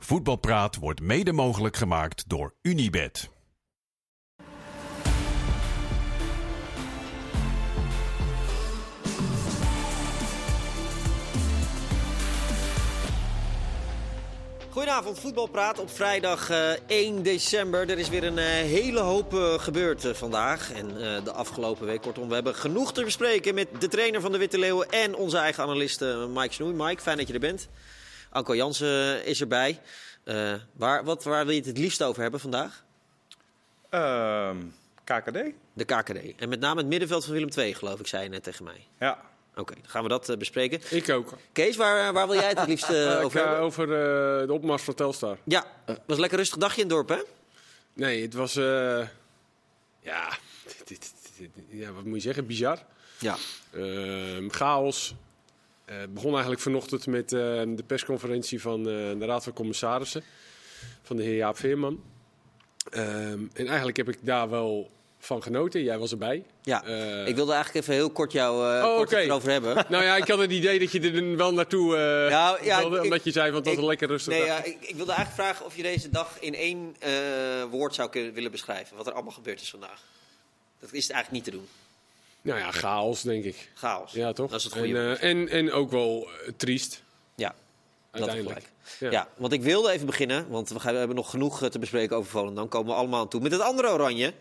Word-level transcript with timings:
Voetbalpraat 0.00 0.76
wordt 0.76 1.00
mede 1.00 1.32
mogelijk 1.32 1.76
gemaakt 1.76 2.28
door 2.28 2.54
Unibed. 2.62 3.30
Goedenavond, 14.70 15.18
voetbalpraat 15.20 15.78
op 15.78 15.90
vrijdag 15.90 16.50
eh, 16.50 16.70
1 16.86 17.22
december. 17.22 17.90
Er 17.90 17.98
is 17.98 18.08
weer 18.08 18.24
een 18.24 18.38
eh, 18.38 18.44
hele 18.46 19.00
hoop 19.00 19.34
eh, 19.34 19.54
gebeurd 19.58 20.04
eh, 20.04 20.14
vandaag 20.14 20.72
en 20.72 20.88
eh, 20.90 21.24
de 21.24 21.32
afgelopen 21.32 21.86
week. 21.86 22.00
Kortom, 22.00 22.28
we 22.28 22.34
hebben 22.34 22.54
genoeg 22.54 22.92
te 22.92 23.04
bespreken 23.04 23.54
met 23.54 23.68
de 23.78 23.88
trainer 23.88 24.20
van 24.20 24.32
de 24.32 24.38
Witte 24.38 24.58
Leeuwen 24.58 24.90
en 24.90 25.14
onze 25.14 25.36
eigen 25.38 25.62
analist 25.62 26.02
eh, 26.02 26.26
Mike 26.26 26.52
Snoei. 26.54 26.72
Mike, 26.74 27.02
fijn 27.02 27.16
dat 27.16 27.26
je 27.26 27.32
er 27.34 27.40
bent. 27.40 27.68
Anko 28.30 28.54
Jansen 28.56 29.24
is 29.24 29.40
erbij. 29.40 29.80
Eh, 30.24 30.54
waar, 30.72 31.04
wat, 31.04 31.24
waar 31.24 31.44
wil 31.44 31.52
je 31.54 31.58
het 31.60 31.68
het 31.68 31.78
liefst 31.78 32.02
over 32.02 32.22
hebben 32.22 32.40
vandaag? 32.40 32.84
Ehm, 33.90 34.56
KKD? 35.04 35.38
De 35.72 35.84
KKD. 35.84 36.40
En 36.40 36.48
met 36.48 36.60
name 36.60 36.80
het 36.80 36.88
middenveld 36.88 37.24
van 37.24 37.32
Willem 37.32 37.48
II, 37.56 37.74
geloof 37.74 38.00
ik, 38.00 38.06
zei 38.06 38.22
je 38.22 38.28
net 38.28 38.42
tegen 38.42 38.64
mij. 38.64 38.86
Ja. 38.98 39.20
Oké, 39.56 39.74
dan 39.74 39.90
gaan 39.90 40.02
we 40.02 40.08
dat 40.08 40.28
eh, 40.28 40.36
bespreken. 40.36 40.80
Ik 40.90 41.08
ook. 41.10 41.32
Kees, 41.52 41.76
waar, 41.76 42.12
waar 42.12 42.26
wil 42.26 42.36
jij 42.36 42.48
het 42.48 42.58
het 42.58 42.68
liefst 42.68 42.88
eh, 42.90 43.10
Ik, 43.18 43.24
over 43.24 43.40
eh, 43.40 43.46
hebben? 43.46 43.64
over 43.64 43.82
eh, 44.40 44.46
de 44.46 44.52
opmars 44.52 44.82
van 44.82 44.94
Telstar. 44.94 45.38
Ja, 45.44 45.64
het 45.84 46.00
was 46.06 46.14
een 46.16 46.20
lekker 46.20 46.38
rustig 46.38 46.58
dagje 46.58 46.82
in 46.82 46.86
het 46.86 46.96
dorp, 46.96 47.08
hè? 47.08 47.22
Nee, 47.92 48.22
het 48.22 48.34
was... 48.34 48.56
eh, 48.56 49.06
ja, 50.00 50.28
dit- 50.68 50.88
dit- 50.88 51.12
dit- 51.38 51.50
dit- 51.54 51.64
ja, 51.68 51.92
wat 51.92 52.04
moet 52.04 52.14
je 52.16 52.20
zeggen? 52.22 52.46
Bizar. 52.46 52.78
Ja. 53.18 53.36
Ehm, 53.72 54.48
chaos. 54.48 55.14
Eh, 55.88 55.98
Het 55.98 56.14
begon 56.14 56.30
eigenlijk 56.30 56.60
vanochtend 56.60 57.06
met 57.06 57.32
eh, 57.32 57.38
de 57.66 57.82
persconferentie 57.86 58.60
van 58.60 58.78
eh, 58.78 58.84
de 59.18 59.24
Raad 59.26 59.44
van 59.44 59.52
Commissarissen. 59.52 60.22
Van 61.02 61.16
de 61.16 61.22
heer 61.22 61.36
Jaap 61.36 61.56
Veerman. 61.56 62.02
Ehm, 62.90 63.42
en 63.52 63.66
eigenlijk 63.66 63.96
heb 63.96 64.08
ik 64.08 64.18
daar 64.20 64.50
wel 64.50 64.90
van 65.18 65.42
genoten. 65.42 65.82
Jij 65.82 65.98
was 65.98 66.10
erbij. 66.10 66.44
Ja, 66.62 66.84
Eh, 66.84 67.26
ik 67.26 67.34
wilde 67.36 67.52
eigenlijk 67.52 67.82
even 67.84 67.94
heel 67.94 68.10
kort 68.10 68.32
jou 68.32 68.76
eh 68.76 68.84
Oh, 68.84 69.12
erover 69.12 69.50
hebben. 69.50 69.84
Nou 69.88 70.04
ja, 70.04 70.16
ik 70.16 70.28
had 70.28 70.38
het 70.38 70.50
idee 70.50 70.78
dat 70.78 70.92
je 70.92 71.00
er 71.00 71.36
wel 71.36 71.52
naartoe 71.54 71.96
eh, 71.96 72.30
Nou, 72.30 72.64
ja, 72.64 72.78
wilde, 72.80 72.96
ik- 72.96 73.02
omdat 73.02 73.24
je 73.24 73.30
zei 73.30 73.46
van 73.46 73.56
het 73.56 73.66
was 73.66 73.76
een 73.76 73.84
lekker 73.84 74.08
rustig 74.08 74.32
Nee, 74.32 74.46
dag. 74.46 74.48
ja, 74.58 74.64
ik, 74.64 74.76
ik 74.80 74.96
wilde 74.96 75.12
eigenlijk 75.12 75.42
vragen 75.48 75.66
of 75.66 75.76
je 75.76 75.82
deze 75.82 76.10
dag 76.10 76.36
in 76.40 76.54
één 76.54 76.96
eh, 76.98 77.12
woord 77.70 77.94
zou 77.94 78.08
kunnen, 78.10 78.32
willen 78.32 78.50
beschrijven. 78.50 78.96
Wat 78.96 79.06
er 79.06 79.12
allemaal 79.12 79.32
gebeurd 79.32 79.60
is 79.60 79.70
vandaag. 79.70 80.02
Dat 80.80 80.92
is 80.92 81.10
eigenlijk 81.10 81.30
niet 81.30 81.44
te 81.44 81.50
doen. 81.60 81.68
Nou 82.48 82.60
ja, 82.60 82.70
chaos 82.72 83.22
denk 83.22 83.44
ik. 83.44 83.70
Chaos. 83.74 84.12
Ja, 84.12 84.32
toch? 84.32 84.50
Dat 84.50 84.58
is 84.58 84.64
het 84.64 84.74
en, 84.74 84.78
goede 84.78 85.04
woord. 85.06 85.18
eh, 85.18 85.30
en, 85.30 85.48
en 85.48 85.72
ook 85.72 85.90
wel 85.90 86.28
eh, 86.46 86.52
triest, 86.56 87.02
Ja, 87.34 87.54
dat 88.10 88.20
uiteindelijk. 88.20 88.66
gelijk. 88.84 89.12
Ja. 89.12 89.28
want 89.36 89.52
ik 89.52 89.62
wilde 89.62 89.90
even 89.90 90.06
beginnen, 90.06 90.48
want 90.48 90.68
we, 90.68 90.80
gaan, 90.80 90.92
we 90.92 90.98
hebben 90.98 91.16
nog 91.16 91.30
genoeg 91.30 91.62
eh, 91.62 91.68
te 91.68 91.78
bespreken 91.78 92.16
over 92.16 92.30
Volendam. 92.30 92.54
Dan 92.56 92.68
komen 92.68 92.92
we 92.92 92.98
allemaal 92.98 93.20
aan 93.20 93.28
toe 93.28 93.40
met 93.40 93.52
het 93.52 93.60
andere 93.60 93.88
oranje. 93.88 94.32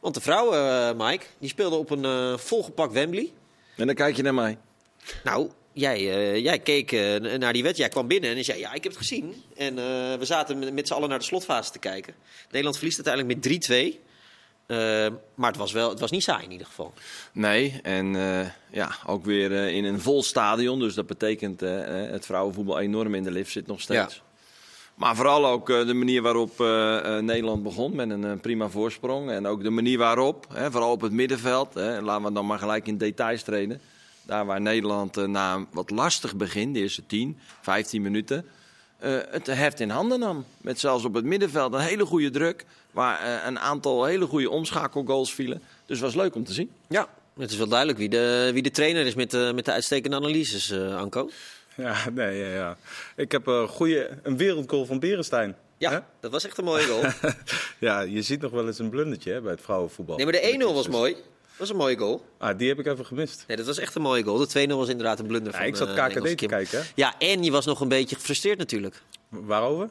Want 0.00 0.14
de 0.14 0.20
vrouwen, 0.20 0.58
eh, 0.58 1.06
Mike, 1.08 1.24
die 1.38 1.48
speelden 1.48 1.78
op 1.78 1.90
een 1.90 2.04
eh, 2.04 2.38
volgepakt 2.38 2.92
Wembley. 2.92 3.32
En 3.76 3.86
dan 3.86 3.94
kijk 3.94 4.16
je 4.16 4.22
naar 4.22 4.34
mij. 4.34 4.58
Nou, 5.24 5.50
jij, 5.72 5.96
eh, 5.96 6.36
jij 6.38 6.58
keek 6.58 6.90
naar 6.92 7.20
die 7.22 7.38
wedstrijd. 7.40 7.76
Jij 7.76 7.88
kwam 7.88 8.06
binnen 8.06 8.36
en 8.36 8.44
zei: 8.44 8.58
Ja, 8.58 8.72
ik 8.72 8.82
heb 8.82 8.92
het 8.92 9.00
gezien. 9.00 9.42
En 9.56 9.78
eh, 9.78 9.84
we 10.18 10.24
zaten 10.24 10.58
met, 10.58 10.72
met 10.72 10.86
z'n 10.88 10.94
allen 10.94 11.08
naar 11.08 11.18
de 11.18 11.24
slotfase 11.24 11.70
te 11.70 11.78
kijken. 11.78 12.14
Nederland 12.46 12.76
verliest 12.76 13.06
uiteindelijk 13.06 13.46
met 13.48 13.98
3-2. 13.98 14.00
Eh, 14.66 15.06
maar 15.34 15.50
het 15.50 15.56
was, 15.56 15.72
wel, 15.72 15.90
het 15.90 16.00
was 16.00 16.10
niet 16.10 16.22
saai 16.22 16.44
in 16.44 16.50
ieder 16.50 16.66
geval. 16.66 16.92
Nee, 17.32 17.80
en 17.82 18.16
eh, 18.16 18.48
ja, 18.70 18.90
ook 19.06 19.24
weer 19.24 19.52
eh, 19.52 19.74
in 19.74 19.84
een 19.84 20.00
vol 20.00 20.22
stadion. 20.22 20.78
Dus 20.78 20.94
dat 20.94 21.06
betekent 21.06 21.62
eh, 21.62 21.70
het 21.86 22.26
vrouwenvoetbal 22.26 22.78
enorm 22.78 23.14
in 23.14 23.22
de 23.22 23.30
lift 23.30 23.52
zit 23.52 23.66
nog 23.66 23.80
steeds. 23.80 24.14
Ja. 24.14 24.22
Maar 24.94 25.16
vooral 25.16 25.46
ook 25.46 25.66
de 25.66 25.94
manier 25.94 26.22
waarop 26.22 26.58
Nederland 27.20 27.62
begon 27.62 27.96
met 27.96 28.10
een 28.10 28.40
prima 28.40 28.68
voorsprong. 28.68 29.30
En 29.30 29.46
ook 29.46 29.62
de 29.62 29.70
manier 29.70 29.98
waarop, 29.98 30.46
hè, 30.52 30.70
vooral 30.70 30.90
op 30.90 31.00
het 31.00 31.12
middenveld. 31.12 31.74
Hè, 31.74 32.02
laten 32.02 32.24
we 32.24 32.32
dan 32.32 32.46
maar 32.46 32.58
gelijk 32.58 32.86
in 32.86 32.98
details 32.98 33.42
treden. 33.42 33.80
Daar 34.22 34.46
waar 34.46 34.60
Nederland 34.60 35.26
na 35.26 35.54
een 35.54 35.66
wat 35.72 35.90
lastig 35.90 36.36
begin, 36.36 36.72
de 36.72 36.80
eerste 36.80 37.06
10, 37.06 37.38
15 37.60 38.02
minuten, 38.02 38.46
eh, 39.04 39.16
het 39.30 39.46
heft 39.46 39.80
in 39.80 39.90
handen 39.90 40.18
nam. 40.18 40.44
Met 40.60 40.80
zelfs 40.80 41.04
op 41.04 41.14
het 41.14 41.24
middenveld 41.24 41.72
een 41.72 41.80
hele 41.80 42.04
goede 42.04 42.30
druk. 42.30 42.64
Waar 42.90 43.20
eh, 43.20 43.46
een 43.46 43.58
aantal 43.58 44.04
hele 44.04 44.26
goede 44.26 44.50
omschakelgoals 44.50 45.34
vielen. 45.34 45.62
Dus 45.86 46.00
het 46.00 46.06
was 46.06 46.14
leuk 46.14 46.34
om 46.34 46.44
te 46.44 46.52
zien. 46.52 46.70
Ja, 46.88 47.08
het 47.38 47.50
is 47.50 47.56
wel 47.56 47.68
duidelijk 47.68 47.98
wie 47.98 48.08
de, 48.08 48.50
wie 48.52 48.62
de 48.62 48.70
trainer 48.70 49.06
is 49.06 49.14
met 49.14 49.30
de, 49.30 49.52
met 49.54 49.64
de 49.64 49.72
uitstekende 49.72 50.16
analyses, 50.16 50.70
eh, 50.70 50.96
Anko. 50.96 51.30
Ja, 51.76 51.96
nee, 52.12 52.38
ja, 52.38 52.48
ja. 52.48 52.76
Ik 53.16 53.32
heb 53.32 53.46
een 53.46 53.68
goede, 53.68 54.10
een 54.22 54.36
wereldgoal 54.36 54.86
van 54.86 54.98
Berenstein. 54.98 55.56
Ja, 55.78 56.06
dat 56.20 56.30
was 56.30 56.44
echt 56.44 56.58
een 56.58 56.64
mooie 56.64 56.86
goal. 56.86 57.02
Ja, 57.78 58.00
je 58.00 58.22
ziet 58.22 58.40
nog 58.40 58.50
wel 58.50 58.66
eens 58.66 58.78
een 58.78 58.88
blundertje 58.88 59.32
hè, 59.32 59.40
bij 59.40 59.52
het 59.52 59.60
vrouwenvoetbal. 59.60 60.16
Nee, 60.16 60.24
maar 60.24 60.34
de 60.34 60.66
1-0 60.70 60.74
was 60.74 60.88
mooi. 60.88 61.16
Dat 61.56 61.68
was 61.68 61.70
een 61.70 61.82
mooie 61.82 61.96
goal. 61.96 62.24
Ah, 62.38 62.58
die 62.58 62.68
heb 62.68 62.78
ik 62.78 62.86
even 62.86 63.06
gemist. 63.06 63.44
Nee, 63.46 63.56
dat 63.56 63.66
was 63.66 63.78
echt 63.78 63.94
een 63.94 64.02
mooie 64.02 64.22
goal. 64.22 64.46
De 64.46 64.66
2-0 64.68 64.70
was 64.72 64.88
inderdaad 64.88 65.18
een 65.18 65.26
blunder 65.26 65.52
Ja, 65.52 65.58
van 65.58 65.66
ik 65.66 65.76
zat 65.76 65.88
KKD 65.88 65.98
Engelse 65.98 66.34
te 66.34 66.46
kijken. 66.46 66.78
Hè? 66.78 66.84
Ja, 66.94 67.14
en 67.18 67.42
je 67.42 67.50
was 67.50 67.66
nog 67.66 67.80
een 67.80 67.88
beetje 67.88 68.16
gefrustreerd 68.16 68.58
natuurlijk. 68.58 69.02
Waarover? 69.28 69.88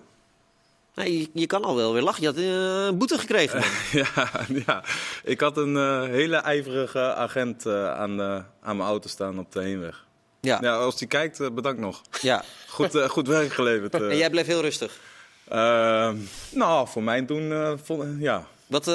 Nee, 0.95 1.19
je, 1.19 1.29
je 1.33 1.45
kan 1.45 1.63
al 1.63 1.75
wel 1.75 1.93
weer 1.93 2.01
lachen. 2.01 2.21
Je 2.21 2.27
had 2.27 2.37
eh, 2.37 2.85
een 2.85 2.97
boete 2.97 3.17
gekregen, 3.17 3.63
ja, 4.01 4.29
ja, 4.65 4.83
ik 5.23 5.39
had 5.39 5.57
een 5.57 5.77
eh, 5.77 6.03
hele 6.03 6.35
ijverige 6.35 6.99
agent 6.99 7.65
aan, 7.67 8.21
aan 8.61 8.77
mijn 8.77 8.89
auto 8.89 9.07
staan 9.09 9.39
op 9.39 9.51
de 9.51 9.61
heenweg. 9.61 10.05
Ja, 10.39 10.57
ja. 10.61 10.69
Ja, 10.69 10.75
als 10.75 10.97
die 10.97 11.07
kijkt, 11.07 11.53
bedankt 11.53 11.79
nog. 11.79 12.01
Goed, 12.67 12.95
eh, 12.95 13.09
goed 13.09 13.27
werk 13.27 13.53
geleverd. 13.53 13.93
En 14.11 14.17
jij 14.17 14.29
bleef 14.29 14.45
heel 14.45 14.61
rustig. 14.61 14.99
Ehm, 15.47 16.17
nou, 16.51 16.87
voor 16.87 17.03
mijn 17.03 17.25
doen, 17.25 17.79
vond, 17.83 18.03
ja, 18.19 18.47
Wat, 18.67 18.85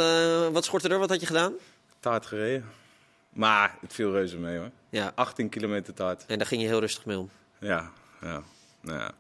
wat 0.53 0.65
schortte 0.65 0.89
er? 0.89 0.99
Wat 0.99 1.09
had 1.09 1.21
je 1.21 1.27
gedaan? 1.27 1.53
Taart 2.01 2.27
gereden. 2.27 2.65
Maar 3.31 3.77
het 3.81 3.93
viel 3.93 4.13
reuze 4.13 4.39
mee 4.39 4.59
hoor. 4.59 4.71
Ja, 4.91 5.13
18 5.15 5.49
kilometer 5.49 5.95
taart. 5.95 6.25
en 6.27 6.39
daar 6.39 6.47
ging 6.47 6.63
je 6.63 6.69
heel 6.69 6.81
rustig 6.81 7.07
mee 7.07 7.19
om. 7.19 7.31
Ja, 7.59 7.91
ja, 8.21 8.43
nou 8.81 8.99
ja. 8.99 9.11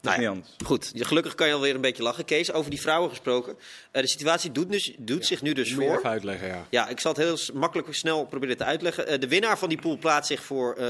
Nou 0.00 0.20
ja. 0.20 0.34
Goed, 0.64 0.92
gelukkig 0.94 1.34
kan 1.34 1.46
je 1.46 1.54
alweer 1.54 1.74
een 1.74 1.80
beetje 1.80 2.02
lachen. 2.02 2.24
Kees, 2.24 2.52
over 2.52 2.70
die 2.70 2.80
vrouwen 2.80 3.10
gesproken. 3.10 3.56
Eh, 3.90 4.02
de 4.02 4.08
situatie 4.08 4.52
doet, 4.52 4.72
dus, 4.72 4.92
doet 4.98 5.26
zich 5.26 5.42
nu 5.42 5.52
dus 5.52 5.70
Moet 5.70 5.82
je 5.82 5.88
voor. 5.88 5.96
even 5.96 6.10
uitleggen, 6.10 6.48
ja. 6.48 6.66
Ja, 6.70 6.88
ik 6.88 7.00
zal 7.00 7.12
het 7.12 7.20
heel 7.20 7.38
makkelijk 7.54 7.94
snel 7.94 8.24
proberen 8.24 8.56
te 8.56 8.64
uitleggen. 8.64 9.06
Eh, 9.06 9.20
de 9.20 9.28
winnaar 9.28 9.58
van 9.58 9.68
die 9.68 9.80
pool 9.80 9.98
plaatst 9.98 10.30
zich 10.30 10.42
voor, 10.42 10.74
eh, 10.74 10.86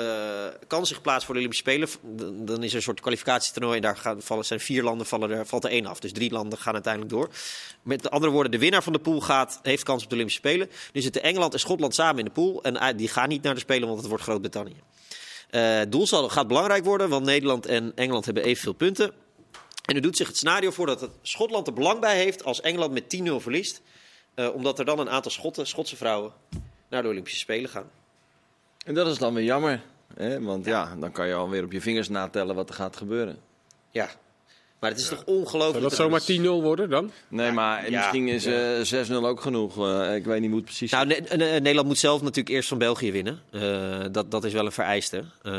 kan 0.67 0.87
zich 0.87 1.01
plaatsen 1.01 1.25
voor 1.25 1.35
de 1.35 1.41
Olympische 1.41 1.71
Spelen. 1.71 1.89
Dan 2.17 2.45
dan 2.45 2.63
is 2.63 2.71
er 2.71 2.77
een 2.77 2.83
soort 2.83 3.01
kwalificatietoernooi 3.01 3.77
en 3.77 3.83
daar 3.83 3.97
gaan, 3.97 4.23
vallen, 4.23 4.45
zijn 4.45 4.61
vier 4.61 4.83
landen, 4.83 5.07
vallen 5.07 5.31
er, 5.31 5.47
valt 5.47 5.65
er 5.65 5.71
één 5.71 5.87
af. 5.87 6.01
Dus 6.01 6.13
drie 6.13 6.31
landen 6.31 6.59
gaan 6.59 6.75
uiteindelijk 6.75 7.13
door. 7.13 7.29
Met 7.83 8.11
andere 8.11 8.33
woorden, 8.33 8.53
de 8.53 8.59
winnaar 8.59 8.83
van 8.83 8.93
de 8.93 8.99
pool 8.99 9.21
gaat, 9.21 9.61
heeft 9.63 9.83
kans 9.83 10.03
op 10.03 10.09
de 10.09 10.15
Olympische 10.15 10.41
Spelen. 10.41 10.71
Nu 10.93 11.01
zitten 11.01 11.23
Engeland 11.23 11.53
en 11.53 11.61
Schotland 11.61 11.95
samen 11.95 12.19
in 12.19 12.25
de 12.25 12.31
pool. 12.31 12.63
En 12.63 12.97
die 12.97 13.09
gaan 13.09 13.29
niet 13.29 13.43
naar 13.43 13.55
de 13.55 13.61
Spelen, 13.61 13.87
want 13.87 13.99
het 13.99 14.09
wordt 14.09 14.23
Groot-Brittannië. 14.23 14.83
Eh 15.51 15.81
doelsaldo 15.89 16.29
gaat 16.29 16.49
belangrijk 16.49 16.85
worden, 16.85 17.09
want 17.09 17.25
Nederland 17.25 17.67
en 17.67 17.93
Engeland 17.95 18.25
hebben 18.25 18.45
evenveel 18.45 18.73
punten. 18.73 19.13
En 19.85 19.95
nu 19.95 20.01
doet 20.01 20.17
zich 20.17 20.27
het 20.27 20.37
scenario 20.37 20.71
voor 20.71 20.87
dat 20.87 21.01
het 21.01 21.11
Schotland 21.23 21.67
er 21.67 21.73
belang 21.73 22.01
bij 22.01 22.17
heeft 22.17 22.45
als 22.45 22.61
Engeland 22.61 22.93
met 22.93 23.09
10-0 23.09 23.41
verliest. 23.41 23.83
Eh, 24.35 24.55
omdat 24.55 24.79
er 24.79 24.85
dan 24.85 24.99
een 24.99 25.11
aantal 25.11 25.31
Schotten, 25.31 25.67
Schotse 25.67 25.97
vrouwen 25.97 26.33
naar 26.89 27.03
de 27.03 27.09
Olympische 27.09 27.39
Spelen 27.39 27.71
gaan. 27.71 27.91
En 28.85 28.95
dat 28.95 29.07
is 29.07 29.19
dan 29.19 29.35
weer 29.35 29.45
jammer. 29.45 29.83
Hè? 30.15 30.43
Want 30.43 30.65
ja. 30.65 30.97
dan 30.99 31.13
kan 31.13 31.27
je 31.27 31.35
alweer 31.35 31.65
op 31.65 31.73
je 31.73 31.81
vingers 31.81 32.09
natellen 32.09 32.55
wat 32.55 32.69
er 32.69 32.75
gaat 32.75 32.97
gebeuren. 32.97 33.39
Ja, 33.91 34.11
maar 34.81 34.91
het 34.91 35.01
is 35.01 35.09
toch 35.09 35.23
Zou 35.27 35.39
ongelooflijk. 35.39 35.83
dat 35.83 35.95
zomaar 35.95 36.21
10-0 36.33 36.43
worden 36.63 36.91
dan? 36.91 37.11
Nee, 37.29 37.51
maar 37.53 37.91
ja. 37.91 37.99
misschien 37.99 38.29
is 38.29 38.45
eh 38.47 39.07
6-0 39.11 39.13
ook 39.27 39.41
genoeg. 39.41 39.79
Eh, 39.89 40.15
ik 40.15 40.25
weet 40.25 40.41
niet 40.41 40.49
hoe 40.49 40.57
het 40.59 40.65
precies 40.67 40.91
Nou, 40.91 41.07
Ne- 41.07 41.21
Ne- 41.37 41.37
Nederland 41.61 41.87
moet 41.87 41.99
zelf 41.99 42.21
natuurlijk 42.21 42.49
eerst 42.49 42.69
van 42.69 42.79
België 42.79 43.13
winnen. 43.13 43.41
Eh, 43.51 43.61
dat, 44.13 44.31
dat 44.31 44.45
is 44.45 44.53
wel 44.53 44.65
een 44.67 44.73
vereiste. 44.73 45.25
Eh, 45.43 45.53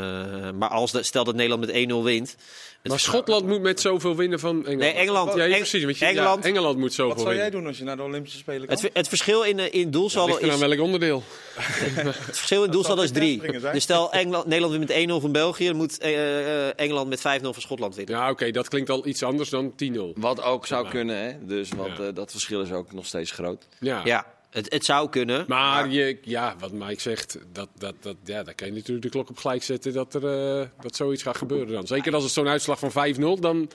maar 0.58 0.68
als 0.68 0.92
de, 0.92 1.02
stel 1.02 1.24
dat 1.24 1.34
Nederland 1.34 1.66
met 1.66 1.70
1-0 1.74 2.04
wint. 2.04 2.36
het- 2.82 2.90
Maar 2.90 3.00
Schotland 3.00 3.46
moet 3.46 3.60
met 3.60 3.80
zoveel 3.80 4.16
winnen 4.16 4.40
van 4.40 4.56
Engeland. 4.56 4.78
Nee, 4.78 4.92
Engeland. 4.92 5.34
Ja, 5.34 5.46
precies. 5.56 5.84
Want 5.84 5.98
je, 5.98 6.04
Engeland- 6.04 6.42
ja, 6.44 6.48
Engeland 6.50 6.74
moet 6.76 6.84
Wat 6.84 6.92
zoveel 6.94 7.18
zou 7.22 7.34
jij 7.34 7.42
winnen. 7.42 7.60
doen 7.60 7.68
als 7.68 7.78
je 7.78 7.84
naar 7.84 7.96
de 7.96 8.02
Olympische 8.02 8.38
Spelen 8.38 8.60
Het, 8.60 8.68
komt? 8.68 8.80
ver- 8.80 8.90
het 8.92 9.08
verschil 9.08 9.42
in, 9.42 9.58
eh, 9.58 9.74
in 9.80 9.90
doelsaldo 9.90 10.36
er 10.36 10.42
aan 10.42 10.50
is, 10.50 10.58
welk 10.58 10.80
onderdeel? 10.80 11.22
het 11.58 12.36
verschil 12.36 12.64
in 12.64 12.70
doelsaldo 12.70 13.02
is 13.02 13.08
zou 13.08 13.20
drie. 13.20 13.30
de 13.32 13.36
testringen 13.38 13.60
zijn? 13.60 13.74
Dus 13.74 13.82
stel 13.82 14.12
Engeland, 14.12 14.46
Nederland 14.46 14.72
wint 14.76 14.88
met 14.88 14.96
1-0 14.96 15.20
van 15.20 15.32
België, 15.32 15.66
dan 15.66 15.76
moet 15.76 15.98
eh, 15.98 16.66
eh, 16.66 16.72
Engeland 16.76 17.08
met 17.08 17.20
5-0 17.20 17.52
van 17.52 17.62
Schotland 17.62 17.94
winnen. 17.94 18.14
Ja, 18.16 18.30
oké, 18.30 18.50
dat 18.50 18.68
klinkt 18.68 18.90
al 18.90 19.06
iets 19.08 19.22
anders 19.22 19.48
dan 19.50 19.74
10-0. 19.76 19.98
Wat 20.14 20.42
ook 20.42 20.66
zou 20.66 20.88
kunnen, 20.88 21.16
hè? 21.24 21.46
Dus, 21.46 21.68
want 21.76 21.96
Ja. 21.96 22.04
eh, 22.06 22.14
dat 22.14 22.30
verschil 22.30 22.60
is 22.62 22.72
ook 22.72 22.92
nog 22.92 23.06
steeds 23.06 23.30
groot. 23.30 23.66
Ja. 23.80 24.00
Ja, 24.04 24.26
het, 24.50 24.72
het 24.72 24.84
zou 24.84 25.08
kunnen. 25.08 25.44
Maar 25.48 25.88
je, 25.90 26.18
ja, 26.22 26.54
wat 26.58 26.72
Mike 26.72 27.00
zegt, 27.00 27.38
dat, 27.52 27.68
dat, 27.78 27.94
dat, 28.00 28.16
ja, 28.24 28.42
daar 28.42 28.54
kan 28.54 28.66
je 28.66 28.72
natuurlijk 28.72 29.02
de 29.02 29.08
klok 29.08 29.28
op 29.30 29.38
gelijk 29.38 29.62
zetten 29.62 29.92
dat, 29.92 30.14
er, 30.14 30.58
eh, 30.60 30.66
dat 30.80 30.96
zoiets 30.96 31.22
gaat 31.22 31.36
gebeuren 31.36 31.72
dan. 31.72 31.86
Zeker 31.86 32.14
als 32.14 32.22
het 32.24 32.32
zo'n 32.32 32.48
uitslag 32.48 32.78
van 32.78 32.90
5-0, 32.90 33.40
dan 33.40 33.70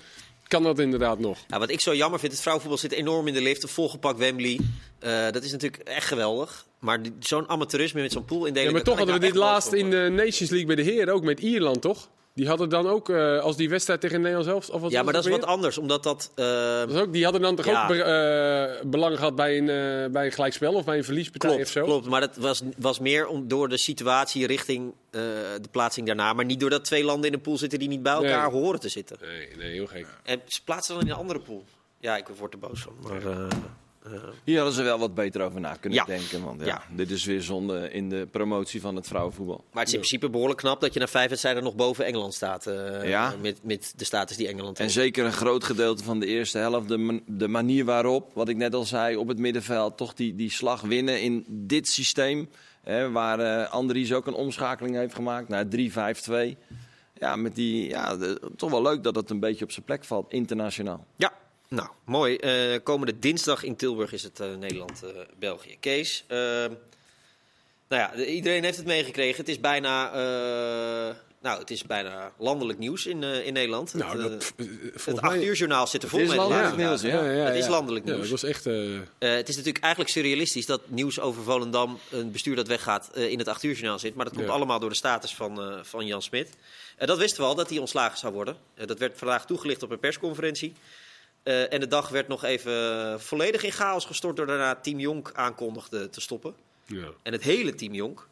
kan 0.48 0.64
dat 0.64 0.80
inderdaad 0.80 1.20
nog. 1.20 1.38
Nou, 1.48 1.60
wat 1.62 1.70
ik 1.70 1.80
zo 1.82 1.96
jammer 1.96 2.20
vind, 2.20 2.32
het 2.32 2.42
vrouwenvoetbal 2.42 2.82
zit 2.90 2.92
enorm 3.00 3.28
in 3.28 3.34
de 3.34 3.42
lift. 3.42 3.64
Een 3.64 3.70
volgepakt 3.70 4.18
Wembley. 4.20 4.60
Eh, 5.00 5.30
dat 5.32 5.44
is 5.44 5.52
natuurlijk 5.52 5.84
echt 5.84 6.08
geweldig. 6.08 6.66
Maar 6.80 7.02
die- 7.02 7.16
zo'n 7.20 7.50
amateurisme 7.50 8.02
met 8.02 8.12
zo'n 8.12 8.26
pool 8.26 8.42
Ja, 8.42 8.48
indelen... 8.48 8.74
maar 8.74 8.82
toch 8.84 8.98
hadden 8.98 9.16
we 9.16 9.22
dit 9.22 9.36
laatst 9.36 9.72
in 9.74 9.90
de 9.90 10.10
Nations 10.12 10.50
League 10.50 10.66
bij 10.66 10.76
de 10.76 10.82
heren, 10.92 11.14
ook 11.14 11.24
met 11.24 11.40
Ierland, 11.40 11.82
toch? 11.82 12.10
Die 12.36 12.48
hadden 12.48 12.70
dan 12.70 12.88
ook, 12.88 13.10
eh, 13.10 13.40
als 13.40 13.56
die 13.58 13.70
wedstrijd 13.70 14.02
tegen 14.02 14.18
Nederland 14.22 14.46
zelf... 14.48 14.70
Of 14.70 14.82
wat 14.82 14.92
Ja, 14.92 15.04
maar 15.04 15.14
dat 15.14 15.26
is 15.26 15.32
wat 15.32 15.46
anders, 15.46 15.78
omdat 15.78 16.04
dat... 16.04 16.32
eh, 16.36 16.46
Dat 16.80 16.90
is 16.92 16.96
ook, 17.00 17.14
die 17.14 17.24
hadden 17.24 17.42
dan 17.42 17.56
toch 17.56 17.66
Ja. 17.66 17.82
ook 17.82 17.88
be- 17.88 18.04
eh, 18.04 18.90
belang 18.90 19.16
gehad 19.18 19.36
bij 19.36 19.58
een, 19.58 19.70
eh, 19.70 20.12
bij 20.12 20.26
een 20.26 20.32
gelijkspel 20.32 20.74
of 20.74 20.86
bij 20.86 20.98
een 20.98 21.04
verliespartij 21.04 21.50
Klopt, 21.50 21.66
of 21.66 21.72
zo? 21.72 21.84
klopt. 21.84 22.06
Maar 22.08 22.22
dat 22.22 22.36
was, 22.36 22.62
was 22.78 23.00
meer 23.00 23.28
om, 23.28 23.48
door 23.48 23.70
de 23.70 23.78
situatie 23.78 24.48
richting 24.48 24.94
de 25.12 25.60
plaatsing 25.72 26.08
daarna. 26.08 26.34
Maar 26.34 26.46
niet 26.46 26.60
doordat 26.60 26.86
twee 26.86 27.04
landen 27.04 27.28
in 27.30 27.34
een 27.36 27.42
pool 27.42 27.58
zitten 27.58 27.80
die 27.80 27.88
niet 27.88 28.04
bij 28.04 28.14
elkaar 28.14 28.52
Nee. 28.52 28.62
horen 28.62 28.80
te 28.80 28.90
zitten. 28.90 29.18
Nee, 29.22 29.48
nee, 29.58 29.72
heel 29.72 29.88
gek. 29.88 30.06
En 30.24 30.42
ze 30.46 30.64
plaatsen 30.64 30.94
dan 30.96 31.04
in 31.04 31.10
een 31.10 31.18
andere 31.18 31.40
pool. 31.40 31.64
Ja, 32.00 32.18
ik 32.18 32.28
word 32.38 32.54
er 32.54 32.60
boos 32.60 32.82
van. 32.82 32.94
Maar, 33.02 33.22
Hier 34.44 34.56
hadden 34.56 34.74
ze 34.76 34.82
wel 34.84 35.00
wat 35.00 35.14
beter 35.16 35.42
over 35.42 35.60
na 35.60 35.74
kunnen 35.74 36.00
Ja. 36.00 36.06
denken. 36.06 36.44
Want 36.44 36.60
ja, 36.60 36.66
Ja. 36.66 36.84
dit 36.96 37.12
is 37.12 37.26
weer 37.26 37.42
zonde 37.42 37.92
in 37.92 38.10
de 38.10 38.28
promotie 38.32 38.82
van 38.82 38.96
het 38.96 39.08
vrouwenvoetbal. 39.08 39.64
maar 39.72 39.80
het 39.80 39.88
is 39.88 39.94
in 39.94 40.00
principe 40.00 40.30
behoorlijk 40.30 40.60
knap 40.60 40.82
dat 40.82 40.94
je 40.94 41.00
na 41.00 41.08
vijf 41.08 41.30
wedstrijden 41.30 41.64
nog 41.64 41.76
boven 41.76 42.06
Engeland 42.06 42.34
staat. 42.34 42.68
eh, 42.68 43.10
Ja. 43.10 43.34
met, 43.42 43.60
met 43.64 43.94
de 43.96 44.06
status 44.06 44.38
die 44.38 44.48
Engeland 44.48 44.78
En 44.78 44.84
heeft. 44.84 44.96
zeker 44.96 45.26
een 45.26 45.32
groot 45.34 45.64
gedeelte 45.64 46.04
van 46.04 46.20
de 46.20 46.26
eerste 46.26 46.58
helft, 46.58 46.88
de, 46.88 46.98
man- 46.98 47.22
de 47.28 47.48
manier 47.48 47.86
waarop, 47.86 48.32
wat 48.34 48.50
ik 48.50 48.56
net 48.58 48.74
al 48.76 48.84
zei, 48.86 49.16
op 49.16 49.28
het 49.28 49.38
middenveld, 49.38 49.98
toch 49.98 50.14
die, 50.14 50.36
die 50.36 50.52
slag 50.52 50.82
winnen 50.82 51.22
in 51.22 51.46
dit 51.48 51.88
systeem. 51.88 52.50
Hè, 52.84 53.12
waar 53.12 53.40
eh 53.40 53.72
Andries 53.72 54.14
ook 54.14 54.28
een 54.28 54.34
omschakeling 54.34 54.96
heeft 54.96 55.16
gemaakt 55.16 55.48
naar 55.50 55.66
3-5-2. 55.68 56.58
Ja, 57.20 57.36
met 57.36 57.56
die, 57.56 57.88
ja 57.90 58.16
de- 58.18 58.42
toch 58.56 58.70
wel 58.72 58.82
leuk 58.82 59.04
dat 59.04 59.16
het 59.16 59.30
een 59.30 59.40
beetje 59.40 59.64
op 59.66 59.72
zijn 59.72 59.86
plek 59.86 60.04
valt, 60.04 60.32
internationaal. 60.32 61.06
Ja, 61.16 61.34
nou, 61.76 61.90
mooi. 62.06 62.36
Eh, 62.36 62.80
komende 62.84 63.20
dinsdag 63.20 63.64
in 63.64 63.76
Tilburg 63.76 64.12
is 64.14 64.24
het 64.24 64.40
eh, 64.40 64.56
Nederland-België. 64.56 65.78
Kees, 65.80 66.24
eh, 66.28 66.38
nou 67.88 68.02
ja, 68.02 68.12
de- 68.16 68.26
iedereen 68.34 68.64
heeft 68.64 68.78
het 68.78 68.86
meegekregen. 68.86 69.38
Het 69.38 69.50
is 69.50 69.60
bijna, 69.60 70.08
eh, 70.12 71.16
nou, 71.42 71.60
het 71.60 71.72
is 71.72 71.84
bijna 71.84 72.32
landelijk 72.38 72.80
nieuws 72.80 73.06
in, 73.06 73.24
eh, 73.24 73.46
in 73.46 73.54
Nederland. 73.54 73.94
Nou, 73.94 74.22
het, 74.22 74.32
dat, 74.32 74.54
eh, 74.58 74.66
eh, 74.66 74.72
het 74.94 75.02
volgens 75.02 75.26
8 75.26 75.36
mij... 75.36 75.46
uur 75.46 75.54
journaal 75.56 75.88
zit 75.88 76.04
er 76.04 76.10
vol 76.10 76.20
Het 76.20 76.28
landelijk 76.36 76.62
laatste 76.62 76.78
nieuws, 76.78 77.02
dagen. 77.02 77.36
ja. 77.36 77.44
Het 77.46 77.56
is 77.56 77.68
landelijk 77.68 78.06
Ja, 78.08 78.12
nieuws. 78.14 78.30
dat 78.30 78.42
was 78.42 78.50
echt... 78.50 78.66
eh, 78.66 78.96
Eh, 78.96 79.02
het 79.20 79.50
is 79.50 79.56
natuurlijk 79.56 79.84
eigenlijk 79.84 80.14
surrealistisch 80.14 80.66
dat 80.66 80.82
nieuws 80.88 81.20
over 81.20 81.44
Volendam, 81.44 82.00
een 82.12 82.32
bestuur 82.32 82.56
dat 82.56 82.68
weggaat, 82.68 83.10
eh, 83.14 83.30
in 83.32 83.38
het 83.40 83.48
8 83.48 83.64
uur 83.64 83.74
journaal 83.74 84.00
zit. 84.00 84.16
Maar 84.16 84.26
dat 84.26 84.34
komt 84.34 84.48
Ja. 84.48 84.52
allemaal 84.54 84.80
door 84.80 84.90
de 84.90 84.96
status 84.96 85.36
van, 85.36 85.62
eh, 85.62 85.80
van 85.84 86.06
Jan 86.06 86.22
Smit. 86.22 86.50
Eh, 86.98 87.08
dat 87.08 87.18
wisten 87.18 87.42
we 87.42 87.48
al, 87.48 87.56
dat 87.56 87.70
hij 87.70 87.78
ontslagen 87.78 88.18
zou 88.18 88.34
worden. 88.34 88.58
Eh, 88.76 88.88
dat 88.88 89.00
werd 89.00 89.18
vandaag 89.18 89.46
toegelicht 89.46 89.84
op 89.84 89.92
een 89.92 90.00
persconferentie. 90.00 90.74
Eh, 91.44 91.74
en 91.74 91.80
de 91.80 91.88
dag 91.88 92.10
werd 92.10 92.28
nog 92.28 92.44
even 92.44 93.22
volledig 93.22 93.64
in 93.64 93.72
chaos 93.72 94.06
gestort 94.06 94.36
door 94.36 94.46
daarna 94.46 94.76
Team 94.76 95.00
Jonk 95.00 95.32
aankondigde 95.34 96.10
te 96.10 96.22
stoppen. 96.22 96.56
ja. 96.86 97.08
En 97.24 97.32
het 97.32 97.44
hele 97.44 97.76
Team 97.76 97.94
Jonk. 97.94 98.28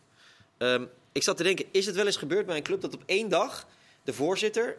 Ehm, 0.58 0.86
ik 1.12 1.24
zat 1.24 1.38
te 1.38 1.44
denken, 1.44 1.66
is 1.72 1.86
het 1.86 1.96
wel 1.96 2.06
eens 2.06 2.18
gebeurd 2.18 2.46
bij 2.46 2.58
een 2.58 2.64
club 2.64 2.82
dat 2.82 2.94
op 2.94 3.04
één 3.06 3.30
dag 3.30 3.68
de 4.04 4.14
voorzitter, 4.14 4.78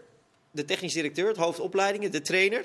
de 0.50 0.64
technisch 0.64 0.92
directeur, 0.92 1.28
het 1.28 1.36
hoofdopleidingen, 1.36 2.10
de 2.10 2.20
trainer, 2.20 2.64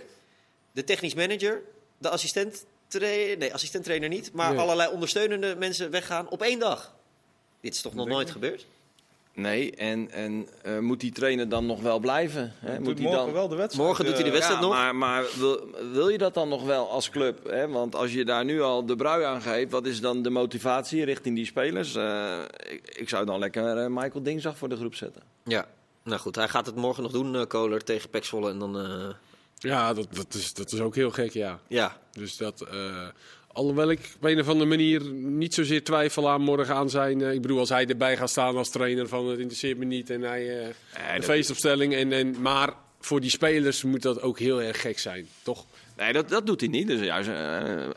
de 0.71 0.83
technisch 0.83 1.13
manager, 1.13 1.61
de 1.97 2.09
assistent, 2.09 2.65
trainer, 2.87 3.37
nee, 3.37 3.53
assistent 3.53 3.83
trainer 3.83 4.09
niet, 4.09 4.33
maar 4.33 4.51
Nee. 4.51 4.59
allerlei 4.59 4.91
ondersteunende 4.91 5.55
mensen 5.55 5.91
weggaan 5.91 6.29
op 6.29 6.41
één 6.41 6.59
dag? 6.59 6.95
Dit 7.61 7.73
is 7.73 7.81
toch 7.81 7.93
nog 7.93 8.07
nooit 8.07 8.31
gebeurd? 8.31 8.65
Nee, 9.37 9.71
en, 9.71 10.11
en 10.11 10.47
eh, 10.61 10.79
moet 10.79 10.99
die 10.99 11.11
trainer 11.11 11.49
dan 11.49 11.65
nog 11.65 11.81
wel 11.81 11.99
blijven? 11.99 12.53
Hè? 12.59 12.75
Doet 12.75 12.83
Moet 12.85 12.97
hij 12.97 13.07
morgen 13.07 13.25
dan... 13.25 13.33
wel 13.33 13.47
de 13.47 13.55
wedstrijd. 13.55 13.87
Morgen 13.87 14.05
doet 14.05 14.13
hij 14.13 14.23
de 14.23 14.31
wedstrijd 14.31 14.59
ja, 14.59 14.65
nog? 14.65 14.75
Maar, 14.75 14.95
maar 14.95 15.23
wil, 15.39 15.69
wil 15.91 16.09
je 16.09 16.17
dat 16.17 16.33
dan 16.33 16.49
nog 16.49 16.63
wel 16.63 16.89
als 16.89 17.09
club? 17.09 17.49
Hè? 17.49 17.67
Want 17.67 17.95
als 17.95 18.13
je 18.13 18.25
daar 18.25 18.45
nu 18.45 18.61
al 18.61 18.85
de 18.85 18.95
brui 18.95 19.23
aan 19.23 19.41
geeft, 19.41 19.71
wat 19.71 19.85
is 19.85 20.01
dan 20.01 20.21
de 20.21 20.29
motivatie 20.29 21.05
richting 21.05 21.35
die 21.35 21.45
spelers? 21.45 21.95
Eh, 21.95 22.39
ik, 22.69 22.95
ik 22.95 23.09
zou 23.09 23.25
dan 23.25 23.39
lekker 23.39 23.77
eh, 23.77 23.87
Michael 23.89 24.23
Dingzag 24.23 24.57
voor 24.57 24.69
de 24.69 24.75
groep 24.75 24.95
zetten. 24.95 25.21
Ja. 25.43 25.65
Nou 26.03 26.19
goed, 26.19 26.35
hij 26.35 26.47
gaat 26.47 26.65
het 26.65 26.75
morgen 26.75 27.03
nog 27.03 27.11
doen, 27.11 27.35
eh 27.35 27.45
Kohler, 27.47 27.83
tegen 27.83 28.09
Pek 28.09 28.25
Zwolle. 28.25 28.49
En 28.49 28.59
dan, 28.59 28.79
eh, 28.79 29.09
Ja, 29.57 29.93
dat, 29.93 30.07
dat, 30.15 30.33
is, 30.33 30.53
dat 30.53 30.71
is 30.71 30.79
ook 30.79 30.95
heel 30.95 31.11
gek, 31.11 31.31
ja. 31.31 31.59
ja, 31.67 31.97
Dus 32.11 32.37
dat... 32.37 32.65
alhoewel 33.57 33.89
ik 33.91 33.99
op 34.15 34.23
een 34.23 34.39
of 34.39 34.47
andere 34.47 34.69
manier 34.69 35.01
niet 35.13 35.53
zozeer 35.53 35.83
twijfel 35.83 36.29
aan 36.29 36.41
morgen 36.41 36.75
aan 36.75 36.89
zijn... 36.89 37.21
eh, 37.21 37.31
ik 37.33 37.41
bedoel, 37.41 37.59
als 37.59 37.69
hij 37.69 37.85
erbij 37.85 38.17
gaat 38.17 38.29
staan 38.29 38.57
als 38.57 38.69
trainer 38.69 39.07
van 39.07 39.27
het 39.27 39.39
interesseert 39.39 39.77
me 39.77 39.85
niet 39.85 40.09
en 40.09 40.21
hij... 40.21 40.59
eh, 40.67 41.15
de 41.15 41.23
feestopstelling. 41.23 41.93
En, 41.95 42.11
en, 42.13 42.41
maar 42.41 42.73
voor 42.99 43.21
die 43.21 43.29
spelers 43.29 43.83
moet 43.83 44.01
dat 44.01 44.21
ook 44.21 44.39
heel 44.39 44.61
erg 44.61 44.81
gek 44.81 44.99
zijn, 44.99 45.27
toch? 45.43 45.65
Nee, 45.97 46.13
dat, 46.13 46.29
dat 46.29 46.45
doet 46.45 46.59
hij 46.59 46.69
niet. 46.69 46.87
Dus 46.87 46.99
juist 47.01 47.29
eh, 47.29 47.83
eh, 47.85 47.89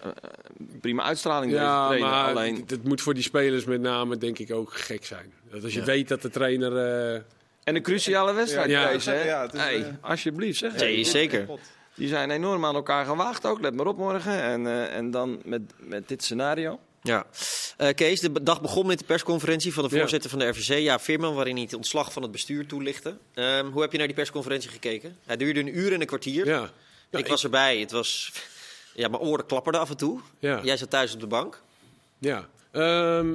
prima 0.80 1.02
uitstraling 1.02 1.50
deze 1.52 1.64
Ja, 1.64 1.86
trainer. 1.86 2.10
maar 2.10 2.28
Alleen, 2.28 2.54
het, 2.56 2.70
het 2.70 2.84
moet 2.84 3.00
voor 3.00 3.14
die 3.14 3.22
spelers 3.22 3.64
met 3.64 3.80
name 3.80 4.16
denk 4.18 4.38
ik 4.38 4.52
ook 4.52 4.72
gek 4.72 5.04
zijn. 5.04 5.32
Dat 5.50 5.64
als 5.64 5.74
je 5.74 5.84
weet 5.84 6.08
dat 6.08 6.22
de 6.22 6.30
trainer... 6.30 6.76
eh, 6.76 7.14
en 7.64 7.76
een 7.76 7.82
cruciale 7.82 8.32
wedstrijd, 8.32 8.70
Ja, 8.70 8.80
hè? 8.80 9.24
ja, 9.24 9.42
het 9.42 9.54
is, 9.54 9.60
hey, 9.60 9.98
alsjeblieft, 10.00 10.58
zeg. 10.58 10.76
nee, 10.76 11.04
zeker. 11.04 11.46
Die 12.00 12.08
zijn 12.08 12.30
enorm 12.30 12.64
aan 12.64 12.74
elkaar 12.74 13.04
gewaagd 13.04 13.46
ook. 13.46 13.60
Let 13.60 13.74
maar 13.74 13.86
op 13.86 13.96
morgen. 13.96 14.42
En, 14.42 14.66
eh, 14.66 14.96
en 14.96 15.10
dan 15.10 15.40
met, 15.44 15.60
met 15.78 16.08
dit 16.08 16.24
scenario. 16.24 16.78
Ja. 17.02 17.26
Eh, 17.76 17.94
Kees, 17.94 18.20
de 18.20 18.42
dag 18.42 18.60
begon 18.60 18.86
met 18.86 18.98
de 18.98 19.04
persconferentie 19.04 19.72
van 19.74 19.88
de 19.88 19.94
Ja. 19.94 20.00
voorzitter 20.00 20.30
van 20.30 20.38
de 20.38 20.46
RVC, 20.48 20.78
ja, 20.78 20.98
Veerman, 20.98 21.34
waarin 21.34 21.54
hij 21.54 21.62
het 21.64 21.74
ontslag 21.74 22.12
van 22.12 22.22
het 22.22 22.30
bestuur 22.32 22.66
toelichtte. 22.66 23.16
Ehm, 23.34 23.66
hoe 23.66 23.82
heb 23.82 23.92
je 23.92 23.98
naar 23.98 24.06
die 24.06 24.16
persconferentie 24.16 24.70
gekeken? 24.70 25.16
Hij 25.24 25.36
duurde 25.36 25.60
een 25.60 25.78
uur 25.78 25.92
en 25.92 26.00
een 26.00 26.06
kwartier. 26.06 26.46
ja. 26.46 26.70
Ja, 27.10 27.18
ik 27.18 27.26
was 27.26 27.44
erbij. 27.44 27.78
Het 27.78 27.90
was, 27.90 28.32
ja, 28.94 29.08
mijn 29.08 29.22
oren 29.22 29.46
klapperden 29.46 29.80
af 29.80 29.90
en 29.90 29.96
toe. 29.96 30.20
Ja. 30.38 30.60
Jij 30.62 30.76
zat 30.76 30.90
thuis 30.90 31.14
op 31.14 31.20
de 31.20 31.26
bank. 31.26 31.62
Ja. 32.18 32.48
Ehm, 32.70 33.34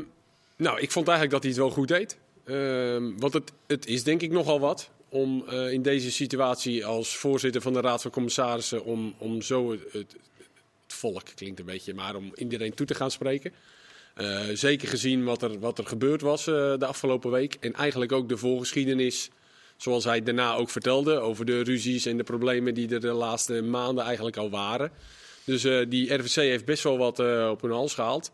nou, 0.55 0.79
ik 0.79 0.91
vond 0.91 1.07
eigenlijk 1.07 1.31
dat 1.31 1.41
hij 1.43 1.51
het 1.51 1.59
wel 1.59 1.69
goed 1.69 1.87
deed. 1.87 2.17
Ehm, 2.45 3.17
want 3.17 3.33
het, 3.33 3.51
het 3.67 3.85
is 3.85 4.03
denk 4.03 4.21
ik 4.21 4.31
nogal 4.31 4.59
wat 4.59 4.89
om 5.09 5.43
eh, 5.47 5.71
in 5.71 5.81
deze 5.81 6.11
situatie 6.11 6.85
als 6.85 7.15
voorzitter 7.15 7.61
van 7.61 7.73
de 7.73 7.81
Raad 7.81 8.01
van 8.01 8.11
Commissarissen... 8.11 8.83
om, 8.83 9.15
om 9.17 9.41
zo 9.41 9.71
het, 9.71 9.81
het, 9.91 10.15
volk, 10.87 11.23
klinkt 11.35 11.59
een 11.59 11.65
beetje, 11.65 11.93
maar 11.93 12.15
om 12.15 12.31
iedereen 12.35 12.73
toe 12.73 12.85
te 12.85 12.95
gaan 12.95 13.11
spreken. 13.11 13.53
Eh, 14.15 14.41
zeker 14.53 14.87
gezien 14.87 15.23
wat 15.23 15.41
er, 15.41 15.59
wat 15.59 15.77
er 15.77 15.85
gebeurd 15.85 16.21
was 16.21 16.47
eh, 16.47 16.53
de 16.53 16.85
afgelopen 16.85 17.31
week. 17.31 17.57
En 17.59 17.73
eigenlijk 17.73 18.11
ook 18.11 18.29
de 18.29 18.37
voorgeschiedenis, 18.37 19.29
zoals 19.77 20.03
hij 20.03 20.23
daarna 20.23 20.55
ook 20.55 20.69
vertelde... 20.69 21.19
over 21.19 21.45
de 21.45 21.61
ruzies 21.61 22.05
en 22.05 22.17
de 22.17 22.23
problemen 22.23 22.73
die 22.73 22.93
er 22.93 22.99
de 22.99 23.11
laatste 23.11 23.61
maanden 23.61 24.03
eigenlijk 24.03 24.37
al 24.37 24.49
waren. 24.49 24.91
Dus 25.43 25.61
die 25.89 26.13
RVC 26.13 26.35
heeft 26.35 26.65
best 26.65 26.83
wel 26.83 26.97
wat 26.97 27.19
op 27.49 27.61
hun 27.61 27.71
hals 27.71 27.93
gehaald. 27.93 28.31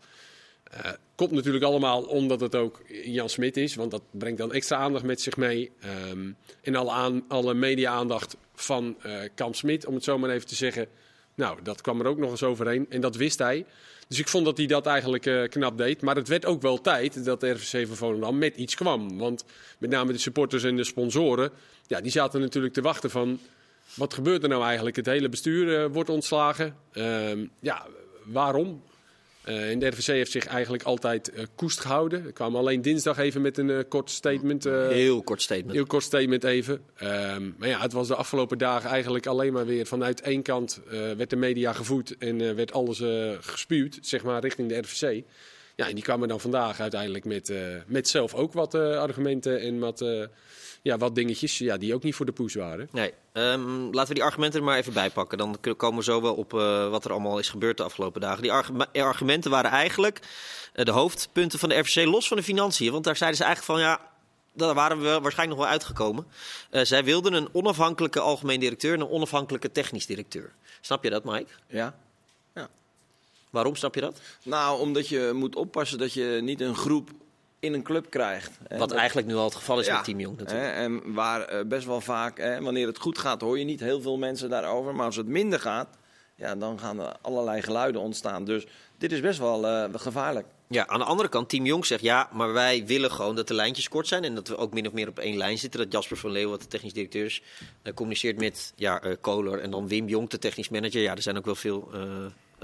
Komt 1.22 1.34
natuurlijk 1.34 1.64
allemaal 1.64 2.02
omdat 2.02 2.40
het 2.40 2.54
ook 2.54 2.82
Jan 3.04 3.28
Smit 3.28 3.56
is, 3.56 3.74
want 3.74 3.90
dat 3.90 4.02
brengt 4.10 4.38
dan 4.38 4.52
extra 4.52 4.76
aandacht 4.76 5.04
met 5.04 5.20
zich 5.20 5.36
mee. 5.36 5.70
Ehm, 5.80 6.30
en 6.62 6.74
alle, 6.74 6.90
aan, 6.90 7.24
alle 7.28 7.54
media-aandacht 7.54 8.36
van 8.54 8.96
eh 9.02 9.14
Kamp 9.34 9.54
Smit, 9.54 9.86
om 9.86 9.94
het 9.94 10.04
zo 10.04 10.18
maar 10.18 10.30
even 10.30 10.46
te 10.46 10.54
zeggen. 10.54 10.86
Nou, 11.34 11.58
dat 11.62 11.80
kwam 11.80 12.00
er 12.00 12.06
ook 12.06 12.18
nog 12.18 12.30
eens 12.30 12.42
overheen 12.42 12.86
en 12.88 13.00
dat 13.00 13.16
wist 13.16 13.38
hij. 13.38 13.66
Dus 14.08 14.18
ik 14.18 14.28
vond 14.28 14.44
dat 14.44 14.56
hij 14.56 14.66
dat 14.66 14.86
eigenlijk 14.86 15.26
eh, 15.26 15.42
knap 15.48 15.78
deed. 15.78 16.02
Maar 16.02 16.16
het 16.16 16.28
werd 16.28 16.46
ook 16.46 16.62
wel 16.62 16.80
tijd 16.80 17.24
dat 17.24 17.40
de 17.40 17.50
RVC 17.50 17.86
van 17.86 17.96
Volendam 17.96 18.38
met 18.38 18.56
iets 18.56 18.74
kwam. 18.74 19.18
Want 19.18 19.44
met 19.78 19.90
name 19.90 20.12
de 20.12 20.18
supporters 20.18 20.64
en 20.64 20.76
de 20.76 20.84
sponsoren, 20.84 21.50
ja, 21.86 22.00
die 22.00 22.10
zaten 22.10 22.40
natuurlijk 22.40 22.74
te 22.74 22.82
wachten 22.82 23.10
van... 23.10 23.38
Wat 23.94 24.14
gebeurt 24.14 24.42
er 24.42 24.48
nou 24.48 24.64
eigenlijk? 24.64 24.96
Het 24.96 25.06
hele 25.06 25.28
bestuur 25.28 25.82
eh, 25.82 25.90
wordt 25.92 26.10
ontslagen. 26.10 26.76
Ehm, 26.92 27.46
ja, 27.60 27.86
waarom? 28.24 28.82
Eh, 29.44 29.70
en 29.70 29.78
de 29.78 29.86
RVC 29.86 30.06
heeft 30.06 30.30
zich 30.30 30.46
eigenlijk 30.46 30.82
altijd 30.82 31.30
eh, 31.30 31.44
koest 31.54 31.80
gehouden. 31.80 32.24
Er 32.24 32.32
kwam 32.32 32.56
alleen 32.56 32.82
dinsdag 32.82 33.18
even 33.18 33.42
met 33.42 33.58
een 33.58 33.70
eh, 33.70 33.78
kort 33.88 34.10
statement. 34.10 34.64
Heel 34.64 35.22
kort 35.22 35.42
statement. 35.42 35.72
Heel 35.72 35.86
kort 35.86 36.02
statement 36.02 36.44
even. 36.44 36.80
Ehm, 36.96 37.50
maar 37.58 37.68
ja, 37.68 37.80
het 37.80 37.92
was 37.92 38.08
de 38.08 38.14
afgelopen 38.14 38.58
dagen 38.58 38.90
eigenlijk 38.90 39.26
alleen 39.26 39.52
maar 39.52 39.66
weer 39.66 39.86
vanuit 39.86 40.20
één 40.20 40.42
kant 40.42 40.80
werd 41.16 41.30
de 41.30 41.36
media 41.36 41.72
gevoed 41.72 42.16
en 42.18 42.56
werd 42.56 42.72
alles 42.72 43.02
gespuwd, 43.40 43.98
zeg 44.00 44.22
maar, 44.22 44.40
richting 44.40 44.68
de 44.68 44.78
RVC. 44.78 45.24
Ja, 45.76 45.88
en 45.88 45.94
die 45.94 46.04
kwamen 46.04 46.28
dan 46.28 46.40
vandaag 46.40 46.80
uiteindelijk 46.80 47.24
met, 47.24 47.50
eh, 47.50 47.58
met 47.86 48.08
zelf 48.08 48.34
ook 48.34 48.52
wat 48.52 48.74
eh, 48.74 48.96
argumenten 48.98 49.60
en 49.60 49.78
wat, 49.78 50.00
eh, 50.00 50.24
ja, 50.82 50.98
wat 50.98 51.14
dingetjes 51.14 51.58
ja, 51.58 51.76
die 51.76 51.94
ook 51.94 52.02
niet 52.02 52.14
voor 52.14 52.26
de 52.26 52.32
poes 52.32 52.54
waren. 52.54 52.88
Nee, 52.92 53.12
ehm, 53.32 53.82
laten 53.90 54.08
we 54.08 54.14
die 54.14 54.22
argumenten 54.22 54.58
er 54.60 54.64
maar 54.66 54.76
even 54.78 54.92
bij 54.92 55.10
pakken. 55.10 55.38
Dan 55.38 55.58
komen 55.76 55.98
we 55.98 56.04
zo 56.04 56.22
wel 56.22 56.34
op 56.34 56.54
eh, 56.54 56.88
wat 56.90 57.04
er 57.04 57.10
allemaal 57.10 57.38
is 57.38 57.48
gebeurd 57.48 57.76
de 57.76 57.82
afgelopen 57.82 58.20
dagen. 58.20 58.42
Die 58.42 58.52
argu- 58.52 58.84
argumenten 58.92 59.50
waren 59.50 59.70
eigenlijk 59.70 60.18
eh, 60.72 60.84
de 60.84 60.90
hoofdpunten 60.90 61.58
van 61.58 61.68
de 61.68 61.78
RVC 61.78 62.04
los 62.04 62.28
van 62.28 62.36
de 62.36 62.42
financiën. 62.42 62.92
Want 62.92 63.04
daar 63.04 63.16
zeiden 63.16 63.38
ze 63.38 63.44
eigenlijk 63.44 63.78
van 63.78 63.88
ja. 63.88 64.10
Daar 64.54 64.74
waren 64.74 64.98
we 64.98 65.04
waarschijnlijk 65.20 65.48
nog 65.48 65.58
wel 65.58 65.66
uitgekomen. 65.78 66.26
Eh, 66.70 66.82
zij 66.84 67.04
wilden 67.04 67.32
een 67.32 67.48
onafhankelijke 67.52 68.20
algemeen 68.20 68.60
directeur 68.60 68.94
en 68.94 69.00
een 69.00 69.08
onafhankelijke 69.08 69.72
technisch 69.72 70.06
directeur. 70.06 70.52
Snap 70.80 71.04
je 71.04 71.10
dat, 71.10 71.24
Mike? 71.24 71.50
Ja. 71.68 71.94
Waarom 73.52 73.76
snap 73.76 73.94
je 73.94 74.00
dat? 74.00 74.20
Nou, 74.44 74.80
omdat 74.80 75.08
je 75.08 75.30
moet 75.34 75.56
oppassen 75.56 75.98
dat 75.98 76.12
je 76.12 76.38
niet 76.42 76.60
een 76.60 76.74
groep 76.76 77.10
in 77.60 77.72
een 77.74 77.82
club 77.82 78.10
krijgt. 78.10 78.50
Wat 78.68 78.78
Dat- 78.78 78.92
eigenlijk 78.92 79.26
nu 79.28 79.34
al 79.34 79.44
het 79.44 79.54
geval 79.54 79.80
is 79.80 79.86
Ja. 79.86 79.94
met 79.94 80.04
Team 80.04 80.20
Jong 80.20 80.38
natuurlijk. 80.38 80.66
Hè, 80.66 80.72
en 80.72 81.12
waar 81.14 81.40
eh, 81.44 81.64
best 81.66 81.86
wel 81.86 82.00
vaak, 82.00 82.38
hè, 82.38 82.60
wanneer 82.62 82.86
het 82.86 82.98
goed 82.98 83.18
gaat, 83.18 83.40
hoor 83.40 83.58
je 83.58 83.64
niet 83.64 83.80
heel 83.80 84.00
veel 84.00 84.18
mensen 84.18 84.50
daarover. 84.50 84.94
Maar 84.94 85.06
als 85.06 85.16
het 85.16 85.26
minder 85.26 85.60
gaat, 85.60 85.88
ja, 86.36 86.54
dan 86.56 86.78
gaan 86.78 87.00
er 87.00 87.16
allerlei 87.20 87.62
geluiden 87.62 88.00
ontstaan. 88.00 88.44
Dus 88.44 88.66
dit 88.98 89.12
is 89.12 89.20
best 89.20 89.38
wel 89.38 89.66
eh, 89.66 89.84
gevaarlijk. 89.94 90.46
Ja, 90.68 90.86
aan 90.86 90.98
de 90.98 91.04
andere 91.04 91.28
kant, 91.28 91.48
Team 91.48 91.64
Jong 91.66 91.86
zegt 91.86 92.02
ja, 92.02 92.28
maar 92.32 92.52
wij 92.52 92.86
willen 92.86 93.10
gewoon 93.10 93.34
dat 93.36 93.48
de 93.48 93.54
lijntjes 93.54 93.88
kort 93.88 94.08
zijn 94.08 94.24
en 94.24 94.34
dat 94.34 94.48
we 94.48 94.56
ook 94.56 94.72
min 94.72 94.86
of 94.86 94.92
meer 94.92 95.08
op 95.08 95.18
één 95.18 95.36
lijn 95.36 95.58
zitten. 95.58 95.80
Dat 95.80 95.92
Jasper 95.92 96.16
van 96.16 96.30
Leeuwen, 96.30 96.50
wat 96.50 96.60
de 96.60 96.66
technisch 96.66 96.92
directeur 96.92 97.24
is, 97.24 97.42
eh, 97.82 97.94
communiceert 97.94 98.38
met 98.38 98.72
ja, 98.76 99.02
Kohler 99.20 99.58
en 99.60 99.70
dan 99.70 99.88
Wim 99.88 100.08
Jong, 100.08 100.28
de 100.28 100.38
technisch 100.38 100.68
manager. 100.68 101.00
Ja, 101.02 101.14
er 101.16 101.22
zijn 101.22 101.36
ook 101.36 101.44
wel 101.44 101.54
veel 101.54 101.90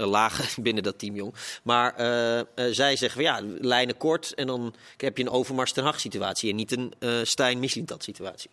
lagen 0.05 0.45
binnen 0.63 0.83
dat 0.83 0.99
Team 0.99 1.15
Jong. 1.15 1.33
Maar 1.63 1.95
eh, 1.95 2.39
eh, 2.39 2.45
zij 2.71 2.95
zeggen 2.95 3.21
ja, 3.21 3.41
lijnen 3.59 3.97
kort 3.97 4.33
en 4.33 4.47
dan 4.47 4.73
heb 4.97 5.17
je 5.17 5.23
een 5.23 5.29
Overmars 5.29 5.71
ten 5.71 5.93
situatie 5.99 6.49
en 6.49 6.55
niet 6.55 6.71
een 6.71 6.93
eh 6.99 7.09
Stijn 7.23 7.59
Mislintat 7.59 8.03
situatie. 8.03 8.49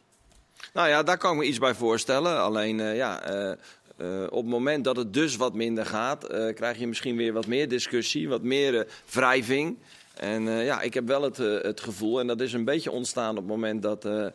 Nou 0.72 0.88
ja, 0.88 1.02
daar 1.02 1.18
kan 1.18 1.32
ik 1.32 1.38
me 1.38 1.44
iets 1.44 1.58
bij 1.58 1.74
voorstellen. 1.74 2.40
Alleen 2.40 2.80
eh, 2.80 2.96
ja, 2.96 3.22
eh, 3.22 3.50
eh, 3.96 4.22
op 4.30 4.42
het 4.42 4.50
moment 4.50 4.84
dat 4.84 4.96
het 4.96 5.12
dus 5.12 5.36
wat 5.36 5.54
minder 5.54 5.86
gaat, 5.86 6.24
eh, 6.24 6.54
krijg 6.54 6.78
je 6.78 6.86
misschien 6.86 7.16
weer 7.16 7.32
wat 7.32 7.46
meer 7.46 7.68
discussie, 7.68 8.28
wat 8.28 8.42
meer 8.42 8.78
eh, 8.78 8.90
wrijving. 9.10 9.78
En 10.14 10.48
eh, 10.48 10.64
ja, 10.64 10.80
ik 10.80 10.94
heb 10.94 11.06
wel 11.06 11.22
het, 11.22 11.38
eh, 11.38 11.60
het 11.62 11.80
gevoel, 11.80 12.20
en 12.20 12.26
dat 12.26 12.40
is 12.40 12.52
een 12.52 12.64
beetje 12.64 12.90
ontstaan 12.90 13.30
op 13.30 13.36
het 13.36 13.46
moment 13.46 13.82
dat 13.82 14.04
eh, 14.04 14.26
eh, 14.26 14.32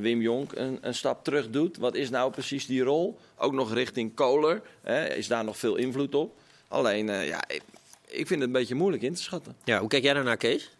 Wim 0.00 0.20
Jonk 0.20 0.52
een, 0.52 0.78
een 0.80 0.94
stap 0.94 1.24
terug 1.24 1.50
doet. 1.50 1.76
Wat 1.76 1.94
is 1.94 2.10
nou 2.10 2.30
precies 2.30 2.66
die 2.66 2.82
rol? 2.82 3.18
Ook 3.36 3.52
nog 3.52 3.72
richting 3.74 4.14
Kohler. 4.14 4.62
Hè? 4.82 5.14
Is 5.14 5.26
daar 5.26 5.44
nog 5.44 5.56
veel 5.58 5.76
invloed 5.76 6.14
op? 6.14 6.34
Alleen, 6.72 7.08
eh, 7.08 7.26
ja, 7.28 7.44
ik, 7.48 7.62
ik 8.06 8.26
vind 8.26 8.30
het 8.30 8.40
een 8.40 8.52
beetje 8.52 8.74
moeilijk 8.74 9.02
in 9.02 9.14
te 9.14 9.22
schatten. 9.22 9.56
Ja, 9.64 9.78
hoe 9.78 9.88
kijk 9.88 10.02
jij 10.02 10.14
daarnaar, 10.14 10.36
Kees? 10.36 10.70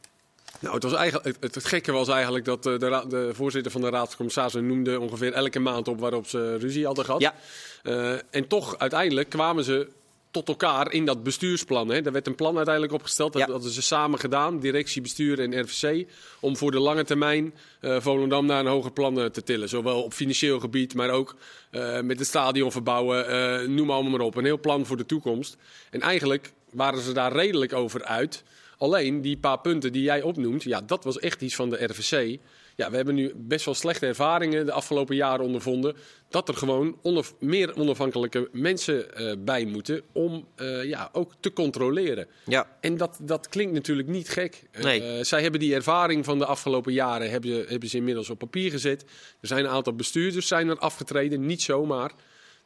Nou, 0.58 0.74
het, 0.74 0.82
was 0.82 0.92
eigenlijk, 0.92 1.36
het, 1.40 1.54
het 1.54 1.64
gekke 1.64 1.92
was 1.92 2.08
eigenlijk 2.08 2.44
dat 2.44 2.66
eh, 2.66 2.78
de, 2.78 2.88
ra- 2.88 3.04
de 3.04 3.30
voorzitter 3.34 3.72
van 3.72 3.80
de 3.80 3.88
Raad 3.90 4.06
van 4.06 4.16
Commissarissen 4.16 4.66
noemde 4.66 5.00
ongeveer 5.00 5.32
elke 5.32 5.58
maand 5.58 5.88
op 5.88 6.00
waarop 6.00 6.26
ze 6.26 6.56
ruzie 6.56 6.86
hadden 6.86 7.04
gehad. 7.04 7.20
Ja. 7.20 7.34
Eh, 7.82 8.12
en 8.30 8.46
toch, 8.48 8.78
uiteindelijk 8.78 9.28
kwamen 9.28 9.64
ze 9.64 9.88
tot 10.32 10.48
elkaar 10.48 10.92
in 10.92 11.04
dat 11.04 11.22
bestuursplan. 11.22 11.88
Hè. 11.88 12.00
Er 12.04 12.12
werd 12.12 12.26
een 12.26 12.34
plan 12.34 12.56
uiteindelijk 12.56 12.94
opgesteld. 12.94 13.32
Dat 13.32 13.46
Ja. 13.46 13.52
hadden 13.52 13.70
ze 13.70 13.82
samen 13.82 14.18
gedaan, 14.18 14.58
directie, 14.60 15.02
bestuur 15.02 15.40
en 15.40 15.60
RVC. 15.60 16.06
Om 16.40 16.56
voor 16.56 16.70
de 16.70 16.78
lange 16.78 17.04
termijn 17.04 17.54
eh, 17.80 18.00
Volendam 18.00 18.46
naar 18.46 18.60
een 18.60 18.66
hoger 18.66 18.92
plan 18.92 19.20
eh, 19.20 19.26
te 19.26 19.42
tillen. 19.42 19.68
Zowel 19.68 20.02
op 20.02 20.12
financieel 20.12 20.60
gebied, 20.60 20.94
maar 20.94 21.10
ook 21.10 21.36
eh, 21.70 22.00
met 22.00 22.18
het 22.18 22.28
stadion 22.28 22.72
verbouwen. 22.72 23.74
noem 23.74 23.90
allemaal 23.90 24.10
maar 24.10 24.20
op. 24.20 24.36
Een 24.36 24.44
heel 24.44 24.60
plan 24.60 24.86
voor 24.86 24.96
de 24.96 25.06
toekomst. 25.06 25.56
En 25.90 26.00
eigenlijk 26.00 26.52
waren 26.70 27.00
ze 27.00 27.12
daar 27.12 27.32
redelijk 27.32 27.72
over 27.72 28.04
uit. 28.04 28.42
Alleen 28.78 29.20
die 29.20 29.36
paar 29.36 29.60
punten 29.60 29.92
die 29.92 30.02
jij 30.02 30.22
opnoemt, 30.22 30.62
ja, 30.62 30.80
dat 30.80 31.04
was 31.04 31.18
echt 31.18 31.42
iets 31.42 31.54
van 31.54 31.70
de 31.70 31.84
RVC. 31.84 32.38
Ja, 32.76 32.90
we 32.90 32.96
hebben 32.96 33.14
nu 33.14 33.32
best 33.36 33.64
wel 33.64 33.74
slechte 33.74 34.06
ervaringen 34.06 34.66
de 34.66 34.72
afgelopen 34.72 35.16
jaren 35.16 35.44
ondervonden. 35.44 35.96
Dat 36.28 36.48
er 36.48 36.54
gewoon 36.54 36.98
onaf- 37.02 37.34
meer 37.40 37.76
onafhankelijke 37.76 38.48
mensen 38.52 39.14
eh, 39.16 39.32
bij 39.38 39.64
moeten 39.64 40.02
om 40.12 40.46
eh, 40.54 40.84
ja, 40.84 41.08
ook 41.12 41.32
te 41.40 41.52
controleren. 41.52 42.26
Ja. 42.44 42.76
En 42.80 42.96
dat, 42.96 43.18
dat 43.22 43.48
klinkt 43.48 43.72
natuurlijk 43.72 44.08
niet 44.08 44.28
gek. 44.28 44.62
Eh, 44.70 44.82
Nee. 44.82 45.24
zij 45.24 45.42
hebben 45.42 45.60
die 45.60 45.74
ervaring 45.74 46.24
van 46.24 46.38
de 46.38 46.46
afgelopen 46.46 46.92
jaren 46.92 47.30
hebben, 47.30 47.64
hebben 47.68 47.88
ze 47.88 47.96
inmiddels 47.96 48.30
op 48.30 48.38
papier 48.38 48.70
gezet. 48.70 49.02
Er 49.40 49.48
zijn 49.48 49.64
een 49.64 49.70
aantal 49.70 49.94
bestuurders 49.94 50.46
zijn 50.46 50.68
er 50.68 50.78
afgetreden, 50.78 51.46
niet 51.46 51.62
zomaar. 51.62 52.12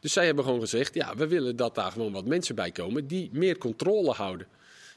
Dus 0.00 0.12
zij 0.12 0.26
hebben 0.26 0.44
gewoon 0.44 0.60
gezegd, 0.60 0.94
ja, 0.94 1.16
we 1.16 1.26
willen 1.26 1.56
dat 1.56 1.74
daar 1.74 1.90
gewoon 1.92 2.12
wat 2.12 2.26
mensen 2.26 2.54
bij 2.54 2.70
komen 2.70 3.06
die 3.06 3.30
meer 3.32 3.58
controle 3.58 4.10
houden. 4.12 4.46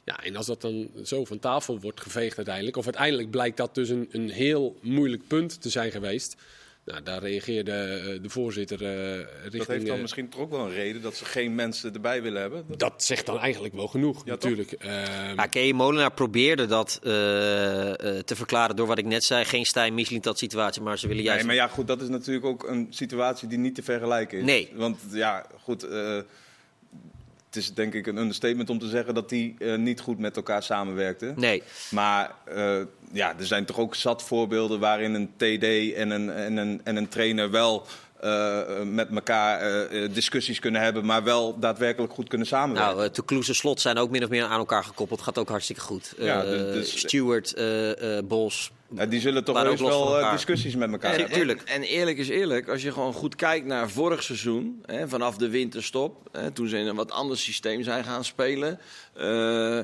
Ja, 0.10 0.24
en 0.24 0.36
als 0.36 0.46
dat 0.46 0.62
dan 0.62 0.90
zo 1.04 1.26
van 1.26 1.40
tafel 1.40 1.80
wordt 1.80 2.02
geveegd 2.02 2.38
uiteindelijk, 2.38 2.78
of 2.78 2.86
uiteindelijk 2.86 3.30
blijkt 3.30 3.58
dat 3.58 3.76
dus 3.76 3.90
een, 3.90 4.10
een 4.12 4.30
heel 4.30 4.78
moeilijk 4.82 5.28
punt 5.28 5.62
te 5.62 5.70
zijn 5.70 5.92
geweest. 5.92 6.36
Nou, 6.86 7.04
daar 7.04 7.22
reageerde 7.22 7.72
eh, 7.72 8.24
de 8.24 8.30
voorzitter 8.30 8.82
eh, 8.84 9.16
richting... 9.42 9.58
Dat 9.58 9.68
heeft 9.68 9.86
dan 9.86 9.96
eh, 9.96 10.02
misschien 10.02 10.30
toch 10.30 10.42
ook 10.42 10.50
wel 10.50 10.60
een 10.60 10.74
reden 10.74 11.02
dat 11.02 11.16
ze 11.16 11.26
geen 11.26 11.56
mensen 11.56 11.94
erbij 11.94 12.22
willen 12.22 12.42
hebben. 12.42 12.66
dat 12.78 13.04
zegt 13.04 13.26
dan 13.26 13.40
eigenlijk 13.40 13.74
wel 13.74 13.88
genoeg, 13.88 14.26
Ja, 14.26 14.30
natuurlijk. 14.32 14.72
Ehm, 14.72 15.36
Ja, 15.36 15.46
Kay 15.46 15.72
Molenaar 15.72 16.14
probeerde 16.14 16.66
dat 16.66 17.00
eh, 17.04 17.90
eh, 17.90 18.24
te 18.24 18.36
verklaren 18.36 18.76
door 18.76 18.88
wat 18.88 18.98
ik 18.98 19.06
net 19.06 19.24
zei. 19.24 19.46
Geen 19.46 19.66
Stijn 19.66 19.94
Mislintat 19.94 20.38
situatie, 20.38 20.82
maar 20.82 21.00
ze 21.00 21.08
willen 21.08 21.24
juist... 21.24 21.38
Nee, 21.46 21.48
maar 21.56 21.66
ja, 21.66 21.68
goed, 21.68 21.88
dat 21.88 22.02
is 22.02 22.10
natuurlijk 22.10 22.46
ook 22.46 22.68
een 22.68 22.88
situatie 22.90 23.48
die 23.48 23.58
niet 23.58 23.76
te 23.76 23.84
vergelijken 23.84 24.38
is. 24.38 24.44
Nee. 24.44 24.72
Want 24.74 25.00
ja, 25.12 25.46
goed, 25.64 25.84
eh, 25.84 26.20
het 27.50 27.58
is 27.58 27.74
denk 27.74 27.94
ik 27.94 28.08
een 28.08 28.18
understatement 28.18 28.70
om 28.70 28.80
te 28.80 28.88
zeggen 28.88 29.14
dat 29.14 29.30
die 29.30 29.56
eh, 29.60 29.76
niet 29.76 30.02
goed 30.02 30.20
met 30.20 30.36
elkaar 30.36 30.64
samenwerkten. 30.64 31.34
Nee, 31.38 31.64
Maar 31.90 32.36
eh, 32.44 32.80
ja, 33.12 33.34
er 33.40 33.46
zijn 33.46 33.66
toch 33.66 33.80
ook 33.80 33.96
zat 33.96 34.24
voorbeelden 34.24 34.80
waarin 34.80 35.14
een 35.14 35.32
TD 35.36 35.94
en 35.94 36.10
een, 36.10 36.30
en 36.30 36.58
een, 36.58 36.82
en 36.84 36.96
een 36.96 37.08
trainer 37.08 37.52
wel 37.52 37.86
eh, 38.20 38.82
met 38.84 39.08
elkaar 39.16 39.60
eh, 39.60 40.04
eh, 40.04 40.14
discussies 40.14 40.60
kunnen 40.60 40.82
hebben, 40.82 41.06
maar 41.06 41.24
wel 41.24 41.60
daadwerkelijk 41.60 42.14
goed 42.14 42.28
kunnen 42.30 42.48
samenwerken. 42.48 42.96
nou, 42.96 43.08
uh, 43.08 43.14
Toulouse 43.14 43.50
en 43.50 43.56
Slot 43.56 43.82
zijn 43.82 43.98
ook 43.98 44.10
min 44.10 44.24
of 44.24 44.30
meer 44.30 44.44
aan 44.44 44.60
elkaar 44.60 44.84
gekoppeld. 44.84 45.22
Gaat 45.22 45.38
ook 45.38 45.50
hartstikke 45.50 45.82
goed. 45.82 46.14
Ja, 46.18 46.44
Eh, 46.44 46.50
dus- 46.50 46.92
dus- 46.92 47.00
Stewart, 47.00 47.54
eh, 47.54 48.18
eh, 48.18 48.26
Bos. 48.26 48.72
Die 49.10 49.20
zullen 49.20 49.44
toch 49.44 49.66
ook 49.66 49.78
wel 49.78 50.20
eh, 50.20 50.32
discussies 50.32 50.76
met 50.76 50.92
elkaar 50.92 51.12
Ja, 51.12 51.18
hebben. 51.18 51.36
tuurlijk. 51.36 51.62
En, 51.62 51.76
en 51.76 51.82
eerlijk 51.84 52.18
is 52.18 52.30
eerlijk, 52.30 52.70
als 52.70 52.82
je 52.82 52.92
gewoon 52.92 53.14
goed 53.14 53.36
kijkt 53.36 53.66
naar 53.66 53.90
vorig 53.90 54.24
seizoen, 54.24 54.82
hè, 54.86 55.08
vanaf 55.08 55.38
de 55.38 55.50
winterstop, 55.50 56.30
hè, 56.32 56.52
toen 56.52 56.68
ze 56.68 56.78
in 56.78 56.88
een 56.88 56.96
wat 56.96 57.12
ander 57.12 57.38
systeem 57.38 57.84
zijn 57.84 58.04
gaan 58.04 58.24
spelen, 58.26 58.80
eh, 59.14 59.80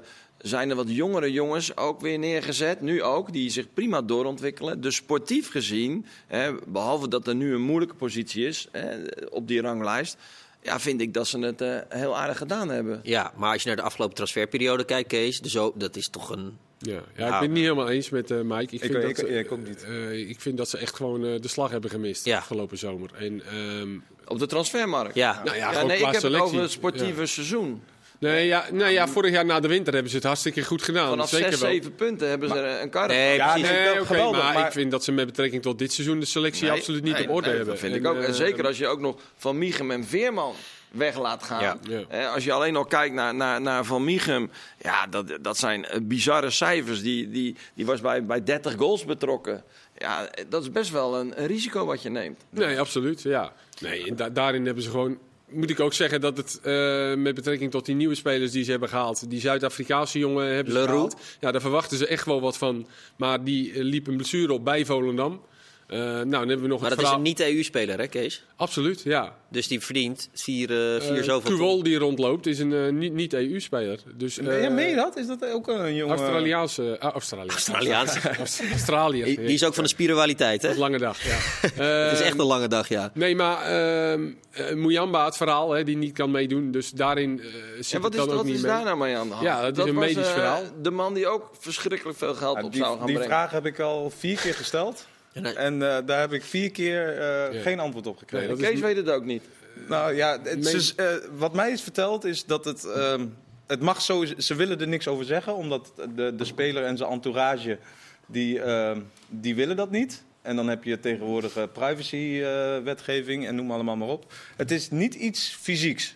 zijn 0.48 0.70
er 0.70 0.76
wat 0.76 0.90
jongere 0.96 1.32
jongens 1.32 1.78
ook 1.78 2.02
weer 2.02 2.20
neergezet, 2.20 2.82
nu 2.82 3.04
ook, 3.04 3.34
die 3.34 3.50
zich 3.50 3.74
prima 3.74 4.02
doorontwikkelen. 4.02 4.82
Dus 4.82 4.96
sportief 4.96 5.50
gezien, 5.52 6.06
hè, 6.28 6.52
behalve 6.68 7.08
dat 7.08 7.28
er 7.28 7.36
nu 7.36 7.54
een 7.54 7.62
moeilijke 7.62 7.96
positie 7.96 8.48
is 8.48 8.68
hè, 8.72 8.98
op 9.30 9.48
die 9.48 9.62
ranglijst, 9.62 10.18
ja, 10.62 10.80
vind 10.80 11.02
ik 11.02 11.14
dat 11.14 11.28
ze 11.28 11.40
het 11.40 11.62
eh, 11.62 11.78
heel 11.90 12.18
aardig 12.18 12.38
gedaan 12.38 12.70
hebben. 12.70 13.00
Ja, 13.04 13.32
maar 13.36 13.52
als 13.54 13.62
je 13.62 13.68
naar 13.68 13.78
de 13.78 13.82
afgelopen 13.84 14.16
transferperiode 14.16 14.84
kijkt, 14.86 15.08
Kees, 15.08 15.42
dat 15.76 15.96
is 15.96 16.08
toch 16.10 16.30
een... 16.30 16.58
Ja, 16.78 16.92
ja, 16.94 17.00
ik 17.00 17.18
Nou, 17.18 17.30
ben 17.32 17.40
het 17.42 17.52
niet 17.52 17.64
helemaal 17.64 17.90
eens 17.90 18.10
met 18.10 18.32
eh 18.32 18.42
Mike. 18.42 18.62
Ik, 18.64 18.72
Ik- 18.72 18.80
vind 18.82 18.94
ik- 18.94 19.16
dat, 19.16 19.30
ik- 19.30 19.36
ik 19.46 19.52
ook 19.52 19.68
niet. 19.68 19.86
ik 20.30 20.42
vind 20.42 20.58
dat 20.58 20.70
ze 20.70 20.78
echt 20.78 20.96
gewoon 20.96 21.26
eh, 21.26 21.42
de 21.42 21.48
slag 21.48 21.72
hebben 21.72 21.90
gemist 21.90 22.26
Ja. 22.26 22.38
afgelopen 22.38 22.78
zomer. 22.78 23.10
En, 23.14 23.42
ehm, 23.52 23.90
Op 24.28 24.40
de 24.40 24.46
transfermarkt. 24.48 25.16
Ja, 25.16 25.34
nou 25.44 25.46
ja, 25.46 25.56
Ja, 25.56 25.72
gewoon 25.72 25.88
nee, 25.88 25.98
ik 25.98 26.06
heb 26.06 26.22
het 26.22 26.36
over 26.36 26.62
het 26.62 26.72
sportieve 26.72 27.20
Ja. 27.20 27.26
seizoen. 27.26 27.82
Nee, 28.20 28.46
ja, 28.48 28.66
nou 28.72 28.92
ja, 28.92 29.08
vorig 29.08 29.32
jaar 29.32 29.46
na 29.46 29.60
de 29.60 29.68
winter 29.68 29.94
hebben 29.94 30.12
ze 30.12 30.18
het 30.18 30.26
hartstikke 30.26 30.64
goed 30.64 30.82
gedaan. 30.82 31.10
Vanaf 31.10 31.30
Zeker 31.30 31.52
6, 31.52 31.60
wel. 31.62 31.70
7 31.72 31.96
punten 31.96 32.30
hebben 32.30 32.50
ze 32.50 32.56
er 32.56 32.82
een 32.82 32.90
kar 32.90 33.08
Nee, 33.08 33.36
Ja, 33.36 33.52
precies. 33.54 33.70
nee, 33.72 34.06
geweldig, 34.06 34.42
maar, 34.44 34.54
maar- 34.54 34.66
ik 34.66 34.72
vind 34.72 34.92
dat 34.92 35.04
ze 35.04 35.12
met 35.12 35.26
betrekking 35.26 35.62
tot 35.62 35.80
dit 35.80 35.94
seizoen 35.94 36.20
de 36.20 36.26
selectie 36.26 36.64
Nee, 36.68 36.78
absoluut 36.78 37.04
niet 37.04 37.14
nee, 37.14 37.24
op 37.24 37.30
orde 37.30 37.48
nee, 37.48 37.56
hebben. 37.56 37.74
Dat 37.74 37.84
vind 37.84 37.94
En, 37.94 38.00
ik 38.00 38.08
ook. 38.08 38.16
En 38.18 38.26
eh, 38.28 38.34
zeker 38.34 38.66
als 38.66 38.78
je 38.78 38.88
ook 38.88 39.00
nog 39.00 39.16
Van 39.38 39.58
Miechem 39.58 39.92
en 39.92 40.04
Veerman 40.06 40.54
weg 40.92 41.20
laat 41.20 41.44
gaan. 41.44 41.62
Ja. 41.62 41.78
Ja. 41.90 42.04
Hè, 42.08 42.28
als 42.28 42.44
je 42.44 42.52
alleen 42.52 42.74
nog 42.74 42.88
kijkt 42.88 43.16
naar, 43.16 43.36
naar, 43.36 43.62
naar 43.62 43.86
Van 43.86 44.04
Miechem. 44.04 44.52
Ja, 44.82 45.08
dat, 45.08 45.38
dat 45.42 45.58
zijn 45.58 45.86
eh, 45.86 46.00
bizarre 46.04 46.50
cijfers. 46.50 47.02
Die, 47.02 47.30
die, 47.30 47.56
die 47.74 47.86
was 47.86 48.02
bij, 48.02 48.26
bij 48.26 48.44
30 48.44 48.76
goals 48.76 49.06
betrokken. 49.06 49.64
Ja, 49.98 50.30
dat 50.50 50.62
is 50.62 50.72
best 50.72 50.92
wel 50.92 51.20
een, 51.20 51.42
een 51.42 51.48
risico 51.48 51.86
wat 51.86 52.02
je 52.02 52.10
neemt. 52.10 52.44
Nee, 52.50 52.80
absoluut. 52.80 53.22
Ja. 53.22 53.54
Nee, 53.82 54.14
da- 54.16 54.30
daarin 54.30 54.66
hebben 54.66 54.84
ze 54.84 54.90
gewoon. 54.90 55.18
Moet 55.50 55.70
ik 55.70 55.80
ook 55.80 55.94
zeggen 55.94 56.22
dat 56.22 56.38
het 56.38 56.60
eh, 56.64 57.14
met 57.14 57.36
betrekking 57.36 57.72
tot 57.72 57.86
die 57.86 57.96
nieuwe 57.96 58.16
spelers 58.16 58.52
die 58.52 58.64
ze 58.64 58.72
hebben 58.72 58.90
gehaald, 58.90 59.30
die 59.30 59.40
Zuid-Afrikaanse 59.40 60.20
jongen 60.20 60.48
hebben 60.56 60.74
ze 60.74 60.80
gehaald. 60.80 61.16
Ja, 61.40 61.52
daar 61.52 61.62
verwachten 61.62 61.98
ze 61.98 62.08
echt 62.08 62.26
wel 62.26 62.42
wat 62.42 62.58
van. 62.58 62.88
Maar 63.18 63.44
die 63.44 63.74
eh, 63.74 63.82
liep 63.82 64.08
een 64.08 64.16
blessure 64.16 64.54
op 64.54 64.64
bij 64.64 64.86
Volendam. 64.86 65.42
Eh, 65.88 66.00
nou, 66.00 66.30
dan 66.30 66.40
hebben 66.40 66.62
we 66.62 66.68
nog 66.68 66.82
Maar 66.82 66.90
het 66.90 67.00
dat 67.00 67.10
is 67.10 67.16
een 67.16 67.22
niet-EU-speler, 67.22 68.00
hè, 68.00 68.08
Kees? 68.08 68.44
Absoluut, 68.56 69.02
ja. 69.04 69.36
Dus 69.50 69.68
die 69.68 69.80
verdient 69.80 70.30
vier, 70.34 70.96
eh 70.96 71.02
vier 71.02 71.24
zoveel. 71.24 71.52
Kuwol 71.52 71.84
die 71.84 71.98
rondloopt 71.98 72.46
is 72.48 72.60
een 72.60 72.74
eh, 72.74 72.92
niet- 72.92 73.14
niet-EU-speler. 73.14 74.00
dus, 74.16 74.38
eh, 74.38 74.62
ja, 74.64 74.70
meen 74.70 74.90
je 74.90 74.96
dat? 74.96 75.18
Is 75.18 75.28
dat 75.28 75.46
ook 75.46 75.68
een 75.68 75.96
jongen? 75.96 76.18
Australiaanse. 76.18 76.96
ah, 77.00 77.14
Australië. 77.14 77.50
Australiaans. 77.50 78.18
Australiër. 78.72 79.26
Die, 79.26 79.38
die 79.38 79.54
is 79.54 79.64
ook 79.64 79.74
van 79.74 79.84
de 79.84 79.90
spiritualiteit, 79.90 80.62
hè? 80.62 80.70
Een 80.70 80.78
lange 80.78 80.98
dag, 80.98 81.18
ja. 81.24 81.38
Het 81.84 82.20
is 82.20 82.26
echt 82.26 82.40
een 82.40 82.46
lange 82.46 82.68
dag, 82.68 82.88
ja. 82.90 83.12
Nee, 83.14 83.36
maar 83.36 83.62
ehm 83.62 84.28
eh, 84.52 84.74
Muyamba, 84.76 85.26
het 85.26 85.38
verhaal, 85.38 85.72
hè, 85.72 85.84
die 85.84 85.98
niet 85.98 86.14
kan 86.14 86.32
meedoen. 86.32 86.72
Dus 86.72 86.90
daarin 86.92 87.40
eh 87.42 87.46
zit 87.80 87.94
En 87.94 88.02
wat 88.02 88.14
het 88.14 88.22
is, 88.22 88.28
dan 88.28 88.30
ook 88.30 88.36
wat 88.36 88.46
niet 88.46 88.56
is 88.56 88.62
mee. 88.62 88.72
daar 88.72 88.84
nou 88.84 88.98
mee 88.98 89.16
aan 89.18 89.28
de 89.28 89.34
hand? 89.34 89.46
Ja, 89.46 89.62
dat 89.72 89.78
is 89.86 89.92
een 89.92 89.96
was, 90.00 90.06
medisch 90.06 90.28
verhaal. 90.32 90.62
De 90.82 90.92
man 90.92 91.14
die 91.14 91.28
ook 91.28 91.50
verschrikkelijk 91.60 92.18
veel 92.18 92.34
geld 92.34 92.58
Ja, 92.58 92.64
op 92.64 92.72
die 92.72 92.82
zou 92.84 92.98
gaan 92.98 93.06
die 93.06 93.16
brengen. 93.16 93.32
vraag 93.36 93.52
heb 93.52 93.66
ik 93.66 93.80
al 93.80 94.10
vier 94.18 94.38
keer 94.40 94.54
gesteld. 94.54 95.06
En 95.44 95.74
eh, 95.82 95.98
daar 96.06 96.20
heb 96.20 96.34
ik 96.34 96.44
vier 96.44 96.72
keer 96.72 97.10
eh, 97.10 97.54
Ja. 97.54 97.62
geen 97.62 97.80
antwoord 97.80 98.08
op 98.08 98.18
gekregen. 98.18 98.58
Nee, 98.58 98.70
Kees 98.72 98.80
weet 98.80 98.96
het 98.96 99.10
ook 99.10 99.26
niet. 99.26 99.44
Nou 99.88 100.14
ja, 100.16 100.40
het, 100.44 100.94
eh, 100.96 101.06
wat 101.38 101.54
mij 101.54 101.72
is 101.72 101.82
verteld 101.82 102.24
is 102.26 102.46
dat 102.46 102.66
het. 102.66 102.86
ehm, 102.86 103.26
het 103.68 103.82
mag 103.82 104.02
zo, 104.02 104.26
ze 104.38 104.56
willen 104.56 104.80
er 104.82 104.88
niks 104.88 105.08
over 105.08 105.26
zeggen, 105.26 105.56
omdat 105.56 105.92
de, 106.16 106.36
de 106.36 106.46
speler 106.46 106.84
en 106.84 106.98
zijn 106.98 107.10
entourage. 107.10 107.78
Die, 108.26 108.62
ehm, 108.62 109.00
die 109.30 109.56
willen 109.56 109.76
dat 109.76 109.92
niet. 109.92 110.24
En 110.42 110.56
dan 110.56 110.68
heb 110.68 110.84
je 110.84 111.00
tegenwoordige 111.00 111.70
privacywetgeving 111.74 113.48
en 113.48 113.56
noem 113.56 113.72
allemaal 113.72 113.96
maar 113.96 114.08
op. 114.08 114.34
Het 114.56 114.72
is 114.72 114.90
niet 114.92 115.14
iets 115.14 115.58
fysieks. 115.62 116.16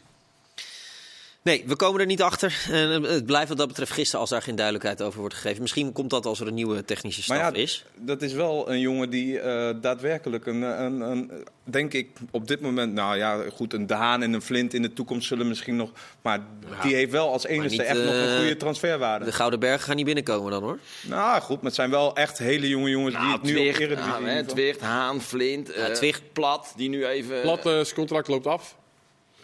Nee, 1.42 1.64
we 1.66 1.76
komen 1.76 2.00
er 2.00 2.06
niet 2.06 2.22
achter. 2.22 2.68
En 2.72 3.06
eh, 3.06 3.12
het 3.12 3.26
blijft 3.26 3.50
wat 3.50 3.58
dat 3.58 3.68
betreft 3.68 3.92
gisteren 3.92 4.20
als 4.20 4.30
daar 4.30 4.42
geen 4.42 4.56
duidelijkheid 4.56 5.02
over 5.02 5.20
wordt 5.20 5.36
gegeven. 5.36 5.62
Misschien 5.62 5.92
komt 5.92 6.10
dat 6.10 6.26
als 6.26 6.40
er 6.40 6.48
een 6.48 6.54
nieuwe 6.54 6.86
technische 6.86 7.24
staf 7.24 7.38
ja, 7.38 7.54
is. 7.54 7.86
dat 7.96 8.22
is 8.22 8.34
wel 8.34 8.72
een 8.72 8.80
jongen 8.80 9.10
die 9.10 9.40
eh, 9.40 9.76
daadwerkelijk 9.82 10.46
een, 10.46 10.62
een, 10.62 11.02
een, 11.02 11.32
denk 11.64 11.94
ik 11.94 12.10
op 12.32 12.48
dit 12.48 12.62
moment, 12.62 12.94
nou 12.94 13.18
ja, 13.18 13.44
goed, 13.54 13.74
een 13.74 13.88
De 13.88 13.94
Haan 13.94 14.24
en 14.24 14.34
een 14.34 14.42
Flint 14.42 14.74
in 14.74 14.82
de 14.82 14.94
toekomst 14.94 15.28
zullen 15.28 15.48
misschien 15.48 15.76
nog, 15.76 15.92
maar 16.22 16.40
die 16.82 16.96
heeft 16.96 17.12
wel 17.12 17.32
als 17.32 17.46
enige 17.46 17.70
niet, 17.70 17.80
echt 17.80 18.04
nog 18.04 18.14
een 18.14 18.30
eh, 18.30 18.38
goede 18.38 18.58
transferwaarde. 18.58 19.26
De 19.26 19.32
Gouden 19.32 19.60
Bergen 19.60 19.84
gaan 19.84 19.96
niet 19.96 20.06
binnenkomen 20.06 20.52
dan 20.52 20.64
hoor. 20.64 20.80
Nou 21.02 21.42
goed, 21.42 21.56
maar 21.56 21.66
het 21.66 21.76
zijn 21.76 21.90
wel 21.90 22.16
echt 22.16 22.38
hele 22.38 22.68
jonge 22.68 22.90
jongens 22.90 23.16
die 23.16 23.24
Nou, 23.24 23.34
het 23.34 23.44
nu 23.44 23.52
op 23.52 23.58
Twicht, 23.58 23.80
Eredivisie 23.80 24.22
nou, 24.22 24.46
Twicht, 24.46 24.82
Haan, 24.82 25.22
Flint, 25.22 25.68
Ja, 25.68 25.74
eh, 25.74 25.94
Twicht. 25.94 26.22
Plat, 26.34 26.74
die 26.76 26.90
nu 26.90 27.06
even... 27.06 27.42
Plat, 27.42 27.66
eh, 27.66 27.74
zijn 27.74 27.94
contract 27.94 28.28
loopt 28.28 28.48
af. 28.48 28.76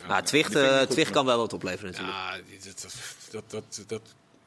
Maar 0.08 0.24
Twicht, 0.24 0.56
eh, 0.56 0.82
Twicht 0.82 1.12
kan 1.12 1.26
wel 1.26 1.38
wat 1.38 1.54
opleveren 1.54 1.92
natuurlijk. 1.92 2.18
Ja, 2.18 2.38
dat, 3.32 3.46
dat, 3.52 3.84
dat, 3.88 4.02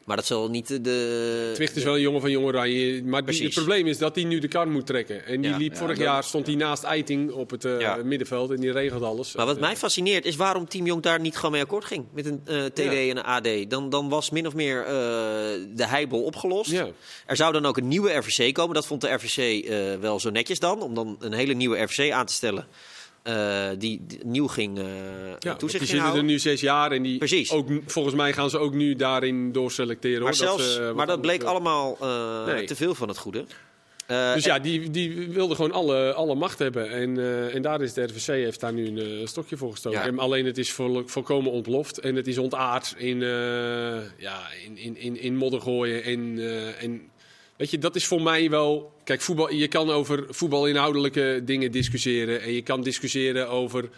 Maar 0.05 0.17
dat 0.17 0.27
zal 0.27 0.51
niet 0.51 0.85
de-. 0.85 1.51
Twicht 1.55 1.77
is 1.77 1.85
wel 1.85 1.95
een 1.95 2.01
jongen 2.01 2.21
van 2.21 2.31
Jong 2.31 2.47
Oranje. 2.47 3.03
Maar 3.05 3.25
die, 3.25 3.45
het 3.45 3.55
probleem 3.55 3.87
is 3.87 3.99
dat 3.99 4.15
hij 4.15 4.25
nu 4.25 4.39
de 4.39 4.49
kar 4.49 4.69
moet 4.69 4.87
trekken. 4.87 5.27
En 5.27 5.41
die 5.41 5.51
Ja. 5.51 5.57
liep 5.57 5.77
vorig 5.77 5.99
jaar, 5.99 6.25
stond 6.25 6.47
hij 6.47 6.55
naast 6.57 6.83
Eiting 6.83 7.31
op 7.33 7.51
het 7.51 7.65
eh, 7.65 7.81
Ja. 7.81 7.97
middenveld. 7.97 8.51
En 8.51 8.61
die 8.61 8.73
regelt 8.73 9.03
alles. 9.03 9.35
Maar 9.35 9.47
wat 9.47 9.55
Eh, 9.55 9.61
mij 9.61 9.77
fascineert 9.77 10.25
is 10.25 10.37
waarom 10.37 10.69
Team 10.69 10.87
Jong 10.87 11.03
daar 11.03 11.21
niet 11.21 11.37
gewoon 11.37 11.51
mee 11.53 11.63
akkoord 11.63 11.85
ging. 11.85 12.05
Met 12.13 12.27
een 12.27 12.41
eh, 12.45 12.65
TD 12.65 12.79
Ja. 12.79 12.91
en 12.91 13.17
een 13.17 13.25
AD. 13.25 13.71
Dan, 13.71 13.91
dan 13.91 14.09
was 14.09 14.31
min 14.31 14.47
of 14.47 14.55
meer 14.55 14.81
eh, 14.85 14.93
de 15.75 15.87
heibel 15.87 16.23
opgelost. 16.23 16.71
Ja. 16.71 16.89
Er 17.27 17.37
zou 17.37 17.53
dan 17.53 17.67
ook 17.67 17.77
een 17.77 17.89
nieuwe 17.89 18.13
RVC 18.13 18.55
komen. 18.55 18.75
Dat 18.75 18.87
vond 18.87 19.01
de 19.01 19.09
RVC 19.13 19.65
eh, 19.65 19.95
wel 20.01 20.21
zo 20.21 20.31
netjes 20.31 20.59
dan. 20.59 20.83
Om 20.83 20.95
dan 20.95 21.17
een 21.21 21.33
hele 21.33 21.53
nieuwe 21.55 21.79
RVC 21.83 22.13
aan 22.13 22.27
te 22.27 22.33
stellen. 22.33 22.67
Eh, 23.29 23.69
die, 23.79 24.01
die 24.07 24.19
nieuw 24.25 24.47
ging 24.47 24.79
eh 24.79 24.85
Ja, 25.39 25.55
toezicht 25.55 25.85
die 25.87 25.93
zitten 25.97 26.15
er 26.17 26.25
nu 26.25 26.39
zes 26.39 26.61
jaar 26.61 26.93
en 26.93 27.03
die 27.03 27.19
Precies. 27.19 27.51
ook, 27.51 27.69
volgens 27.87 28.15
mij 28.15 28.33
gaan 28.33 28.51
ze 28.51 28.59
ook 28.59 28.75
nu 28.75 28.95
daarin 28.97 29.53
doorselecteren. 29.53 30.23
Maar, 30.23 30.37
hoor, 30.37 30.47
dat 30.47 30.59
zelfs, 30.59 30.75
ze, 30.75 30.81
eh, 30.81 30.87
wat 30.87 30.97
maar 30.97 31.07
dat 31.07 31.15
anders, 31.17 31.35
bleek 31.35 31.43
eh, 31.47 31.49
allemaal 31.55 31.97
eh, 32.01 32.47
Nee. 32.55 32.65
te 32.67 32.77
veel 32.77 32.95
van 32.95 33.09
het 33.09 33.19
goede. 33.19 33.45
Eh, 34.07 34.35
Dus 34.35 34.45
ja, 34.45 34.59
die, 34.59 34.91
die 34.91 35.29
wilde 35.29 35.55
gewoon 35.55 35.73
alle, 35.73 36.13
alle 36.15 36.35
macht 36.35 36.59
hebben. 36.59 36.91
En, 36.91 37.19
eh, 37.19 37.55
en 37.55 37.63
daar 37.63 37.81
is 37.83 37.93
de 37.93 38.03
RVC 38.03 38.27
heeft 38.27 38.61
daar 38.61 38.73
nu 38.73 38.87
een 38.87 39.21
eh, 39.21 39.27
stokje 39.27 39.57
voor 39.57 39.71
gestoken. 39.71 39.99
Ja. 40.01 40.07
En 40.07 40.19
alleen 40.19 40.47
het 40.47 40.59
is 40.59 40.73
vol, 40.73 41.03
volkomen 41.07 41.53
ontploft. 41.53 41.99
En 42.01 42.15
het 42.15 42.27
is 42.27 42.39
ontaard 42.39 42.95
in, 42.97 43.23
eh, 43.23 43.29
ja, 44.19 44.41
in, 44.65 44.77
in, 44.79 44.97
in, 44.97 45.21
in 45.21 45.37
modder 45.37 45.61
gooien. 45.61 46.05
En, 46.05 46.35
eh, 46.39 46.83
en 46.83 47.01
weet 47.59 47.71
je, 47.71 47.79
dat 47.79 47.97
is 47.97 48.07
voor 48.07 48.23
mij 48.23 48.51
wel... 48.51 48.93
Kijk, 49.05 49.21
voetbal, 49.21 49.53
je 49.53 49.69
kan 49.69 49.91
over 49.91 50.25
voetbalinhoudelijke 50.29 51.41
dingen 51.45 51.73
discussiëren. 51.73 52.43
En 52.43 52.53
je 52.53 52.63
kan 52.63 52.83
discussiëren 52.83 53.49
over 53.49 53.89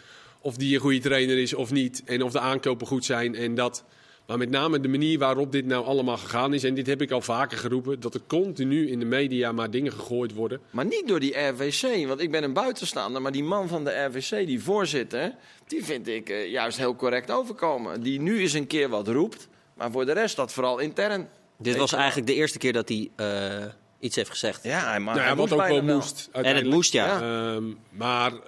of 0.41 0.57
die 0.57 0.75
een 0.75 0.81
goede 0.81 0.99
trainer 0.99 1.39
is 1.39 1.55
of 1.55 1.71
niet. 1.71 2.03
En 2.05 2.23
of 2.23 2.33
de 2.33 2.41
aankopen 2.41 2.87
goed 2.87 3.05
zijn 3.05 3.35
en 3.35 3.55
dat... 3.55 3.85
Maar 4.27 4.39
met 4.39 4.51
name 4.51 4.81
de 4.81 4.89
manier 4.89 5.19
waarop 5.19 5.53
dit 5.53 5.67
nou 5.67 5.85
allemaal 5.85 6.17
gegaan 6.17 6.55
is, 6.55 6.65
en 6.65 6.75
dit 6.75 6.87
heb 6.87 7.03
ik 7.03 7.11
al 7.11 7.21
vaker 7.21 7.59
geroepen, 7.59 8.01
dat 8.01 8.15
er 8.15 8.21
continu 8.27 8.91
in 8.91 8.99
de 8.99 9.05
media 9.05 9.53
maar 9.53 9.71
dingen 9.71 9.93
gegooid 9.93 10.33
worden. 10.35 10.61
Maar 10.71 10.85
niet 10.85 11.09
door 11.09 11.21
die 11.21 11.39
RVC, 11.39 12.07
want 12.07 12.21
ik 12.21 12.31
ben 12.31 12.43
een 12.43 12.53
buitenstaander. 12.53 13.23
Maar 13.23 13.33
die 13.33 13.45
man 13.45 13.69
van 13.69 13.85
de 13.85 13.91
RVC, 13.91 14.47
die 14.47 14.63
voorzitter, 14.63 15.35
die 15.67 15.85
vind 15.85 16.09
ik 16.09 16.29
eh, 16.29 16.51
juist 16.51 16.79
heel 16.79 16.97
correct 16.97 17.31
overkomen. 17.31 18.03
Die 18.03 18.21
nu 18.21 18.41
eens 18.41 18.53
een 18.53 18.67
keer 18.67 18.89
wat 18.89 19.09
roept, 19.09 19.49
maar 19.75 19.91
voor 19.91 20.07
de 20.07 20.13
rest 20.13 20.37
dat 20.37 20.53
vooral 20.53 20.79
intern. 20.79 21.29
Dit 21.61 21.77
was 21.77 21.93
eigenlijk 21.93 22.27
de 22.27 22.35
eerste 22.35 22.59
keer 22.59 22.73
dat 22.73 22.89
hij 22.89 23.11
eh, 23.17 23.73
iets 23.99 24.17
heeft 24.17 24.31
gezegd. 24.31 24.63
Ja, 24.63 24.91
hij, 24.91 25.01
maar 25.01 25.15
Nou 25.15 25.19
ja, 25.19 25.35
hij 25.35 25.37
wat 25.37 25.53
ook 25.53 25.69
wel 25.69 25.83
moest. 25.83 26.29
en 26.33 26.57
het 26.57 26.67
moest, 26.67 26.93
ja. 26.93 27.07
Ja. 27.07 27.55
Ehm, 27.55 27.65
maar 27.91 28.33
eh, 28.33 28.41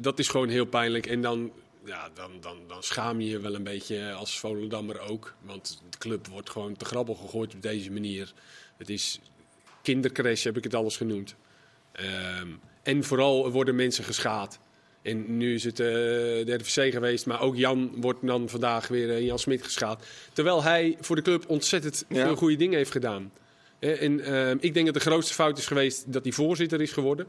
dat 0.00 0.18
is 0.18 0.28
gewoon 0.28 0.48
heel 0.48 0.64
pijnlijk. 0.64 1.06
En 1.06 1.22
dan, 1.22 1.52
ja, 1.84 2.08
dan, 2.14 2.30
dan, 2.40 2.56
dan 2.66 2.82
schaam 2.82 3.20
je 3.20 3.28
je 3.28 3.40
wel 3.40 3.54
een 3.54 3.62
beetje 3.62 4.12
als 4.12 4.38
Volendammer 4.38 5.00
ook. 5.00 5.34
Want 5.40 5.82
de 5.90 5.98
club 5.98 6.26
wordt 6.26 6.50
gewoon 6.50 6.76
te 6.76 6.84
grabbel 6.84 7.14
gegooid 7.14 7.54
op 7.54 7.62
deze 7.62 7.90
manier. 7.90 8.32
Het 8.76 8.90
is 8.90 9.20
kindercrash, 9.82 10.44
heb 10.44 10.56
ik 10.56 10.64
het 10.64 10.74
alles 10.74 10.96
genoemd. 10.96 11.34
Ehm, 11.92 12.48
en 12.82 13.04
vooral 13.04 13.50
worden 13.50 13.74
mensen 13.74 14.04
geschaad. 14.04 14.58
En 15.02 15.36
nu 15.36 15.54
is 15.54 15.64
het 15.64 15.80
eh, 15.80 15.86
de 15.86 16.54
RVC 16.60 16.92
geweest, 16.92 17.26
maar 17.26 17.40
ook 17.40 17.56
Jan 17.56 17.92
wordt 17.96 18.18
dan 18.26 18.48
vandaag 18.48 18.88
weer 18.88 19.10
eh, 19.10 19.24
Jan 19.24 19.38
Smit 19.38 19.62
geschaad. 19.62 20.04
Terwijl 20.32 20.62
hij 20.62 20.96
voor 21.00 21.16
de 21.16 21.22
club 21.22 21.44
ontzettend 21.48 22.04
Ja. 22.08 22.24
veel 22.26 22.36
goede 22.36 22.56
dingen 22.56 22.76
heeft 22.76 22.90
gedaan. 22.90 23.32
Eh, 23.78 24.02
En 24.02 24.20
ehm, 24.20 24.56
ik 24.60 24.74
denk 24.74 24.86
dat 24.86 24.94
de 24.94 25.00
grootste 25.00 25.34
fout 25.34 25.58
is 25.58 25.66
geweest 25.66 26.12
dat 26.12 26.22
hij 26.22 26.32
voorzitter 26.32 26.80
is 26.80 26.92
geworden. 26.92 27.26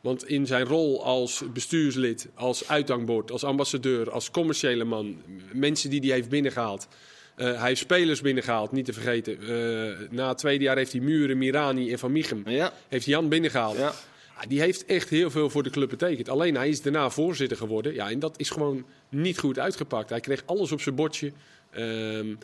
Want 0.00 0.28
in 0.28 0.46
zijn 0.46 0.64
rol 0.66 1.04
als 1.04 1.42
bestuurslid, 1.52 2.28
als 2.34 2.68
uithangbord, 2.68 3.30
als 3.30 3.44
ambassadeur, 3.44 4.10
als 4.10 4.30
commerciële 4.30 4.84
man, 4.84 5.16
mensen 5.52 5.90
die 5.90 6.00
hij 6.00 6.10
heeft 6.10 6.28
binnengehaald. 6.28 6.88
Eh, 7.36 7.58
hij 7.58 7.68
heeft 7.68 7.80
spelers 7.80 8.20
binnengehaald, 8.20 8.72
niet 8.72 8.84
te 8.84 8.92
vergeten. 8.92 9.38
Eh, 9.40 10.08
na 10.10 10.28
het 10.28 10.38
tweede 10.38 10.64
jaar 10.64 10.76
heeft 10.76 10.92
hij 10.92 11.00
Muren, 11.00 11.38
Mirani 11.38 11.92
en 11.92 11.98
Van 11.98 12.12
Michem. 12.12 12.42
Ja, 12.46 12.72
Heeft 12.88 13.06
Jan 13.06 13.28
binnengehaald. 13.28 13.76
ja. 13.76 13.92
Die 14.48 14.60
heeft 14.60 14.84
echt 14.84 15.08
heel 15.08 15.30
veel 15.30 15.50
voor 15.50 15.62
de 15.62 15.70
club 15.70 15.88
betekend. 15.88 16.28
Alleen 16.28 16.54
hij 16.54 16.68
is 16.68 16.82
daarna 16.82 17.10
voorzitter 17.10 17.56
geworden. 17.56 17.94
Ja, 17.94 18.10
en 18.10 18.18
dat 18.18 18.38
is 18.38 18.50
gewoon 18.50 18.86
niet 19.08 19.38
goed 19.38 19.58
uitgepakt. 19.58 20.10
Hij 20.10 20.20
kreeg 20.20 20.42
alles 20.46 20.72
op 20.72 20.80
zijn 20.80 20.94
bordje. 20.94 21.32
Ehm, 21.70 22.34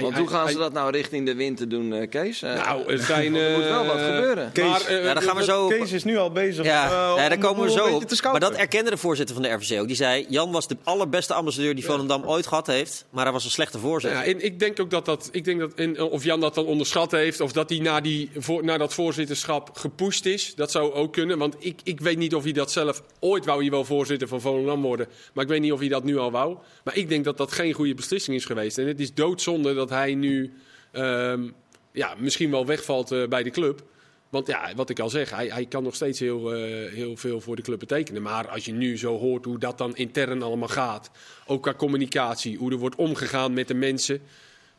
Want 0.00 0.16
hoe 0.16 0.28
gaan 0.28 0.48
ze 0.48 0.58
dat 0.58 0.72
nou 0.72 0.90
richting 0.90 1.26
de 1.26 1.34
winter 1.34 1.68
doen, 1.68 1.92
eh, 1.92 2.08
Kees? 2.08 2.42
Eh, 2.42 2.54
Nou, 2.54 2.92
er 2.92 2.98
zijn... 2.98 3.34
er 3.34 3.52
moet 3.58 3.64
wel 3.64 3.86
wat 3.86 3.96
eh, 3.96 4.04
gebeuren. 4.04 4.52
Kees, 4.52 4.64
Maar, 4.64 5.02
Ja, 5.02 5.14
daar 5.14 5.22
gaan 5.22 5.36
we 5.36 5.44
zo 5.44 5.64
op. 5.64 5.70
Kees 5.70 5.92
is 5.92 6.04
nu 6.04 6.16
al 6.16 6.30
bezig 6.30 6.64
Ja, 6.64 7.14
ja, 7.16 7.28
daar 7.28 7.38
komen 7.38 7.64
we 7.64 7.70
zo 7.70 7.86
op. 7.86 8.04
Maar 8.22 8.40
dat 8.40 8.54
erkende 8.54 8.90
de 8.90 8.96
voorzitter 8.96 9.34
van 9.34 9.44
de 9.44 9.50
RVC 9.50 9.80
ook. 9.80 9.86
Die 9.86 9.96
zei, 9.96 10.26
Jan 10.28 10.52
was 10.52 10.68
de 10.68 10.76
allerbeste 10.82 11.34
ambassadeur 11.34 11.74
die 11.74 11.84
Volendam 11.84 12.24
ooit 12.24 12.46
gehad 12.46 12.66
heeft. 12.66 13.04
Maar 13.10 13.24
hij 13.24 13.32
was 13.32 13.44
een 13.44 13.50
slechte 13.50 13.78
voorzitter. 13.78 14.20
Ja, 14.20 14.26
en 14.26 14.44
ik 14.44 14.58
denk 14.58 14.80
ook 14.80 14.90
dat 14.90 15.04
dat. 15.04 15.28
Ik 15.32 15.44
denk 15.44 15.60
dat 15.60 15.72
en 15.74 16.00
of 16.00 16.24
Jan 16.24 16.40
dat 16.40 16.54
dan 16.54 16.66
onderschat 16.66 17.10
heeft. 17.10 17.40
Of 17.40 17.52
dat 17.52 17.68
hij 17.68 17.78
na, 17.78 18.00
die, 18.00 18.30
voor, 18.36 18.64
na 18.64 18.78
dat 18.78 18.94
voorzitterschap 18.94 19.70
gepusht 19.76 20.26
is. 20.26 20.54
Dat 20.54 20.70
zou 20.70 20.92
ook 20.92 21.12
kunnen. 21.12 21.38
Want 21.38 21.56
ik, 21.58 21.80
ik 21.84 22.00
weet 22.00 22.18
niet 22.18 22.34
of 22.34 22.42
hij 22.42 22.52
dat 22.52 22.72
zelf. 22.72 23.02
Ooit 23.20 23.44
wou 23.44 23.60
hij 23.60 23.70
wel 23.70 23.84
voorzitter 23.84 24.28
van 24.28 24.40
Volendam 24.40 24.82
worden. 24.82 25.06
Maar 25.32 25.44
ik 25.44 25.50
weet 25.50 25.60
niet 25.60 25.72
of 25.72 25.78
hij 25.78 25.88
dat 25.88 26.04
nu 26.04 26.18
al 26.18 26.30
wou. 26.30 26.56
Maar 26.84 26.96
ik 26.96 27.08
denk 27.08 27.24
dat 27.24 27.36
dat 27.36 27.52
geen 27.52 27.72
goede 27.72 27.94
beslissing 27.94 28.36
is 28.36 28.44
geweest. 28.44 28.78
En 28.78 28.86
het 28.86 29.00
is 29.00 29.14
doodzonde 29.14 29.74
dat 29.74 29.83
hij 29.90 30.14
nu. 30.14 30.52
ehm, 30.92 31.48
ja, 31.92 32.14
misschien 32.18 32.50
wel 32.50 32.66
wegvalt 32.66 33.12
eh, 33.12 33.28
bij 33.28 33.42
de 33.42 33.50
club. 33.50 33.82
Want 34.28 34.46
ja, 34.46 34.72
wat 34.76 34.90
ik 34.90 34.98
al 35.00 35.10
zeg, 35.10 35.30
hij, 35.30 35.46
hij 35.46 35.66
kan 35.66 35.82
nog 35.82 35.94
steeds 35.94 36.18
heel, 36.18 36.54
eh, 36.54 36.92
heel 36.92 37.16
veel 37.16 37.40
voor 37.40 37.56
de 37.56 37.62
club 37.62 37.78
betekenen. 37.78 38.22
Maar 38.22 38.48
als 38.48 38.64
je 38.64 38.72
nu 38.72 38.98
zo 38.98 39.18
hoort 39.18 39.44
hoe 39.44 39.58
dat 39.58 39.78
dan 39.78 39.96
intern 39.96 40.42
allemaal 40.42 40.68
gaat. 40.68 41.10
Ook 41.46 41.62
qua 41.62 41.74
communicatie, 41.74 42.56
hoe 42.56 42.70
er 42.70 42.78
wordt 42.78 42.96
omgegaan 42.96 43.52
met 43.52 43.68
de 43.68 43.74
mensen. 43.74 44.20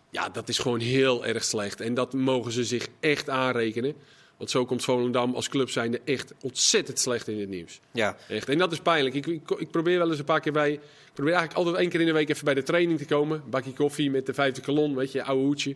Ja, 0.10 0.30
dat 0.30 0.50
is 0.50 0.60
gewoon 0.60 0.80
heel 0.80 1.26
erg 1.26 1.44
slecht. 1.44 1.82
En 1.82 1.94
dat 1.94 2.14
mogen 2.14 2.52
ze 2.52 2.64
zich 2.64 2.88
echt 3.00 3.30
aanrekenen. 3.30 3.96
Want 4.38 4.50
zo 4.50 4.66
komt 4.66 4.84
Volendam 4.84 5.36
als 5.36 5.50
club 5.50 5.70
zijnde 5.70 6.02
echt 6.06 6.34
ontzettend 6.42 7.00
slecht 7.00 7.28
in 7.28 7.40
het 7.40 7.50
nieuws. 7.50 7.80
Ja. 7.92 8.18
Echt. 8.28 8.50
En 8.50 8.58
dat 8.58 8.72
is 8.72 8.80
pijnlijk. 8.80 9.16
Ik, 9.16 9.26
ik, 9.26 9.52
ik 9.52 9.72
probeer 9.72 9.98
wel 9.98 10.10
eens 10.10 10.20
een 10.20 10.26
paar 10.26 10.40
keer 10.40 10.52
bij... 10.52 10.72
Ik 10.72 11.14
probeer 11.14 11.34
eigenlijk 11.34 11.66
altijd 11.66 11.84
één 11.84 11.92
keer 11.92 12.00
in 12.00 12.06
de 12.06 12.14
week 12.14 12.30
even 12.30 12.46
bij 12.46 12.54
de 12.54 12.64
training 12.64 13.00
te 13.00 13.06
komen. 13.06 13.44
Bakje 13.50 13.74
koffie 13.74 14.12
met 14.12 14.26
de 14.26 14.34
vijfde 14.34 14.62
kolon, 14.62 14.96
weet 14.96 15.12
je, 15.12 15.24
oude 15.24 15.44
hoedje. 15.44 15.76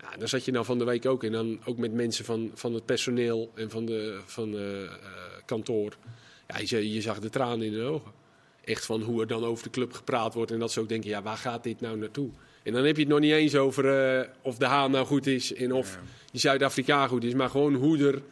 Ja, 0.00 0.16
daar 0.16 0.28
zat 0.28 0.44
je 0.44 0.52
nou 0.52 0.64
van 0.64 0.78
de 0.78 0.84
week 0.84 1.06
ook. 1.06 1.24
En 1.24 1.32
dan 1.32 1.60
ook 1.64 1.76
met 1.76 1.92
mensen 1.92 2.24
van, 2.24 2.50
van 2.54 2.74
het 2.74 2.84
personeel 2.84 3.50
en 3.54 3.70
van 3.70 3.84
de 3.86 4.20
van, 4.24 4.58
eh, 4.58 4.92
kantoor. 5.44 5.96
Ja, 6.46 6.58
je, 6.64 6.92
je 6.92 7.00
zag 7.00 7.18
de 7.18 7.30
tranen 7.30 7.66
in 7.66 7.72
de 7.72 7.82
ogen. 7.82 8.12
Echt 8.64 8.86
van 8.86 9.02
hoe 9.02 9.20
er 9.20 9.26
dan 9.26 9.44
over 9.44 9.64
de 9.64 9.70
club 9.70 9.92
gepraat 9.92 10.34
wordt. 10.34 10.50
En 10.50 10.58
dat 10.58 10.72
ze 10.72 10.80
ook 10.80 10.88
denken, 10.88 11.10
ja, 11.10 11.22
waar 11.22 11.36
gaat 11.36 11.62
dit 11.62 11.80
nou 11.80 11.96
naartoe? 11.96 12.30
En 12.64 12.72
dan 12.72 12.84
heb 12.84 12.96
je 12.96 13.02
het 13.02 13.10
nog 13.10 13.20
niet 13.20 13.32
eens 13.32 13.54
over 13.54 14.16
eh, 14.18 14.28
of 14.42 14.56
de 14.56 14.66
Haan 14.66 14.90
nou 14.90 15.06
goed 15.06 15.26
is 15.26 15.54
en 15.54 15.72
of 15.72 15.98
die 16.30 16.40
Zuid-Afrikaan 16.40 17.08
goed 17.08 17.24
is. 17.24 17.34
Maar 17.34 17.50
gewoon 17.50 17.74
hoe 17.74 18.06
er, 18.06 18.22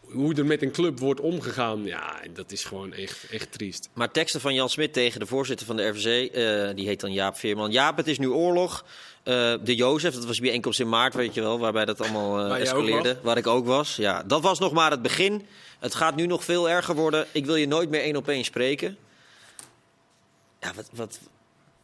hoe 0.00 0.34
er 0.34 0.46
met 0.46 0.62
een 0.62 0.72
club 0.72 0.98
wordt 0.98 1.20
omgegaan. 1.20 1.84
Ja, 1.84 2.20
dat 2.32 2.52
is 2.52 2.64
gewoon 2.64 2.92
echt, 2.92 3.26
echt 3.30 3.52
triest. 3.52 3.88
Maar 3.92 4.10
teksten 4.10 4.40
van 4.40 4.54
Jan 4.54 4.68
Smit 4.68 4.92
tegen 4.92 5.20
de 5.20 5.26
voorzitter 5.26 5.66
van 5.66 5.76
de 5.76 5.88
RVC, 5.88 6.32
eh, 6.32 6.76
die 6.76 6.86
heet 6.86 7.00
dan 7.00 7.12
Jaap 7.12 7.36
Veerman. 7.36 7.70
Jaap, 7.70 7.96
het 7.96 8.06
is 8.06 8.18
nu 8.18 8.28
oorlog. 8.28 8.84
Eh, 9.22 9.54
de 9.62 9.74
Jozef, 9.74 10.14
dat 10.14 10.24
was 10.24 10.40
bijeenkomst 10.40 10.80
in 10.80 10.88
maart, 10.88 11.14
weet 11.14 11.34
je 11.34 11.40
wel, 11.40 11.58
waarbij 11.58 11.84
dat 11.84 12.00
allemaal 12.00 12.54
eh 12.54 12.60
escaleerde. 12.60 13.18
Waar 13.22 13.36
ik 13.36 13.46
ook 13.46 13.66
was. 13.66 13.96
Ja, 13.96 14.22
dat 14.22 14.42
was 14.42 14.58
nog 14.58 14.72
maar 14.72 14.90
het 14.90 15.02
begin. 15.02 15.46
Het 15.78 15.94
gaat 15.94 16.16
nu 16.16 16.26
nog 16.26 16.44
veel 16.44 16.70
erger 16.70 16.94
worden. 16.94 17.26
Ik 17.32 17.46
wil 17.46 17.56
je 17.56 17.66
nooit 17.66 17.90
meer 17.90 18.00
één 18.00 18.16
op 18.16 18.28
één 18.28 18.44
spreken. 18.44 18.96
Ja, 20.60 20.72
wat, 20.74 20.88
wat, 20.92 21.18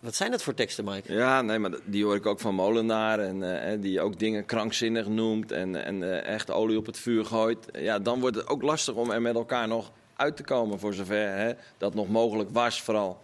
wat 0.03 0.15
zijn 0.15 0.31
dat 0.31 0.43
voor 0.43 0.55
teksten, 0.55 0.85
Mike? 0.85 1.13
Ja, 1.13 1.43
nee, 1.43 1.59
maar 1.59 1.71
die 1.85 2.05
hoor 2.05 2.15
ik 2.15 2.27
ook 2.27 2.41
van 2.41 2.55
Molenaar. 2.55 3.19
En 3.19 3.63
eh, 3.63 3.81
die 3.81 4.01
ook 4.01 4.19
dingen 4.19 4.45
krankzinnig 4.45 5.07
noemt. 5.07 5.53
En, 5.53 5.85
en 5.85 6.03
eh, 6.03 6.35
echt 6.35 6.51
olie 6.51 6.79
op 6.79 6.87
het 6.87 6.99
vuur 6.99 7.25
gooit. 7.25 7.67
Ja, 7.73 7.99
dan 7.99 8.21
wordt 8.21 8.37
het 8.37 8.49
ook 8.49 8.63
lastig 8.63 8.95
om 8.95 9.11
er 9.11 9.23
met 9.23 9.35
elkaar 9.35 9.69
nog 9.69 9.93
uit 10.17 10.37
te 10.37 10.43
komen. 10.43 10.79
Voor 10.79 10.95
zover 10.95 11.29
hè, 11.29 11.53
dat 11.79 11.95
nog 11.95 12.09
mogelijk 12.09 12.51
was, 12.51 12.83
vooral. 12.83 13.21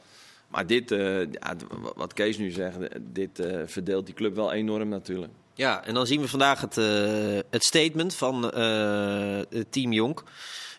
Maar 0.49 0.67
dit, 0.67 0.91
eh, 0.91 1.21
ja, 1.21 1.57
wat 1.97 2.13
Kees 2.13 2.39
nu 2.39 2.51
zegt, 2.51 2.77
dit 3.01 3.39
eh, 3.39 3.61
verdeelt 3.67 4.07
die 4.07 4.15
club 4.15 4.35
wel 4.35 4.53
enorm 4.53 4.89
natuurlijk. 4.89 5.33
Ja, 5.59 5.85
en 5.85 5.95
dan 5.95 6.07
zien 6.07 6.21
we 6.21 6.29
vandaag 6.29 6.61
het, 6.61 6.77
eh, 6.77 7.39
het 7.51 7.65
statement 7.65 8.15
van 8.15 8.51
eh, 8.51 9.41
team 9.71 9.93
Jonk. 9.93 10.23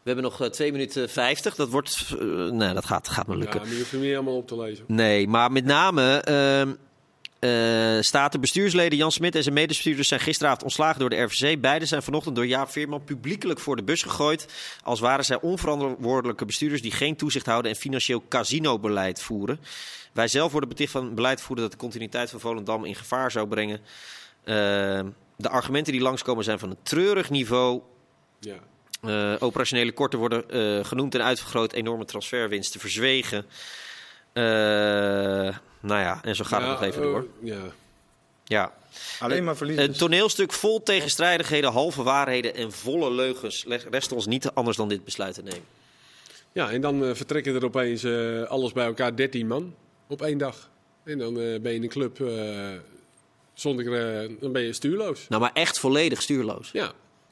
We 0.10 0.16
hebben 0.16 0.32
nog 0.32 0.42
eh, 0.42 0.54
2 0.54 0.72
minuten 0.72 1.10
50. 1.10 1.56
Dat 1.56 1.70
wordt. 1.70 2.16
eh, 2.20 2.26
nee, 2.52 2.74
dat 2.74 2.86
gaat, 2.86 3.10
gaat 3.10 3.28
me 3.28 3.34
Ja, 3.34 3.40
lukken. 3.40 3.60
maar 3.62 3.70
je 3.70 3.76
hoeft 3.78 3.92
hem 3.92 4.00
niet 4.00 4.10
helemaal 4.10 4.36
op 4.36 4.48
te 4.48 4.58
lezen. 4.58 4.84
Nee, 4.88 5.28
maar 5.28 5.52
met 5.52 5.66
name. 5.66 6.18
ehm, 6.22 6.74
eh, 7.40 8.02
staat 8.02 8.32
de 8.32 8.40
bestuursleden 8.40 8.98
Jan 8.98 9.12
Smit 9.12 9.36
en 9.36 9.44
zijn 9.44 9.56
medebestuurders 9.56 10.08
zijn 10.08 10.20
gisteravond 10.20 10.64
ontslagen 10.64 11.00
door 11.00 11.10
de 11.10 11.22
RVC. 11.22 11.62
Beiden 11.62 11.88
zijn 11.88 12.04
vanochtend 12.04 12.36
door 12.36 12.46
Jaap 12.48 12.70
Veerman 12.70 13.04
publiekelijk 13.04 13.60
voor 13.60 13.76
de 13.76 13.84
bus 13.84 14.02
gegooid. 14.02 14.48
Als 14.84 15.00
waren 15.00 15.26
zij 15.26 15.42
onverantwoordelijke 15.42 16.46
bestuurders 16.46 16.82
die 16.82 16.92
geen 16.92 17.16
toezicht 17.16 17.46
houden 17.46 17.72
en 17.72 17.78
financieel 17.78 18.24
casinobeleid 18.30 19.22
voeren. 19.22 19.60
Wij 20.14 20.28
zelf 20.28 20.52
worden 20.52 20.70
beticht 20.70 20.92
van 20.92 21.16
beleid 21.16 21.42
voeren 21.42 21.64
dat 21.64 21.72
de 21.74 21.80
continuïteit 21.80 22.30
van 22.30 22.40
Volendam 22.40 22.86
in 22.86 22.96
gevaar 22.96 23.32
zou 23.32 23.48
brengen. 23.48 23.80
Eh, 24.44 24.56
de 25.36 25.50
argumenten 25.50 25.94
die 25.94 26.02
langskomen 26.02 26.44
zijn 26.44 26.60
van 26.60 26.70
een 26.70 26.78
treurig 26.84 27.30
niveau. 27.30 27.82
Ja. 28.40 28.56
Eh, 29.02 29.36
operationele 29.40 29.92
korten 29.92 30.20
worden 30.20 30.50
eh, 30.50 30.86
genoemd 30.86 31.16
en 31.16 31.24
uitvergroot. 31.24 31.74
Enorme 31.74 32.06
transferwinsten 32.06 32.80
verzwegen. 32.80 33.46
Eh, 34.34 34.44
nou 35.82 36.00
ja, 36.02 36.20
en 36.24 36.36
zo 36.36 36.44
gaat 36.44 36.62
het 36.62 36.70
nog 36.70 36.82
even 36.84 37.02
door. 37.02 37.28
Ja. 37.44 37.62
Ja. 38.44 38.74
Alleen 39.20 39.44
maar 39.44 39.56
verliezen. 39.58 39.84
Een 39.84 39.94
toneelstuk 39.94 40.54
vol 40.54 40.84
tegenstrijdigheden, 40.84 41.72
halve 41.72 42.04
waarheden 42.04 42.56
en 42.56 42.72
volle 42.72 43.12
leugens. 43.12 43.64
Le- 43.66 43.82
Rest 43.90 44.12
ons 44.12 44.26
niet 44.26 44.50
anders 44.52 44.78
dan 44.78 44.88
dit 44.90 45.04
besluit 45.06 45.34
te 45.34 45.42
nemen. 45.42 45.64
ja, 46.52 46.72
en 46.72 46.82
dan 46.82 47.06
eh, 47.06 47.16
vertrekken 47.16 47.56
er 47.56 47.66
opeens 47.66 48.06
alles 48.50 48.72
bij 48.72 48.86
elkaar 48.86 49.16
13 49.16 49.48
man 49.48 49.76
op 50.08 50.22
één 50.22 50.38
dag. 50.38 50.70
En 51.04 51.18
dan 51.18 51.40
eh, 51.40 51.60
ben 51.60 51.72
je 51.72 51.78
in 51.78 51.84
een 51.84 51.90
club 51.90 52.22
eh, 52.22 52.72
zonder, 53.54 53.86
dan 54.40 54.52
ben 54.52 54.62
je 54.62 54.74
stuurloos. 54.74 55.26
Nou, 55.30 55.42
maar 55.42 55.54
echt 55.54 55.80
volledig 55.80 56.22
stuurloos. 56.22 56.70
Ja. 56.74 56.92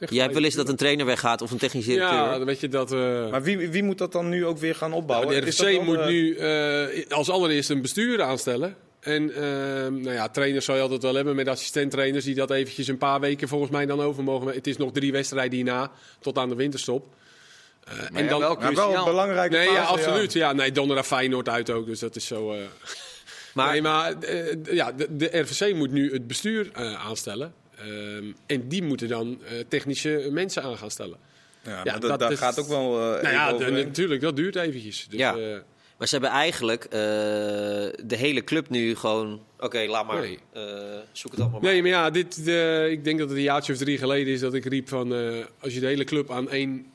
Jij 0.10 0.22
hebt 0.22 0.34
wel 0.34 0.44
eens 0.44 0.56
dat 0.56 0.70
een 0.70 0.76
trainer 0.76 1.06
weggaat 1.06 1.42
of 1.42 1.52
een 1.52 1.58
technisch 1.58 1.86
directeur. 1.86 2.18
Ja, 2.18 2.38
dan 2.38 2.46
weet 2.46 2.60
je 2.60 2.68
dat... 2.68 2.92
eh, 2.92 3.30
Maar 3.30 3.44
wie, 3.44 3.70
wie 3.70 3.84
moet 3.84 3.98
dat 3.98 4.12
dan 4.12 4.30
nu 4.30 4.46
ook 4.46 4.58
weer 4.58 4.76
gaan 4.76 4.94
opbouwen? 4.94 5.30
Nou, 5.30 5.42
de 5.42 5.48
Is 5.48 5.56
dat 5.56 5.68
RVC 5.68 5.76
dan, 5.76 5.86
moet 5.86 5.98
eh, 5.98 6.06
nu 6.08 6.36
eh, 6.36 7.12
als 7.12 7.30
allereerst 7.30 7.70
een 7.70 7.82
bestuur 7.82 8.22
aanstellen. 8.22 8.76
En 9.00 9.34
ehm, 9.36 9.94
nou 10.02 10.12
ja, 10.14 10.30
trainers 10.30 10.66
zou 10.66 10.78
je 10.78 10.84
altijd 10.84 11.02
wel 11.02 11.16
hebben 11.16 11.36
met 11.36 11.48
assistenttrainers 11.48 12.26
die 12.26 12.36
dat 12.36 12.52
eventjes 12.52 12.88
een 12.88 12.98
paar 12.98 13.20
weken 13.20 13.48
volgens 13.48 13.72
mij 13.72 13.86
dan 13.86 14.02
over 14.02 14.24
mogen. 14.24 14.48
Het 14.48 14.68
is 14.68 14.78
nog 14.78 14.92
drie 14.92 15.12
wedstrijden 15.12 15.56
hierna, 15.56 15.92
tot 16.20 16.38
aan 16.38 16.50
de 16.50 16.56
winterstop. 16.56 17.06
Eh, 17.84 17.94
Maar 18.12 18.24
ja, 18.24 18.38
wel 18.40 18.56
Maar 18.56 18.76
wel 18.76 18.96
een 18.98 19.04
belangrijke 19.04 19.56
Nee, 19.56 19.66
ja, 19.70 19.74
fase, 19.76 19.88
absoluut. 19.94 20.34
Ja. 20.34 20.54
nee, 20.54 20.72
donderdag 20.72 21.08
Feyenoord 21.08 21.50
uit 21.50 21.70
ook, 21.70 21.86
dus 21.86 22.00
dat 22.00 22.16
is 22.16 22.26
zo... 22.28 22.52
eh. 22.54 22.60
Maar, 23.54 23.72
nee, 23.72 23.82
maar 23.82 24.14
eh, 24.20 24.56
ja, 24.72 24.92
de, 24.92 25.08
de 25.16 25.38
RVC 25.40 25.74
moet 25.76 25.92
nu 25.92 26.14
het 26.14 26.28
bestuur 26.28 26.70
eh, 26.74 27.06
aanstellen. 27.06 27.54
Ehm, 27.80 28.26
en 28.46 28.68
die 28.68 28.84
moeten 28.84 29.08
dan 29.08 29.42
eh, 29.44 29.52
technische 29.68 30.28
mensen 30.32 30.64
aan 30.64 30.78
gaan 30.78 30.92
stellen. 30.92 31.18
Ja, 31.64 31.72
Ja, 31.72 31.84
maar 31.84 32.00
dat, 32.00 32.10
dat 32.10 32.20
dat 32.20 32.32
is- 32.32 32.40
gaat 32.40 32.60
ook 32.60 32.68
wel 32.68 33.16
eh 33.16 33.22
nou 33.24 33.34
ja, 33.36 33.54
de- 33.54 33.72
natuurlijk, 33.72 34.22
dat 34.22 34.36
duurt 34.36 34.56
eventjes. 34.56 35.08
Dus, 35.10 35.20
Ja. 35.20 35.36
eh, 35.38 35.58
maar 35.98 36.08
ze 36.08 36.14
hebben 36.14 36.32
eigenlijk 36.32 36.84
eh, 36.84 36.90
de 38.06 38.16
hele 38.16 38.44
club 38.44 38.70
nu 38.70 38.96
gewoon... 38.96 39.42
Oké, 39.60 39.86
laat 39.88 40.08
maar. 40.08 40.22
Nee. 40.22 40.40
Eh, 40.54 40.64
zoek 41.12 41.32
het 41.32 41.40
allemaal 41.40 41.60
maar. 41.60 41.72
Nee, 41.72 41.82
maar 41.82 41.92
ja, 41.92 42.10
dit, 42.10 42.38
ik 42.92 43.04
denk 43.04 43.20
dat 43.20 43.30
het 43.30 43.38
een 43.38 43.44
jaartje 43.44 43.74
of 43.74 43.80
drie 43.80 43.98
geleden 43.98 44.34
is 44.34 44.40
dat 44.40 44.54
ik 44.54 44.66
riep 44.66 44.90
van... 44.90 45.16
eh, 45.16 45.46
als 45.60 45.74
je 45.74 45.80
de 45.80 45.86
hele 45.86 46.04
club 46.04 46.32
aan 46.32 46.50
één 46.50 46.86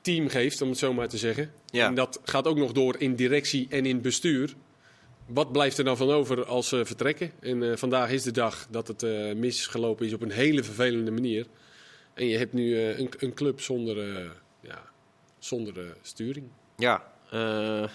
team 0.00 0.28
geeft, 0.28 0.60
om 0.62 0.68
het 0.68 0.78
zo 0.78 0.92
maar 0.92 1.08
te 1.08 1.18
zeggen... 1.18 1.50
Ja. 1.70 1.86
en 1.86 1.94
dat 1.94 2.20
gaat 2.24 2.46
ook 2.46 2.56
nog 2.56 2.72
door 2.72 2.94
in 2.98 3.14
directie 3.14 3.66
en 3.70 3.86
in 3.86 4.00
bestuur... 4.00 4.54
wat 5.26 5.52
blijft 5.52 5.78
er 5.78 5.84
dan 5.84 5.96
van 5.96 6.10
over 6.10 6.44
als 6.44 6.68
ze 6.68 6.84
vertrekken? 6.84 7.30
En 7.40 7.70
eh, 7.70 7.76
vandaag 7.76 8.10
is 8.10 8.22
de 8.22 8.30
dag 8.30 8.66
dat 8.70 8.88
het 8.88 9.02
eh, 9.02 9.34
misgelopen 9.34 10.06
is 10.06 10.12
op 10.12 10.22
een 10.22 10.30
hele 10.30 10.62
vervelende 10.64 11.10
manier. 11.10 11.46
En 12.14 12.26
je 12.26 12.38
hebt 12.38 12.52
nu 12.52 12.76
eh, 12.76 12.98
een, 12.98 13.10
een 13.18 13.34
club 13.34 13.60
zonder, 13.60 14.16
eh, 14.16 14.30
ja, 14.60 14.82
zonder 15.38 15.78
eh, 15.80 15.84
sturing. 16.02 16.46
Ja, 16.76 17.12
eh, 17.30 17.88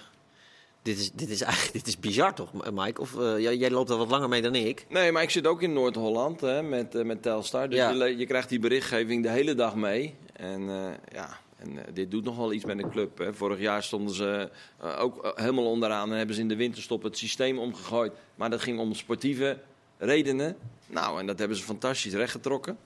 dit, 0.81 0.97
is, 0.99 1.11
dit 1.11 1.29
is 1.29 1.41
eigenlijk 1.41 1.73
dit 1.73 1.87
is 1.87 1.99
bizar 1.99 2.35
toch, 2.35 2.71
Mike? 2.73 3.01
Of 3.01 3.19
eh, 3.19 3.39
jij, 3.39 3.57
jij 3.57 3.71
loopt 3.71 3.89
er 3.89 3.97
wat 3.97 4.09
langer 4.09 4.29
mee 4.29 4.41
dan 4.41 4.55
ik. 4.55 4.85
Nee, 4.89 5.11
maar 5.11 5.23
ik 5.23 5.29
zit 5.29 5.47
ook 5.47 5.61
in 5.61 5.73
Noord-Holland 5.73 6.41
hè, 6.41 6.61
met, 6.63 6.95
eh, 6.95 7.03
met 7.03 7.21
Telstar. 7.21 7.69
Dus 7.69 7.77
Ja. 7.77 7.89
je, 8.05 8.17
je 8.17 8.25
krijgt 8.25 8.49
die 8.49 8.59
berichtgeving 8.59 9.23
de 9.23 9.29
hele 9.29 9.55
dag 9.55 9.75
mee. 9.75 10.15
En 10.33 10.69
eh, 10.69 10.89
ja, 11.13 11.39
en, 11.61 11.85
eh, 11.85 11.93
dit 11.93 12.11
doet 12.11 12.23
nog 12.23 12.37
wel 12.37 12.53
iets 12.53 12.65
met 12.65 12.77
de 12.77 12.89
club. 12.89 13.17
Hè. 13.17 13.33
Vorig 13.33 13.59
jaar 13.59 13.83
stonden 13.83 14.15
ze 14.15 14.49
eh, 14.77 14.99
ook 14.99 15.23
eh, 15.23 15.31
helemaal 15.35 15.65
onderaan 15.65 16.11
en 16.11 16.17
hebben 16.17 16.35
ze 16.35 16.41
in 16.41 16.47
de 16.47 16.55
winterstop 16.55 17.03
het 17.03 17.17
systeem 17.17 17.59
omgegooid. 17.59 18.11
Maar 18.35 18.49
dat 18.49 18.61
ging 18.61 18.79
om 18.79 18.93
sportieve 18.93 19.57
redenen. 19.97 20.57
Nou, 20.87 21.19
en 21.19 21.25
dat 21.25 21.39
hebben 21.39 21.57
ze 21.57 21.63
fantastisch 21.63 22.13
rechtgetrokken. 22.13 22.77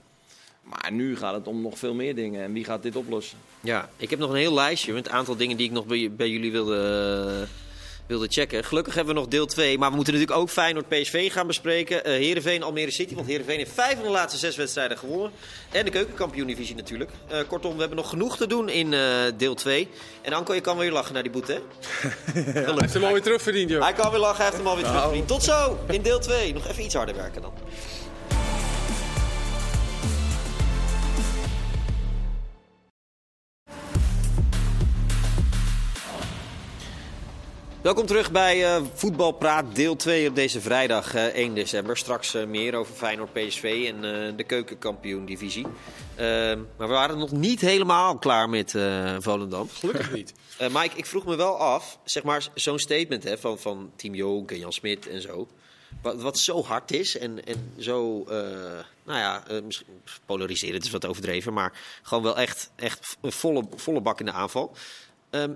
Maar 0.62 0.92
nu 0.92 1.16
gaat 1.16 1.34
het 1.34 1.46
om 1.46 1.62
nog 1.62 1.78
veel 1.78 1.94
meer 1.94 2.14
dingen. 2.14 2.42
En 2.42 2.52
wie 2.52 2.64
gaat 2.64 2.82
dit 2.82 2.96
oplossen? 2.96 3.38
Ja, 3.60 3.90
ik 3.96 4.10
heb 4.10 4.18
nog 4.18 4.30
een 4.30 4.36
heel 4.36 4.54
lijstje 4.54 4.92
met 4.92 5.06
een 5.06 5.12
aantal 5.12 5.36
dingen 5.36 5.56
die 5.56 5.66
ik 5.66 5.72
nog 5.72 5.86
bij, 5.86 6.12
bij 6.12 6.30
jullie 6.30 6.52
wilde, 6.52 7.46
wilde 8.06 8.26
checken. 8.28 8.64
Gelukkig 8.64 8.94
hebben 8.94 9.14
we 9.14 9.20
nog 9.20 9.28
deel 9.28 9.46
2, 9.46 9.78
maar 9.78 9.90
we 9.90 9.96
moeten 9.96 10.14
natuurlijk 10.14 10.40
ook 10.40 10.50
Feyenoord 10.50 10.88
PSV 10.88 11.32
gaan 11.32 11.46
bespreken. 11.46 12.04
Eh 12.04 12.12
Heerenveen, 12.12 12.62
Almere 12.62 12.90
City, 12.90 13.14
want 13.14 13.26
Heerenveen 13.26 13.58
heeft 13.58 13.72
vijf 13.72 13.94
van 13.94 14.04
de 14.04 14.10
laatste 14.10 14.38
zes 14.38 14.56
wedstrijden 14.56 14.98
gewonnen. 14.98 15.30
En 15.72 15.84
de 15.84 15.90
keukenkampioen-divisie 15.90 16.74
natuurlijk. 16.74 17.10
Eh, 17.28 17.38
kortom, 17.46 17.72
we 17.72 17.80
hebben 17.80 17.96
nog 17.96 18.08
genoeg 18.08 18.36
te 18.36 18.46
doen 18.46 18.68
in 18.68 18.94
eh, 18.94 19.00
deel 19.36 19.54
2. 19.54 19.88
En 20.22 20.32
Anko, 20.32 20.54
je 20.54 20.60
kan 20.60 20.76
weer 20.76 20.92
lachen 20.92 21.14
naar 21.14 21.22
die 21.22 21.32
boete, 21.32 21.52
hè? 21.52 21.60
Hij 22.52 22.74
heeft 22.76 22.94
hem 22.94 23.04
alweer 23.04 23.22
terugverdiend, 23.22 23.70
joh. 23.70 23.82
Hij 23.82 23.92
kan 23.92 24.10
weer 24.10 24.20
lachen, 24.20 24.36
hij 24.36 24.44
heeft 24.44 24.56
hem 24.56 24.66
alweer 24.66 24.84
terugverdiend. 24.84 25.28
Tot 25.28 25.42
zo, 25.42 25.78
in 25.88 26.02
deel 26.02 26.18
2. 26.18 26.52
Nog 26.54 26.68
even 26.68 26.84
iets 26.84 26.94
harder 26.94 27.16
werken 27.16 27.42
dan. 27.42 27.52
Welkom 37.86 38.06
terug 38.06 38.32
bij 38.32 38.64
eh 38.64 38.82
Voetbalpraat 38.94 39.74
deel 39.74 39.96
2 39.96 40.28
op 40.28 40.34
deze 40.34 40.60
vrijdag 40.60 41.14
eh, 41.14 41.24
1 41.24 41.54
december. 41.54 41.96
Straks 41.96 42.34
eh, 42.34 42.46
meer 42.46 42.74
over 42.74 42.94
Feyenoord 42.94 43.32
PSV 43.32 43.92
en 43.94 43.94
eh, 44.04 44.36
de 44.36 44.44
keukenkampioen-divisie. 44.44 45.66
Ehm, 46.16 46.58
maar 46.76 46.88
we 46.88 46.94
waren 46.94 47.18
nog 47.18 47.32
niet 47.32 47.60
helemaal 47.60 48.18
klaar 48.18 48.48
met 48.48 48.74
eh, 48.74 49.16
Volendam. 49.18 49.68
Gelukkig 49.68 50.12
niet. 50.12 50.34
Eh, 50.58 50.68
Mike, 50.68 50.96
ik 50.96 51.06
vroeg 51.06 51.24
me 51.24 51.36
wel 51.36 51.56
af, 51.56 51.98
zeg 52.04 52.22
maar, 52.22 52.48
zo'n 52.54 52.78
statement 52.78 53.24
hè, 53.24 53.38
van, 53.38 53.58
van 53.58 53.90
Team 53.96 54.14
Jonk 54.14 54.50
en 54.50 54.58
Jan 54.58 54.72
Smit 54.72 55.08
en 55.08 55.22
zo. 55.22 55.48
Wat, 56.02 56.22
wat 56.22 56.38
zo 56.38 56.62
hard 56.62 56.92
is 56.92 57.18
en, 57.18 57.46
en 57.46 57.72
zo, 57.78 58.24
eh, 58.28 58.36
nou 59.04 59.18
ja, 59.18 59.46
eh, 59.48 59.62
misschien 59.62 60.00
polariserend 60.26 60.84
is 60.84 60.90
wat 60.90 61.06
overdreven, 61.06 61.52
maar 61.52 61.72
gewoon 62.02 62.22
wel 62.22 62.36
echt, 62.36 62.70
echt 62.76 63.16
een 63.20 63.32
volle, 63.32 63.64
volle 63.76 64.00
bak 64.00 64.20
in 64.20 64.26
de 64.26 64.32
aanval. 64.32 64.76
Ehm, 65.30 65.54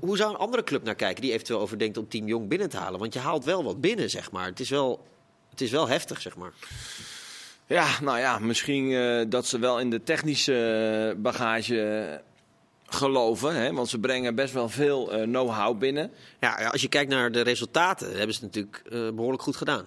hoe 0.00 0.16
zou 0.16 0.30
een 0.30 0.38
andere 0.38 0.64
club 0.64 0.84
naar 0.84 0.94
kijken 0.94 1.22
die 1.22 1.32
eventueel 1.32 1.60
overdenkt 1.60 1.96
om 1.96 2.08
Team 2.08 2.26
Jong 2.26 2.48
binnen 2.48 2.68
te 2.68 2.76
halen? 2.76 3.00
Want 3.00 3.12
je 3.12 3.18
haalt 3.18 3.44
wel 3.44 3.64
wat 3.64 3.80
binnen, 3.80 4.10
zeg 4.10 4.30
maar. 4.30 4.46
Het 4.46 4.60
is 4.60 4.70
wel, 4.70 5.04
het 5.50 5.60
is 5.60 5.70
wel 5.70 5.88
heftig, 5.88 6.20
zeg 6.20 6.36
maar. 6.36 6.52
Ja, 7.66 7.86
nou 8.02 8.18
ja, 8.18 8.38
misschien 8.38 8.92
eh, 8.92 9.24
dat 9.28 9.46
ze 9.46 9.58
wel 9.58 9.80
in 9.80 9.90
de 9.90 10.02
technische 10.02 11.14
bagage 11.18 12.20
geloven. 12.86 13.54
Hè? 13.54 13.72
Want 13.72 13.88
ze 13.88 13.98
brengen 13.98 14.34
best 14.34 14.52
wel 14.52 14.68
veel 14.68 15.12
eh, 15.12 15.22
know-how 15.22 15.78
binnen. 15.78 16.10
Ja, 16.40 16.68
als 16.70 16.82
je 16.82 16.88
kijkt 16.88 17.10
naar 17.10 17.32
de 17.32 17.40
resultaten, 17.40 18.16
hebben 18.16 18.34
ze 18.34 18.44
het 18.44 18.54
natuurlijk 18.54 18.82
eh, 18.84 19.14
behoorlijk 19.14 19.42
goed 19.42 19.56
gedaan. 19.56 19.84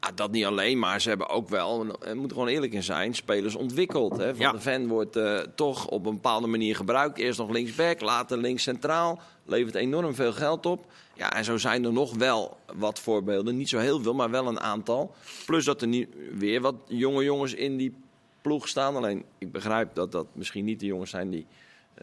Ah, 0.00 0.10
dat 0.14 0.30
niet 0.30 0.44
alleen, 0.44 0.78
maar 0.78 1.00
ze 1.00 1.08
hebben 1.08 1.28
ook 1.28 1.48
wel, 1.48 1.86
we 1.86 2.14
moeten 2.14 2.32
gewoon 2.32 2.48
eerlijk 2.48 2.72
in 2.72 2.82
zijn, 2.82 3.14
spelers 3.14 3.54
ontwikkeld. 3.54 4.16
Hè? 4.16 4.28
Van 4.34 4.44
Ja. 4.44 4.52
de 4.52 4.60
Ven 4.60 4.88
wordt 4.88 5.16
eh, 5.16 5.38
toch 5.54 5.86
op 5.88 6.06
een 6.06 6.14
bepaalde 6.14 6.46
manier 6.46 6.76
gebruikt. 6.76 7.18
Eerst 7.18 7.38
nog 7.38 7.50
linksback, 7.50 8.00
later 8.00 8.38
links 8.38 8.62
centraal. 8.62 9.20
Levert 9.44 9.74
enorm 9.74 10.14
veel 10.14 10.32
geld 10.32 10.66
op. 10.66 10.86
Ja, 11.14 11.32
en 11.32 11.44
zo 11.44 11.56
zijn 11.56 11.84
er 11.84 11.92
nog 11.92 12.14
wel 12.14 12.56
wat 12.74 12.98
voorbeelden. 13.00 13.56
Niet 13.56 13.68
zo 13.68 13.78
heel 13.78 14.02
veel, 14.02 14.14
maar 14.14 14.30
wel 14.30 14.46
een 14.46 14.60
aantal. 14.60 15.14
Plus 15.46 15.64
dat 15.64 15.82
er 15.82 15.88
nu 15.88 16.08
weer 16.34 16.60
wat 16.60 16.74
jonge 16.86 17.24
jongens 17.24 17.54
in 17.54 17.76
die 17.76 17.94
ploeg 18.42 18.68
staan. 18.68 18.96
Alleen, 18.96 19.24
ik 19.38 19.52
begrijp 19.52 19.94
dat 19.94 20.12
dat 20.12 20.26
misschien 20.32 20.64
niet 20.64 20.80
de 20.80 20.86
jongens 20.86 21.10
zijn 21.10 21.30
die 21.30 21.46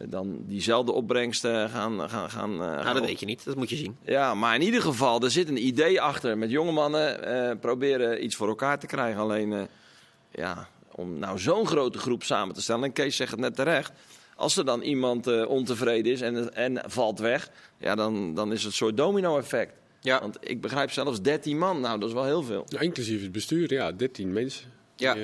dan 0.08 0.38
diezelfde 0.46 0.92
opbrengst 0.92 1.44
eh, 1.44 1.64
gaan... 1.70 2.10
gaan, 2.10 2.30
gaan 2.30 2.50
eh, 2.52 2.58
Nou, 2.58 2.74
gaan 2.82 2.92
dat 2.92 3.02
op- 3.02 3.08
weet 3.08 3.20
je 3.20 3.26
niet. 3.26 3.44
Dat 3.44 3.56
moet 3.56 3.70
je 3.70 3.76
zien. 3.76 3.96
ja, 4.04 4.34
maar 4.34 4.54
in 4.54 4.62
ieder 4.62 4.82
geval, 4.82 5.20
er 5.22 5.30
zit 5.30 5.48
een 5.48 5.66
idee 5.66 6.00
achter. 6.00 6.38
Met 6.38 6.50
jonge 6.50 6.72
mannen 6.72 7.24
eh, 7.24 7.56
proberen 7.60 8.24
iets 8.24 8.36
voor 8.36 8.48
elkaar 8.48 8.78
te 8.78 8.86
krijgen. 8.86 9.20
Alleen, 9.20 9.52
eh, 9.52 9.62
ja, 10.32 10.68
om 10.94 11.18
nou 11.18 11.38
zo'n 11.38 11.66
grote 11.66 11.98
groep 11.98 12.22
samen 12.22 12.54
te 12.54 12.62
stellen. 12.62 12.84
En 12.84 12.92
Kees 12.92 13.16
zegt 13.16 13.30
het 13.30 13.40
net 13.40 13.54
terecht. 13.54 13.92
Als 14.36 14.56
er 14.56 14.64
dan 14.64 14.80
iemand 14.82 15.26
eh, 15.26 15.48
ontevreden 15.48 16.12
is 16.12 16.20
en, 16.20 16.54
en 16.54 16.82
valt 16.86 17.18
weg, 17.18 17.50
ja, 17.78 17.94
dan, 17.94 18.34
dan 18.34 18.52
is 18.52 18.58
het 18.58 18.66
een 18.70 18.76
soort 18.76 18.96
domino-effect. 18.96 19.72
Ja. 20.00 20.20
Want 20.20 20.36
ik 20.40 20.60
begrijp 20.60 20.90
zelfs 20.90 21.20
13 21.22 21.58
man, 21.58 21.80
nou, 21.80 21.98
dat 21.98 22.08
is 22.08 22.14
wel 22.14 22.24
heel 22.24 22.42
veel. 22.42 22.64
Ja, 22.68 22.80
inclusief 22.80 23.22
het 23.22 23.32
bestuur, 23.32 23.72
ja, 23.72 23.92
13 23.92 24.32
mensen. 24.32 24.72
Ja. 25.00 25.16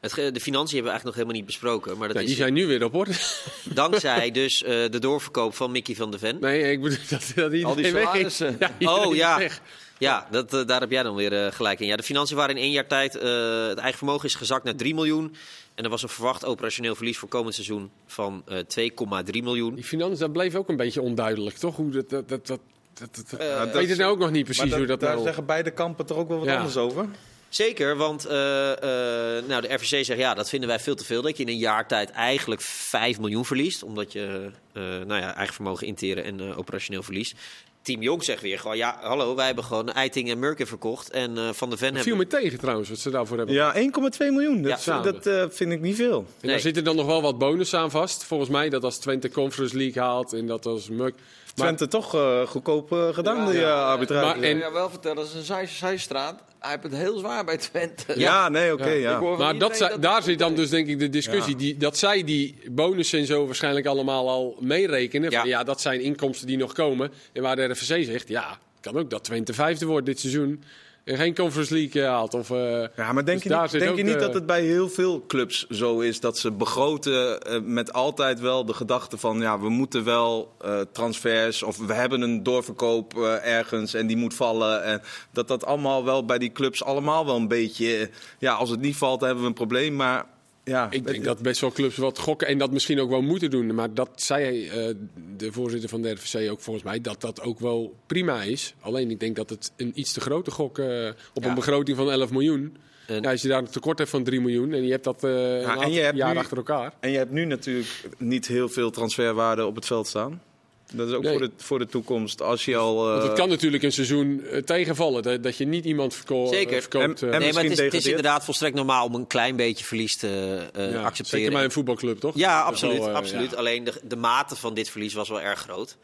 Het, 0.00 0.14
de 0.14 0.40
financiën 0.40 0.44
hebben 0.52 0.66
we 0.66 0.74
eigenlijk 0.74 1.04
nog 1.04 1.14
helemaal 1.14 1.34
niet 1.36 1.46
besproken. 1.46 1.98
Maar 1.98 2.06
dat 2.08 2.16
ja, 2.16 2.22
is 2.22 2.28
die 2.28 2.36
zijn 2.36 2.52
nu 2.52 2.66
weer 2.66 2.84
op 2.84 2.94
orde. 2.94 3.12
dankzij 3.64 4.30
dus 4.30 4.62
eh, 4.62 4.70
de 4.90 4.98
doorverkoop 4.98 5.54
van 5.54 5.70
Mickey 5.70 5.94
van 5.94 6.10
de 6.10 6.18
Ven. 6.18 6.36
Nee, 6.40 6.72
ik 6.72 6.80
bedoel 6.82 6.98
dat, 7.10 7.32
dat 7.34 7.52
iedereen 7.52 7.64
Al 7.64 7.74
die 7.74 7.92
weg 7.92 8.14
is. 8.14 8.36
salarissen. 8.36 8.56
Ja, 8.78 8.96
Oh 8.96 9.12
is 9.12 9.18
ja, 9.18 9.38
weg. 9.38 9.60
ja 9.98 10.26
dat, 10.30 10.54
eh, 10.54 10.66
daar 10.66 10.80
heb 10.80 10.90
jij 10.90 11.02
dan 11.02 11.14
weer 11.14 11.44
eh, 11.46 11.52
gelijk 11.52 11.80
in. 11.80 11.86
Ja, 11.86 11.96
de 11.96 12.02
financiën 12.02 12.36
waren 12.36 12.56
in 12.56 12.62
één 12.62 12.70
jaar 12.72 12.86
tijd. 12.86 13.16
eh, 13.16 13.66
het 13.66 13.78
eigen 13.78 13.98
vermogen 13.98 14.24
is 14.24 14.34
gezakt 14.34 14.64
naar 14.64 14.74
3 14.76 14.94
miljoen. 14.94 15.34
En 15.74 15.84
er 15.84 15.90
was 15.90 16.02
een 16.02 16.08
verwacht 16.08 16.44
operationeel 16.44 16.94
verlies 16.94 17.18
voor 17.18 17.28
komend 17.28 17.54
seizoen 17.54 17.90
van 18.06 18.42
eh 18.46 18.56
2,3 18.58 19.42
miljoen. 19.42 19.74
Die 19.74 19.84
financiën, 19.84 20.18
dat 20.18 20.32
bleef 20.32 20.54
ook 20.54 20.68
een 20.68 20.76
beetje 20.76 21.00
onduidelijk, 21.00 21.56
toch? 21.56 21.76
Hoe 21.76 21.90
dat, 21.90 22.10
dat, 22.10 22.28
dat, 22.28 22.46
dat 22.46 23.72
weet 23.72 23.88
het 23.88 23.98
nou 23.98 24.10
ook 24.12 24.18
nog 24.18 24.30
niet 24.30 24.44
precies 24.44 24.64
Maar 24.70 24.78
hoe 24.78 24.86
dat 24.86 25.00
daar 25.00 25.12
nou... 25.12 25.24
zeggen 25.24 25.46
beide 25.46 25.70
kampen 25.70 26.06
toch 26.06 26.16
ook 26.18 26.28
wel 26.28 26.38
wat 26.38 26.46
Ja. 26.46 26.56
anders 26.56 26.76
over? 26.76 27.06
Zeker, 27.50 27.96
want 27.96 28.24
eh, 28.24 28.70
eh, 28.72 29.44
nou, 29.44 29.62
de 29.62 29.74
RVC 29.74 30.04
zegt 30.04 30.18
ja, 30.18 30.34
dat 30.34 30.48
vinden 30.48 30.68
wij 30.68 30.78
veel 30.78 30.94
te 30.94 31.04
veel. 31.04 31.22
Dat 31.22 31.36
je 31.36 31.42
in 31.42 31.48
een 31.48 31.58
jaar 31.58 31.86
tijd 31.86 32.10
eigenlijk 32.10 32.60
5 32.60 33.18
miljoen 33.18 33.44
verliest. 33.44 33.82
Omdat 33.82 34.12
je 34.12 34.50
eh, 34.72 34.82
nou 34.82 35.20
ja, 35.20 35.34
eigen 35.34 35.54
vermogen 35.54 35.86
interen 35.86 36.24
en 36.24 36.54
operationeel 36.54 37.02
verlies. 37.02 37.34
Team 37.82 38.02
Jong 38.02 38.24
zegt 38.24 38.42
weer 38.42 38.58
gewoon 38.58 38.76
ja, 38.76 38.98
hallo, 39.02 39.34
wij 39.34 39.46
hebben 39.46 39.64
gewoon 39.64 39.92
Eiting 39.92 40.30
en 40.30 40.38
Murken 40.38 40.66
verkocht. 40.66 41.10
En 41.10 41.38
eh, 41.38 41.48
Van 41.52 41.70
de 41.70 41.76
Ven 41.76 41.88
viel 41.88 41.96
hebben... 41.98 42.16
me 42.16 42.26
tegen 42.26 42.58
trouwens, 42.58 42.88
wat 42.88 42.98
ze 42.98 43.10
daarvoor 43.10 43.36
hebben. 43.36 43.54
Ja, 43.54 43.74
1,2 43.74 43.80
miljoen. 44.18 44.62
Dat, 44.62 44.84
Ja. 44.84 45.00
dat 45.02 45.26
eh, 45.26 45.44
vind 45.48 45.72
ik 45.72 45.80
niet 45.80 45.96
veel. 45.96 46.18
En 46.18 46.24
Nee. 46.40 46.50
daar 46.50 46.60
zitten 46.60 46.84
dan 46.84 46.96
nog 46.96 47.06
wel 47.06 47.22
wat 47.22 47.38
bonus 47.38 47.74
aan 47.74 47.90
vast. 47.90 48.24
Volgens 48.24 48.50
mij 48.50 48.68
dat 48.68 48.84
als 48.84 48.98
Twente 48.98 49.30
Conference 49.30 49.76
League 49.76 50.02
haalt 50.02 50.32
en 50.32 50.46
dat 50.46 50.66
als 50.66 50.88
Muk... 50.88 51.14
Maar, 51.56 51.66
Twente 51.66 51.88
toch 51.88 52.14
eh, 52.14 52.46
goedkoop 52.46 52.92
eh, 52.92 53.08
gedaan, 53.08 53.36
Ja, 53.46 53.50
die 53.50 53.60
ja. 53.60 53.66
eh, 53.80 53.84
arbitrage. 53.86 54.38
Maar- 54.38 54.48
En 54.48 54.58
ja, 54.58 54.72
wel 54.72 54.90
vertellen, 54.90 55.16
dat 55.16 55.26
is 55.26 55.34
een 55.34 55.42
zij- 55.42 55.66
zijstraat. 55.66 56.42
Hij 56.58 56.70
heeft 56.70 56.82
het 56.82 56.94
heel 56.94 57.18
zwaar 57.18 57.44
bij 57.44 57.56
Twente. 57.56 58.04
ja, 58.16 58.48
nee, 58.48 58.72
oké, 58.72 58.90
Ja. 58.90 59.20
maar 59.20 59.58
dat, 59.58 59.90
daar 60.00 60.22
zit 60.22 60.38
dan 60.38 60.54
dus 60.54 60.70
denk 60.70 60.88
ik 60.88 60.98
de 60.98 61.08
discussie. 61.08 61.52
Ja. 61.52 61.58
Die, 61.58 61.76
dat 61.76 61.98
zij 61.98 62.24
die 62.24 62.58
bonus 62.70 63.12
en 63.12 63.26
zo 63.26 63.46
waarschijnlijk 63.46 63.86
allemaal 63.86 64.28
al 64.28 64.56
meerekenen. 64.60 65.32
Van, 65.32 65.40
Ja. 65.48 65.58
ja, 65.58 65.64
dat 65.64 65.80
zijn 65.80 66.00
inkomsten 66.00 66.46
die 66.46 66.56
nog 66.56 66.72
komen. 66.72 67.12
En 67.32 67.42
waar 67.42 67.56
de 67.56 67.64
RFC 67.64 67.82
zegt, 68.04 68.28
ja, 68.28 68.58
kan 68.80 68.98
ook 68.98 69.10
dat 69.10 69.24
Twente 69.24 69.52
vijfde 69.52 69.86
wordt 69.86 70.06
dit 70.06 70.20
seizoen. 70.20 70.62
En 71.04 71.16
geen 71.16 71.34
Conference 71.34 71.74
League 71.74 72.02
eh, 72.02 72.08
haalt. 72.08 72.34
Of, 72.34 72.50
eh, 72.50 72.84
Ja, 72.96 73.12
maar 73.12 73.24
denk, 73.24 73.42
Dus 73.42 73.42
je 73.42 73.48
niet, 73.48 73.70
denk 73.70 73.96
je 73.96 74.02
niet 74.02 74.14
eh, 74.14 74.20
dat 74.20 74.34
het 74.34 74.46
bij 74.46 74.62
heel 74.62 74.88
veel 74.88 75.26
clubs 75.26 75.66
zo 75.68 76.00
is 76.00 76.20
dat 76.20 76.38
ze 76.38 76.50
begroten 76.50 77.38
met 77.64 77.92
altijd 77.92 78.40
wel 78.40 78.64
de 78.64 78.74
gedachte 78.74 79.18
van 79.18 79.40
ja, 79.40 79.60
we 79.60 79.68
moeten 79.68 80.04
wel 80.04 80.56
transfers 80.92 81.62
of 81.62 81.78
we 81.78 81.92
hebben 81.92 82.20
een 82.20 82.42
doorverkoop 82.42 83.18
ergens 83.42 83.94
en 83.94 84.06
die 84.06 84.16
moet 84.16 84.34
vallen. 84.34 84.82
En 84.82 85.02
dat 85.32 85.48
dat 85.48 85.64
allemaal 85.64 86.04
wel 86.04 86.24
bij 86.24 86.38
die 86.38 86.52
clubs 86.52 86.84
allemaal 86.84 87.26
wel 87.26 87.36
een 87.36 87.48
beetje, 87.48 88.10
ja, 88.38 88.52
als 88.52 88.70
het 88.70 88.80
niet 88.80 88.96
valt 88.96 89.18
dan 89.18 89.28
hebben 89.28 89.44
we 89.44 89.50
een 89.50 89.66
probleem. 89.66 89.96
Maar 89.96 90.26
ja, 90.70 90.86
Ik 90.90 91.06
denk 91.06 91.24
dat 91.24 91.38
best 91.42 91.60
wel 91.60 91.70
clubs 91.72 91.96
wat 91.96 92.18
gokken 92.18 92.48
en 92.48 92.58
dat 92.58 92.70
misschien 92.72 93.00
ook 93.00 93.10
wel 93.10 93.22
moeten 93.22 93.50
doen. 93.50 93.74
Maar 93.74 93.94
dat 93.94 94.10
zei 94.14 94.68
eh, 94.68 94.94
de 95.36 95.52
voorzitter 95.52 95.88
van 95.88 96.02
de 96.02 96.10
RVC 96.10 96.50
ook 96.50 96.60
volgens 96.60 96.84
mij, 96.84 97.00
dat 97.00 97.20
dat 97.20 97.42
ook 97.42 97.58
wel 97.60 97.94
prima 98.06 98.42
is. 98.42 98.74
Alleen 98.80 99.10
ik 99.10 99.20
denk 99.20 99.36
dat 99.36 99.50
het 99.50 99.72
een 99.76 99.92
iets 99.94 100.12
te 100.12 100.20
grote 100.20 100.50
gok 100.50 100.78
eh, 100.78 101.08
op 101.34 101.42
Ja. 101.42 101.48
een 101.48 101.54
begroting 101.54 101.96
van 101.96 102.10
11 102.10 102.30
miljoen. 102.30 102.76
En- 103.06 103.22
Ja, 103.22 103.30
als 103.30 103.42
je 103.42 103.48
daar 103.48 103.58
een 103.58 103.70
tekort 103.70 103.98
hebt 103.98 104.10
van 104.10 104.24
3 104.24 104.40
miljoen 104.40 104.72
en 104.72 104.84
je 104.84 104.90
hebt 104.90 105.04
dat 105.04 105.24
eh 105.24 105.30
een 105.30 105.92
je 105.92 106.00
hebt 106.00 106.16
jaar 106.16 106.32
nu- 106.32 106.38
achter 106.40 106.56
elkaar. 106.56 106.92
En 107.00 107.10
je 107.10 107.16
hebt 107.18 107.30
nu 107.30 107.44
natuurlijk 107.44 107.88
niet 108.18 108.46
heel 108.46 108.68
veel 108.68 108.90
transferwaarde 108.90 109.66
op 109.66 109.74
het 109.74 109.86
veld 109.86 110.06
staan. 110.06 110.42
Dat 110.92 111.08
is 111.08 111.14
ook 111.14 111.22
Nee. 111.22 111.32
voor, 111.32 111.40
de, 111.40 111.50
voor 111.56 111.78
de 111.78 111.86
toekomst. 111.86 112.42
Als 112.42 112.64
je 112.64 112.76
al. 112.76 113.04
eh, 113.06 113.10
Want 113.12 113.22
het 113.22 113.32
kan 113.32 113.48
natuurlijk 113.48 113.82
een 113.82 113.92
seizoen 113.92 114.44
eh, 114.44 114.62
tegenvallen. 114.62 115.22
Dat, 115.22 115.42
dat 115.42 115.56
je 115.56 115.66
niet 115.66 115.84
iemand 115.84 116.14
verko 116.14 116.46
Zeker. 116.46 116.74
eh, 116.74 116.80
verkoopt. 116.80 117.22
En- 117.22 117.28
eh, 117.28 117.34
en- 117.34 117.40
Nee, 117.40 117.52
maar 117.52 117.62
het 117.62 117.72
is, 117.72 117.78
het 117.78 117.86
is 117.86 117.90
degradeert. 117.92 118.06
inderdaad 118.06 118.44
volstrekt 118.44 118.74
normaal 118.74 119.06
om 119.06 119.14
een 119.14 119.26
klein 119.26 119.56
beetje 119.56 119.84
verlies 119.84 120.16
te 120.16 120.28
eh, 120.72 120.92
ja, 120.92 121.02
accepteren. 121.02 121.38
Zeker 121.40 121.52
bij 121.52 121.64
een 121.64 121.70
voetbalclub, 121.72 122.20
toch? 122.20 122.34
Ja, 122.36 122.56
wel, 122.56 122.64
absoluut. 122.66 123.00
eh, 123.06 123.14
absoluut. 123.14 123.50
ja. 123.50 123.56
Alleen 123.56 123.84
de, 123.84 123.92
de 124.02 124.16
mate 124.16 124.56
van 124.56 124.74
dit 124.74 124.90
verlies 124.90 125.14
was 125.14 125.28
wel 125.28 125.40
erg 125.40 125.60
groot. 125.60 125.96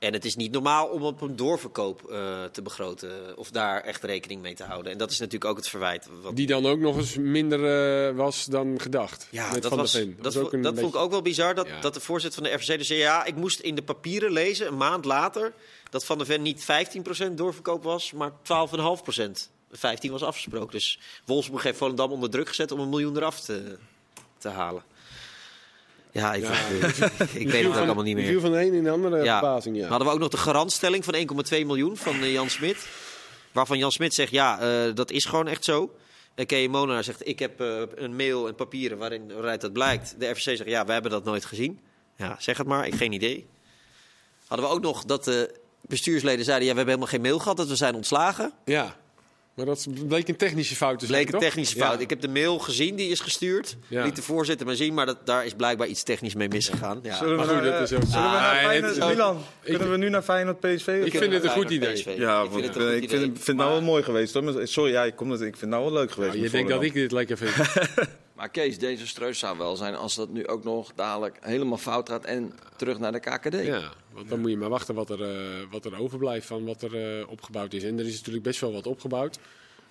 En 0.00 0.12
het 0.12 0.24
is 0.24 0.36
niet 0.36 0.52
normaal 0.52 0.86
om 0.86 1.02
op 1.02 1.20
een 1.20 1.36
doorverkoop 1.36 2.10
eh, 2.10 2.44
te 2.44 2.62
begroten. 2.62 3.36
Of 3.36 3.50
daar 3.50 3.80
echt 3.80 4.04
rekening 4.04 4.42
mee 4.42 4.54
te 4.54 4.64
houden. 4.64 4.92
En 4.92 4.98
dat 4.98 5.10
is 5.10 5.18
natuurlijk 5.18 5.50
ook 5.50 5.56
het 5.56 5.68
verwijt. 5.68 6.08
Wat, 6.22 6.36
Die 6.36 6.46
dan 6.46 6.66
ook 6.66 6.78
nog 6.78 6.96
eens 6.96 7.16
minder 7.16 7.64
eh, 8.08 8.16
was 8.16 8.44
dan 8.44 8.80
gedacht. 8.80 9.26
ja, 9.30 9.52
met 9.52 9.62
dat, 9.62 9.70
Van 9.70 9.80
was, 9.80 9.92
dat, 9.92 10.52
een 10.52 10.62
dat 10.62 10.78
vond 10.78 10.94
ik 10.94 11.00
ook 11.00 11.10
wel 11.10 11.22
bizar. 11.22 11.54
Dat, 11.54 11.66
Ja. 11.66 11.80
dat 11.80 11.94
de 11.94 12.00
voorzitter 12.00 12.42
van 12.42 12.50
de 12.50 12.56
RVC 12.56 12.78
dus 12.78 12.86
zei... 12.86 12.98
Ja, 12.98 13.24
ik 13.24 13.34
moest 13.36 13.60
in 13.60 13.74
de 13.74 13.82
papieren 13.82 14.32
lezen, 14.32 14.66
een 14.66 14.76
maand 14.76 15.04
later... 15.04 15.52
dat 15.90 16.04
Van 16.04 16.18
der 16.18 16.26
Ven 16.26 16.42
niet 16.42 16.66
15% 17.30 17.34
doorverkoop 17.34 17.82
was, 17.82 18.12
maar 18.12 18.30
12,5%. 18.30 19.30
15 19.70 20.10
was 20.10 20.22
afgesproken. 20.22 20.70
Dus 20.70 20.98
Wolfsburg 21.24 21.62
heeft 21.62 21.78
Volendam 21.78 22.12
onder 22.12 22.30
druk 22.30 22.48
gezet 22.48 22.72
om 22.72 22.80
een 22.80 22.88
miljoen 22.88 23.16
eraf 23.16 23.40
te, 23.40 23.78
te 24.38 24.48
halen. 24.48 24.82
Ja, 26.12 26.34
ik, 26.34 26.42
ik, 27.32 27.50
weet 27.50 27.64
het 27.64 27.76
ook 27.76 27.84
allemaal 27.84 28.04
niet 28.04 28.14
meer. 28.16 28.26
viel 28.26 28.40
van 28.40 28.52
de 28.52 28.58
een 28.64 28.72
in 28.74 28.84
de 28.84 28.90
andere 28.90 29.22
Ja. 29.24 29.38
verbazing, 29.38 29.76
ja. 29.76 29.88
Hadden 29.88 30.06
we 30.06 30.12
ook 30.12 30.18
nog 30.18 30.28
de 30.28 30.36
garantstelling 30.36 31.04
van 31.04 31.14
1,2 31.14 31.66
miljoen 31.66 31.96
van 31.96 32.14
eh, 32.14 32.32
Jan 32.32 32.48
Smit. 32.50 32.86
Waarvan 33.52 33.78
Jan 33.78 33.92
Smit 33.92 34.14
zegt, 34.14 34.30
ja, 34.30 34.60
eh, 34.60 34.94
dat 34.94 35.10
is 35.10 35.24
gewoon 35.24 35.48
echt 35.48 35.64
zo. 35.64 35.94
En 36.34 36.46
Kay 36.46 36.66
Molenaar 36.66 37.04
zegt, 37.04 37.26
ik 37.26 37.38
heb 37.38 37.60
eh, 37.60 37.82
een 37.94 38.16
mail 38.16 38.48
en 38.48 38.54
papieren 38.54 38.98
waarin, 38.98 39.32
waaruit 39.32 39.60
dat 39.60 39.72
blijkt. 39.72 40.14
De 40.18 40.26
RVC 40.30 40.40
zegt, 40.40 40.64
ja, 40.64 40.84
we 40.84 40.92
hebben 40.92 41.10
dat 41.10 41.24
nooit 41.24 41.44
gezien. 41.44 41.80
Ja, 42.16 42.36
zeg 42.38 42.56
het 42.58 42.66
maar, 42.66 42.86
ik 42.86 42.94
geen 42.94 43.12
idee. 43.12 43.46
Hadden 44.46 44.66
we 44.68 44.72
ook 44.72 44.80
nog 44.82 45.04
dat 45.04 45.24
de 45.24 45.54
bestuursleden 45.80 46.44
zeiden, 46.44 46.66
ja, 46.66 46.72
we 46.72 46.78
hebben 46.78 46.94
helemaal 46.94 47.14
geen 47.18 47.30
mail 47.30 47.38
gehad, 47.38 47.56
dat 47.56 47.68
we 47.68 47.76
zijn 47.76 47.94
ontslagen. 47.94 48.52
Ja. 48.64 48.96
Maar 49.64 49.74
dat 49.74 49.86
bleek 50.08 50.28
een 50.28 50.36
technische 50.36 50.76
fout 50.76 50.98
te 50.98 51.06
zijn, 51.06 51.16
Bleek 51.18 51.26
een 51.26 51.40
toch? 51.40 51.48
technische 51.48 51.76
fout. 51.76 51.94
Ja. 51.94 52.00
Ik 52.00 52.10
heb 52.10 52.20
de 52.20 52.28
mail 52.28 52.58
gezien, 52.58 52.96
die 52.96 53.10
is 53.10 53.20
gestuurd. 53.20 53.76
Ja. 53.88 54.04
Liet 54.04 54.16
de 54.16 54.22
voorzitter 54.22 54.66
maar 54.66 54.74
zien, 54.74 54.94
maar 54.94 55.06
dat, 55.06 55.26
daar 55.26 55.44
is 55.44 55.54
blijkbaar 55.54 55.86
iets 55.86 56.02
technisch 56.02 56.34
mee 56.34 56.48
misgegaan. 56.48 57.00
Ja. 57.02 57.16
Zullen 57.16 57.38
we, 57.38 57.44
naar, 57.44 57.86
zullen 57.86 58.06
we 58.06 58.12
naar 58.12 58.62
Feyenoord, 58.62 58.98
Milan? 58.98 59.42
Kunnen 59.62 59.90
we 59.90 59.96
nu 59.96 60.08
naar 60.08 60.22
Feyenoord 60.22 60.60
PSV? 60.60 61.02
Ik 61.04 61.16
vind 61.16 61.32
het 61.32 61.44
een 61.44 61.50
goed 61.50 61.70
idee. 61.70 61.92
PSV. 61.92 62.14
Ja, 62.16 62.42
ik 62.42 62.50
vind 62.50 62.74
het 62.74 63.02
ik 63.02 63.10
vind, 63.10 63.38
vind 63.40 63.56
nou 63.56 63.70
wel 63.70 63.82
mooi 63.82 64.02
geweest. 64.02 64.34
Hoor. 64.34 64.66
Sorry, 64.66 64.92
ja, 64.92 65.04
ik, 65.04 65.16
kom 65.16 65.28
dat, 65.28 65.40
ik 65.40 65.44
vind 65.44 65.60
het 65.60 65.70
nou 65.70 65.82
wel 65.82 65.92
leuk 65.92 66.10
geweest. 66.10 66.34
Je 66.34 66.50
denkt 66.50 66.70
dat 66.70 66.82
ik 66.82 66.92
dit 66.92 67.12
lekker 67.12 67.36
vind. 67.36 67.52
Maar 68.40 68.48
Kees, 68.48 68.78
deze 68.78 69.06
streus 69.06 69.38
zou 69.38 69.58
wel 69.58 69.76
zijn 69.76 69.94
als 69.94 70.14
dat 70.14 70.28
nu 70.28 70.46
ook 70.46 70.64
nog 70.64 70.92
dadelijk 70.94 71.36
helemaal 71.40 71.78
fout 71.78 72.08
gaat 72.08 72.24
en 72.24 72.52
terug 72.76 72.98
naar 72.98 73.12
de 73.12 73.20
KKD. 73.20 73.64
ja, 73.64 73.92
want 74.12 74.28
dan 74.28 74.40
moet 74.40 74.50
je 74.50 74.56
maar 74.56 74.68
wachten 74.68 74.94
wat 74.94 75.10
er, 75.10 75.22
eh, 75.22 75.64
wat 75.70 75.84
er 75.84 75.98
overblijft 75.98 76.46
van 76.46 76.64
wat 76.64 76.82
er 76.82 77.18
eh, 77.20 77.28
opgebouwd 77.30 77.72
is. 77.72 77.82
En 77.82 77.98
er 77.98 78.06
is 78.06 78.16
natuurlijk 78.16 78.44
best 78.44 78.60
wel 78.60 78.72
wat 78.72 78.86
opgebouwd. 78.86 79.38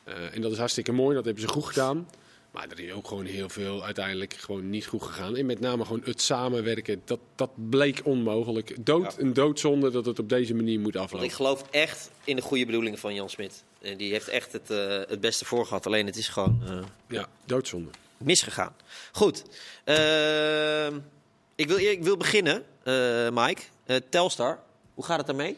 Eh, 0.03 0.35
en 0.35 0.41
dat 0.41 0.51
is 0.51 0.57
hartstikke 0.57 0.91
mooi, 0.91 1.15
dat 1.15 1.25
hebben 1.25 1.43
ze 1.43 1.49
goed 1.49 1.65
gedaan. 1.65 2.07
Maar 2.51 2.67
er 2.69 2.79
is 2.79 2.91
ook 2.91 3.07
gewoon 3.07 3.25
heel 3.25 3.49
veel 3.49 3.83
uiteindelijk 3.83 4.33
gewoon 4.33 4.69
niet 4.69 4.85
goed 4.85 5.03
gegaan. 5.03 5.35
En 5.35 5.45
met 5.45 5.59
name 5.59 5.85
gewoon 5.85 6.01
het 6.05 6.21
samenwerken, 6.21 7.01
dat, 7.05 7.19
dat 7.35 7.49
bleek 7.69 8.01
onmogelijk. 8.03 8.85
Dood, 8.85 9.17
Een 9.17 9.33
doodzonde 9.33 9.91
dat 9.91 10.05
het 10.05 10.19
op 10.19 10.29
deze 10.29 10.53
manier 10.53 10.79
moet 10.79 10.93
Want 10.93 11.05
aflopen. 11.05 11.27
ik 11.27 11.33
geloof 11.33 11.63
echt 11.71 12.11
in 12.23 12.35
de 12.35 12.41
goede 12.41 12.65
bedoelingen 12.65 12.99
van 12.99 13.13
Jan 13.13 13.29
Smit. 13.29 13.63
En 13.81 13.97
die 13.97 14.11
heeft 14.11 14.27
echt 14.27 14.51
het, 14.53 14.69
eh, 14.69 14.99
het 15.07 15.19
beste 15.19 15.45
voor 15.45 15.65
gehad. 15.65 15.85
Alleen 15.85 16.05
het 16.05 16.17
is 16.17 16.27
gewoon 16.27 16.61
eh, 16.67 16.79
Ja, 17.07 17.27
doodzonde. 17.45 17.89
Misgegaan. 18.23 18.75
Goed. 19.11 19.43
Ehm, 19.83 20.97
ik, 21.55 21.67
wil, 21.67 21.77
ik 21.77 22.03
wil 22.03 22.17
beginnen, 22.17 22.63
eh, 22.83 23.29
Mike. 23.29 23.61
Eh, 23.85 23.95
Telstar, 24.09 24.59
hoe 24.93 25.05
gaat 25.05 25.17
het 25.17 25.27
daarmee? 25.27 25.57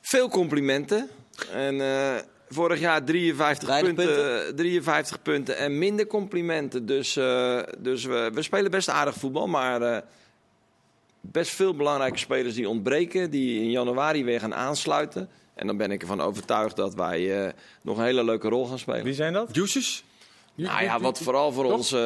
Veel 0.00 0.28
complimenten. 0.28 1.10
En 1.52 1.80
eh, 1.80 2.16
vorig 2.52 2.80
jaar 2.80 3.04
53 3.04 3.68
Weinig 3.68 3.94
punten, 3.94 4.56
53 4.56 5.22
punten 5.22 5.56
en 5.56 5.78
minder 5.78 6.06
complimenten. 6.06 6.86
Dus, 6.86 7.16
eh, 7.16 7.60
dus 7.78 8.04
we, 8.04 8.30
we 8.34 8.42
spelen 8.42 8.70
best 8.70 8.88
aardig 8.88 9.14
voetbal, 9.14 9.46
maar 9.46 9.82
eh, 9.82 10.02
best 11.20 11.50
veel 11.50 11.74
belangrijke 11.74 12.18
spelers 12.18 12.54
die 12.54 12.68
ontbreken, 12.68 13.30
die 13.30 13.60
in 13.60 13.70
januari 13.70 14.24
weer 14.24 14.40
gaan 14.40 14.54
aansluiten. 14.54 15.28
En 15.54 15.66
dan 15.66 15.76
ben 15.76 15.90
ik 15.90 16.00
ervan 16.00 16.20
overtuigd 16.20 16.76
dat 16.76 16.94
wij 16.94 17.44
eh, 17.44 17.52
nog 17.82 17.98
een 17.98 18.04
hele 18.04 18.24
leuke 18.24 18.48
rol 18.48 18.66
gaan 18.66 18.78
spelen. 18.78 19.04
Wie 19.04 19.14
zijn 19.14 19.32
dat? 19.32 19.48
Juices? 19.52 20.04
Nou 20.54 20.82
ja, 20.82 21.00
wat 21.00 21.18
vooral 21.18 21.52
voor 21.52 21.64
ons, 21.64 21.92
eh, 21.92 22.00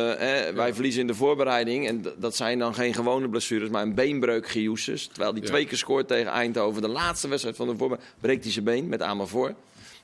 wij 0.54 0.74
verliezen 0.74 1.00
in 1.00 1.06
de 1.06 1.14
voorbereiding. 1.14 1.86
En 1.88 2.04
dat 2.18 2.36
zijn 2.36 2.58
dan 2.58 2.74
geen 2.74 2.94
gewone 2.94 3.28
blessures, 3.28 3.68
maar 3.68 3.82
een 3.82 3.94
beenbreuk 3.94 4.48
Giuses. 4.48 5.06
Terwijl 5.06 5.32
hij 5.32 5.40
Ja. 5.40 5.46
twee 5.46 5.66
keer 5.66 5.78
scoort 5.78 6.08
tegen 6.08 6.32
Eindhoven. 6.32 6.82
De 6.82 6.88
laatste 6.88 7.28
wedstrijd 7.28 7.56
van 7.56 7.66
de 7.66 7.76
voorbereiding 7.76 8.20
breekt 8.20 8.42
hij 8.44 8.52
zijn 8.52 8.64
been 8.64 8.88
met 8.88 9.02
Amervoor. 9.02 9.54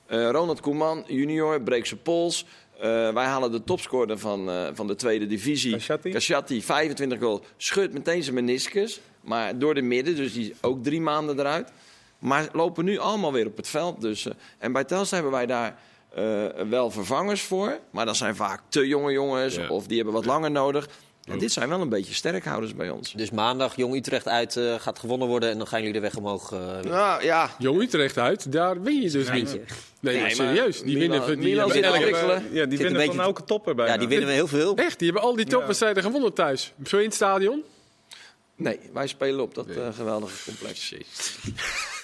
Eh 0.05 0.29
Ronald 0.29 0.59
Koeman, 0.61 1.03
junior, 1.07 1.61
breekt 1.61 1.87
zijn 1.87 2.01
pols. 2.01 2.45
Eh, 2.79 3.13
wij 3.13 3.25
halen 3.25 3.51
de 3.51 3.63
topscorer 3.63 4.19
van, 4.19 4.49
van 4.73 4.87
de 4.87 4.95
tweede 4.95 5.27
divisie. 5.27 5.71
Kashati. 5.71 6.09
Kashati, 6.11 6.61
25 6.63 7.19
goals. 7.19 7.39
Scheurt 7.57 7.93
meteen 7.93 8.23
zijn 8.23 8.35
meniscus. 8.35 8.99
Maar 9.21 9.57
door 9.57 9.73
de 9.73 9.81
midden, 9.81 10.15
dus 10.15 10.33
die 10.33 10.49
is 10.51 10.57
ook 10.61 10.83
drie 10.83 11.01
maanden 11.01 11.39
eruit. 11.39 11.71
Maar 12.19 12.49
lopen 12.53 12.85
nu 12.85 12.97
allemaal 12.97 13.31
weer 13.33 13.45
op 13.47 13.57
het 13.57 13.67
veld. 13.67 14.01
Dus, 14.01 14.27
en 14.57 14.71
bij 14.71 14.83
Telstar 14.83 15.19
hebben 15.19 15.37
wij 15.37 15.45
daar 15.45 15.79
wel 16.69 16.91
vervangers 16.91 17.41
voor. 17.41 17.79
Maar 17.91 18.05
dat 18.05 18.15
zijn 18.17 18.35
vaak 18.35 18.61
te 18.69 18.87
jonge 18.87 19.11
jongens. 19.11 19.55
Ja. 19.55 19.67
Of 19.67 19.87
die 19.87 19.95
hebben 19.95 20.13
wat 20.13 20.25
langer 20.25 20.51
nodig. 20.51 20.87
En 21.23 21.39
dit 21.39 21.51
zijn 21.51 21.69
wel 21.69 21.81
een 21.81 21.89
beetje 21.89 22.13
sterkhouders 22.13 22.75
bij 22.75 22.89
ons. 22.89 23.13
Dus 23.13 23.31
maandag 23.31 23.75
Jong 23.75 23.95
Utrecht 23.95 24.27
uit 24.27 24.55
eh, 24.57 24.73
gaat 24.79 24.99
gewonnen 24.99 25.27
worden. 25.27 25.49
En 25.49 25.57
dan 25.57 25.67
gaan 25.67 25.79
jullie 25.79 25.93
de 25.93 25.99
weg 25.99 26.15
omhoog. 26.15 26.51
eh, 26.51 26.59
Nou 26.91 27.23
ja, 27.23 27.49
Jong 27.59 27.81
Utrecht 27.81 28.17
uit, 28.17 28.51
daar 28.51 28.81
win 28.81 29.01
je 29.01 29.09
dus 29.09 29.31
niet. 29.31 29.59
Nee, 29.99 30.13
maar 30.15 30.21
maar 30.23 30.31
serieus. 30.31 30.81
Die 30.81 30.97
Milan- 30.97 31.09
winnen, 31.19 31.39
die 31.39 31.49
Milan 31.49 31.71
hebben 31.71 31.91
elke- 31.91 32.27
Ja, 32.29 32.39
die 32.49 32.61
een 32.61 32.69
winnen 32.69 32.93
beetje- 32.93 33.05
van 33.15 33.19
elke 33.23 33.43
topper 33.43 33.75
bijna. 33.75 33.91
ja, 33.93 33.97
die 33.99 34.07
winnen 34.07 34.27
we 34.27 34.33
heel 34.33 34.47
veel. 34.47 34.75
Echt, 34.75 34.99
die 34.99 35.07
hebben 35.11 35.27
al 35.29 35.35
die 35.35 35.45
topwedstrijden 35.45 36.03
gewonnen 36.03 36.33
thuis. 36.33 36.73
Zo 36.85 36.97
in 36.97 37.03
het 37.05 37.13
stadion. 37.13 37.63
nee, 38.55 38.79
wij 38.93 39.07
spelen 39.07 39.41
op 39.41 39.55
dat 39.55 39.67
eh, 39.67 39.87
geweldige 39.93 40.43
complex. 40.45 40.93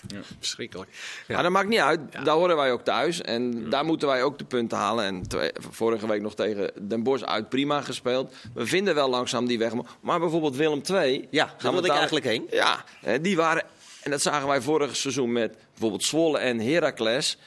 Verschrikkelijk. 0.40 0.90
Maar 1.28 1.44
dat 1.44 1.52
maakt 1.52 1.68
niet 1.68 1.80
uit. 1.80 2.00
Daar 2.12 2.36
horen 2.36 2.56
wij 2.56 2.72
ook 2.72 2.84
thuis. 2.84 3.22
En 3.22 3.70
daar 3.70 3.86
moeten 3.86 4.08
wij 4.08 4.24
ook 4.24 4.38
de 4.38 4.44
punten 4.46 4.78
halen. 4.78 5.06
En 5.06 5.28
twee- 5.28 5.52
vorige 5.70 6.08
week 6.08 6.22
nog 6.22 6.36
tegen 6.36 6.72
Den 6.82 7.04
Bosch 7.04 7.24
uit 7.24 7.50
prima 7.50 7.82
gespeeld. 7.82 8.34
We 8.54 8.66
vinden 8.66 8.96
wel 8.96 9.10
langzaam 9.10 9.46
die 9.48 9.58
weg. 9.60 9.72
Maar 10.02 10.20
bijvoorbeeld 10.20 10.56
Willem 10.56 10.82
II. 10.92 11.28
Ja, 11.32 11.46
daar 11.46 11.56
gaan 11.58 11.76
we 11.76 11.82
ik 11.86 11.92
eigenlijk 11.92 12.26
heen. 12.26 12.48
Ja, 12.52 12.84
die 13.22 13.36
waren 13.36 13.64
En 14.04 14.12
dat 14.12 14.22
zagen 14.22 14.48
wij 14.48 14.62
vorig 14.62 14.96
seizoen 14.96 15.32
met 15.32 15.58
bijvoorbeeld 15.72 16.04
Zwolle 16.04 16.38
en 16.38 16.60
Heracles. 16.60 17.38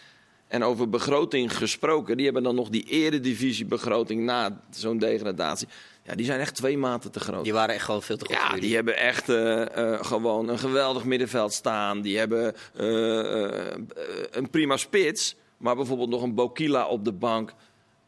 En 0.53 0.63
over 0.63 0.89
begroting 0.89 1.57
gesproken, 1.57 2.17
die 2.17 2.25
hebben 2.25 2.43
dan 2.43 2.55
nog 2.55 2.69
die 2.69 2.85
eredivisiebegroting 2.85 4.23
na 4.23 4.61
zo'n 4.71 4.99
degradatie. 4.99 5.69
Ja, 6.03 6.15
die 6.15 6.27
zijn 6.27 6.41
echt 6.41 6.55
twee 6.55 6.79
maten 6.79 7.13
te 7.13 7.21
groot. 7.21 7.45
Die 7.45 7.53
waren 7.53 7.75
echt 7.75 7.85
gewoon 7.85 8.03
veel 8.03 8.17
te 8.17 8.25
goed 8.25 8.35
Ja, 8.35 8.57
die 8.57 8.75
hebben 8.75 8.97
echt 8.97 9.29
eh, 9.29 9.77
eh, 9.77 10.05
gewoon 10.05 10.49
een 10.49 10.59
geweldig 10.59 11.05
middenveld 11.05 11.53
staan. 11.53 12.01
Die 12.01 12.19
hebben 12.19 12.55
eh, 12.75 13.83
een 14.31 14.51
prima 14.51 14.77
spits. 14.77 15.37
Maar 15.57 15.77
bijvoorbeeld 15.77 16.11
nog 16.11 16.23
een 16.23 16.35
Bokila 16.35 16.87
op 16.87 17.05
de 17.05 17.13
bank. 17.13 17.55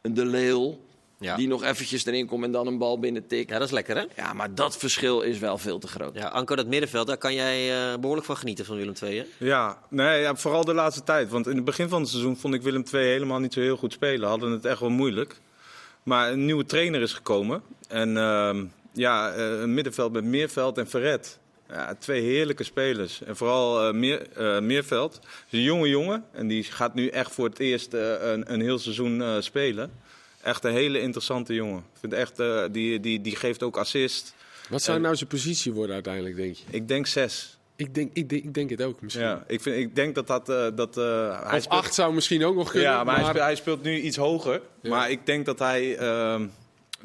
Een 0.00 0.14
De 0.14 0.26
Leeuw. 0.26 0.78
Ja. 1.24 1.36
Die 1.36 1.48
nog 1.48 1.62
eventjes 1.64 2.06
erin 2.06 2.26
komt 2.26 2.44
en 2.44 2.52
dan 2.52 2.66
een 2.66 2.78
bal 2.78 2.98
binnen 2.98 3.26
tikt. 3.26 3.50
Ja, 3.50 3.58
dat 3.58 3.66
is 3.66 3.72
lekker, 3.72 3.96
hè? 3.96 4.04
Ja, 4.16 4.32
maar 4.32 4.54
dat 4.54 4.76
verschil 4.76 5.20
is 5.20 5.38
wel 5.38 5.58
veel 5.58 5.78
te 5.78 5.86
groot. 5.86 6.14
Ja, 6.14 6.28
Anko, 6.28 6.56
dat 6.56 6.66
middenveld, 6.66 7.06
daar 7.06 7.16
kan 7.16 7.34
jij 7.34 7.92
eh, 7.92 7.98
behoorlijk 7.98 8.26
van 8.26 8.36
genieten 8.36 8.64
van 8.64 8.76
Willem 8.76 8.94
II, 9.02 9.18
hè? 9.18 9.24
Ja, 9.46 9.78
nee, 9.88 10.20
ja, 10.20 10.36
vooral 10.36 10.64
de 10.64 10.74
laatste 10.74 11.02
tijd. 11.02 11.30
Want 11.30 11.46
in 11.46 11.56
het 11.56 11.64
begin 11.64 11.88
van 11.88 12.00
het 12.00 12.10
seizoen 12.10 12.36
vond 12.36 12.54
ik 12.54 12.62
Willem 12.62 12.84
II 12.92 13.04
helemaal 13.04 13.38
niet 13.38 13.52
zo 13.52 13.60
heel 13.60 13.76
goed 13.76 13.92
spelen. 13.92 14.28
Hadden 14.28 14.50
het 14.50 14.64
echt 14.64 14.80
wel 14.80 14.90
moeilijk. 14.90 15.40
Maar 16.02 16.32
een 16.32 16.44
nieuwe 16.44 16.64
trainer 16.64 17.00
is 17.00 17.12
gekomen. 17.12 17.62
En 17.88 18.16
ehm, 18.16 18.64
ja, 18.92 19.32
eh, 19.32 19.60
een 19.60 19.74
middenveld 19.74 20.12
met 20.12 20.24
Meerveld 20.24 20.78
en 20.78 20.88
Verret. 20.88 21.38
Ja, 21.68 21.94
twee 21.98 22.22
heerlijke 22.22 22.64
spelers. 22.64 23.22
En 23.22 23.36
vooral 23.36 23.86
eh, 23.86 23.94
meer, 23.94 24.26
eh, 24.36 24.60
Meerveld. 24.60 25.20
is 25.50 25.58
een 25.58 25.64
jonge 25.64 25.88
jongen. 25.88 26.24
En 26.32 26.46
die 26.46 26.62
gaat 26.62 26.94
nu 26.94 27.08
echt 27.08 27.32
voor 27.32 27.48
het 27.48 27.58
eerst 27.58 27.92
een, 27.92 28.52
een 28.52 28.60
heel 28.60 28.78
seizoen 28.78 29.22
eh, 29.22 29.36
spelen. 29.38 29.90
Echt 30.44 30.64
een 30.64 30.72
hele 30.72 31.00
interessante 31.00 31.54
jongen. 31.54 31.78
Ik 31.78 31.98
vind 32.00 32.12
echt, 32.12 32.38
eh, 32.40 32.62
die, 32.70 33.00
die, 33.00 33.20
die 33.20 33.36
geeft 33.36 33.62
ook 33.62 33.76
assist. 33.76 34.34
Wat 34.68 34.82
zou 34.82 35.00
nou 35.00 35.16
zijn 35.16 35.28
positie 35.28 35.72
worden 35.72 35.94
uiteindelijk, 35.94 36.36
denk 36.36 36.56
je? 36.56 36.64
Ik 36.70 36.88
denk 36.88 37.06
zes. 37.06 37.58
Ik 37.76 37.94
denk, 37.94 38.10
ik 38.12 38.28
denk, 38.28 38.44
ik 38.44 38.54
denk 38.54 38.70
het 38.70 38.82
ook 38.82 39.00
misschien. 39.02 39.24
Ja, 39.24 39.44
ik, 39.46 39.60
vind, 39.60 39.76
ik 39.76 39.94
denk 39.94 40.14
dat 40.14 40.26
dat... 40.26 40.48
eh, 40.48 40.66
dat 40.74 40.96
eh, 40.96 41.04
hij 41.44 41.56
Of 41.56 41.62
speelt- 41.62 41.68
acht 41.80 41.94
zou 41.94 42.14
misschien 42.14 42.44
ook 42.44 42.54
nog 42.54 42.70
kunnen. 42.70 42.90
Ja, 42.90 43.04
maar, 43.04 43.14
Hij, 43.14 43.24
speelt, 43.24 43.44
hij 43.44 43.54
speelt 43.56 43.82
nu 43.82 44.00
iets 44.00 44.16
hoger. 44.16 44.60
Ja. 44.82 44.90
Maar 44.90 45.10
ik 45.10 45.26
denk 45.26 45.46
dat 45.46 45.58
hij, 45.58 45.96
ehm, 45.96 46.46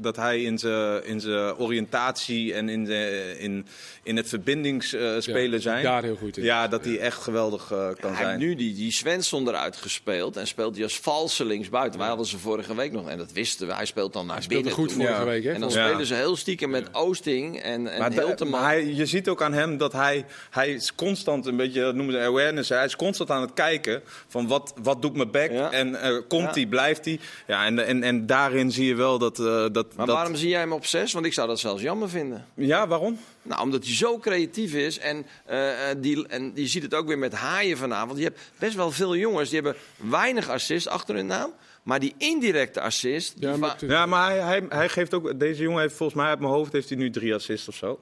dat 0.02 0.16
hij 0.16 0.42
in 0.42 0.58
zijn 0.58 1.04
in 1.06 1.20
zijn 1.20 1.56
oriëntatie 1.56 2.54
en 2.54 2.70
in, 2.70 2.86
de, 2.86 3.36
in, 3.40 3.66
in 4.04 4.18
het 4.18 4.28
verbindingsspelen 4.30 5.52
Ja, 5.52 5.60
zijn. 5.60 5.84
daar 5.84 6.04
heel 6.04 6.16
goed 6.16 6.38
in. 6.38 6.44
Ja, 6.44 6.68
dat 6.68 6.86
hij 6.86 7.00
echt 7.00 7.22
geweldig 7.22 7.72
eh, 7.72 7.78
kan 7.78 7.88
Hij 8.00 8.10
heeft 8.10 8.18
zijn. 8.20 8.40
nu 8.40 8.56
die, 8.56 8.74
die 8.76 8.92
Svensson 8.92 9.48
eruit 9.48 9.76
gespeeld 9.78 10.38
en 10.38 10.48
speelt 10.48 10.74
hij 10.76 10.84
als 10.84 11.00
valse 11.00 11.46
linksbuiten. 11.46 12.00
Wij 12.00 12.08
hadden 12.08 12.26
ze 12.26 12.38
vorige 12.38 12.76
week 12.76 12.92
nog 12.92 13.10
en 13.10 13.18
dat 13.18 13.32
wisten 13.32 13.68
we. 13.68 13.74
Hij 13.74 13.86
speelt 13.86 14.14
dan 14.14 14.26
naar 14.26 14.36
Hij 14.36 14.44
speelde 14.44 14.64
binnen 14.64 14.80
goed 14.84 14.94
toe. 14.94 15.04
vorige 15.04 15.20
Ja. 15.22 15.26
week, 15.30 15.44
hè? 15.44 15.52
En 15.52 15.60
dan 15.60 15.70
Ja. 15.70 15.88
spelen 15.88 16.06
ze 16.06 16.14
heel 16.14 16.36
stiekem 16.36 16.70
met 16.70 16.88
Oosting 16.92 17.62
en, 17.62 17.88
en 17.88 18.00
Maar, 18.00 18.48
maar 18.48 18.64
hij, 18.64 18.86
je 18.94 19.06
ziet 19.06 19.28
ook 19.30 19.42
aan 19.42 19.54
hem 19.54 19.78
dat 19.78 19.94
hij, 19.94 20.26
hij 20.50 20.74
is 20.74 20.96
constant 20.96 21.46
een 21.46 21.56
beetje, 21.58 21.82
dat 21.82 21.96
noemen 21.96 22.14
ze 22.16 22.20
awareness. 22.22 22.70
Hij 22.70 22.86
is 22.86 22.96
constant 22.96 23.30
aan 23.30 23.42
het 23.42 23.54
kijken 23.54 24.02
van 24.28 24.48
wat, 24.48 24.74
wat 24.82 25.02
doet 25.02 25.16
mijn 25.16 25.32
back 25.32 25.52
Ja. 25.52 25.72
en 25.72 26.02
eh, 26.02 26.18
komt 26.28 26.44
Ja. 26.44 26.52
hij, 26.54 26.66
blijft 26.66 27.06
hij. 27.06 27.20
Ja, 27.48 27.66
en, 27.66 27.86
en, 27.86 28.04
en 28.04 28.26
daarin 28.26 28.72
zie 28.72 28.86
je 28.86 28.96
wel 28.96 29.18
dat... 29.18 29.40
eh, 29.40 29.66
dat, 29.72 29.88
maar 29.96 30.06
dat 30.06 30.16
waarom 30.16 30.36
zie 30.36 30.50
jij 30.50 30.60
hem 30.60 30.72
op 30.74 30.86
zes? 30.86 31.14
Want 31.14 31.26
ik 31.26 31.34
zou 31.34 31.48
dat 31.48 31.60
zelfs 31.60 31.82
jammer 31.82 32.10
vinden. 32.10 32.46
Ja, 32.54 32.88
waarom? 32.88 33.20
Nou, 33.42 33.62
omdat 33.62 33.84
hij 33.86 33.94
zo 33.94 34.18
creatief 34.20 34.74
is. 34.74 35.00
En, 35.00 35.26
eh, 35.46 35.90
eh, 35.92 35.98
die, 36.02 36.28
en 36.28 36.52
je 36.56 36.68
ziet 36.68 36.84
het 36.84 36.94
ook 36.94 37.08
weer 37.08 37.18
met 37.18 37.34
Haaien 37.34 37.78
vanavond. 37.78 38.18
Je 38.18 38.24
hebt 38.24 38.40
best 38.60 38.76
wel 38.76 38.92
veel 38.92 39.16
jongens 39.16 39.50
die 39.50 39.62
hebben 39.62 39.82
weinig 40.10 40.50
assist 40.50 40.88
achter 40.88 41.16
hun 41.16 41.26
naam. 41.26 41.52
Maar 41.84 42.00
die 42.00 42.14
indirecte 42.18 42.82
assist... 42.82 43.40
die 43.40 43.50
Ja, 43.50 43.58
maar 43.58 43.76
Ja, 43.80 44.06
maar 44.06 44.30
hij, 44.30 44.40
hij, 44.40 44.66
hij 44.70 44.90
geeft 44.90 45.14
ook. 45.14 45.40
Deze 45.40 45.62
jongen 45.62 45.82
heeft 45.82 45.96
volgens 45.96 46.18
mij 46.20 46.30
uit 46.30 46.40
mijn 46.40 46.52
hoofd 46.52 46.74
heeft 46.74 46.90
hij 46.90 46.98
nu 46.98 47.10
drie 47.10 47.34
assists 47.34 47.68
of 47.68 47.76
zo. 47.76 48.00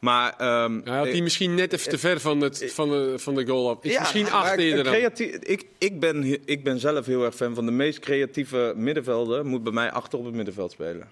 Maar. 0.00 0.34
ehm, 0.38 0.80
Hij 0.84 0.96
had 0.98 1.10
die 1.12 1.22
misschien 1.22 1.54
net 1.54 1.72
even 1.72 1.90
te 1.90 1.98
ver 1.98 2.20
van, 2.20 2.40
het, 2.40 2.72
van, 2.72 2.88
de, 2.90 3.14
van 3.18 3.34
de 3.34 3.46
goal 3.46 3.70
af. 3.70 3.78
Is 3.84 3.92
Ja, 3.92 4.00
misschien 4.00 4.30
acht 4.30 4.44
maar 4.48 4.58
eerder 4.58 4.84
dan. 4.84 4.92
creatief, 4.92 5.34
ik, 5.34 5.64
ik, 5.78 6.00
ben, 6.00 6.46
ik 6.48 6.64
ben 6.64 6.78
zelf 6.80 7.06
heel 7.06 7.24
erg 7.24 7.34
fan 7.34 7.54
van 7.54 7.66
de 7.66 7.72
meest 7.72 7.98
creatieve 7.98 8.72
middenvelden. 8.76 9.46
Moet 9.46 9.62
bij 9.62 9.72
mij 9.72 9.90
achter 9.90 10.18
op 10.18 10.24
het 10.24 10.34
middenveld 10.34 10.72
spelen. 10.72 11.08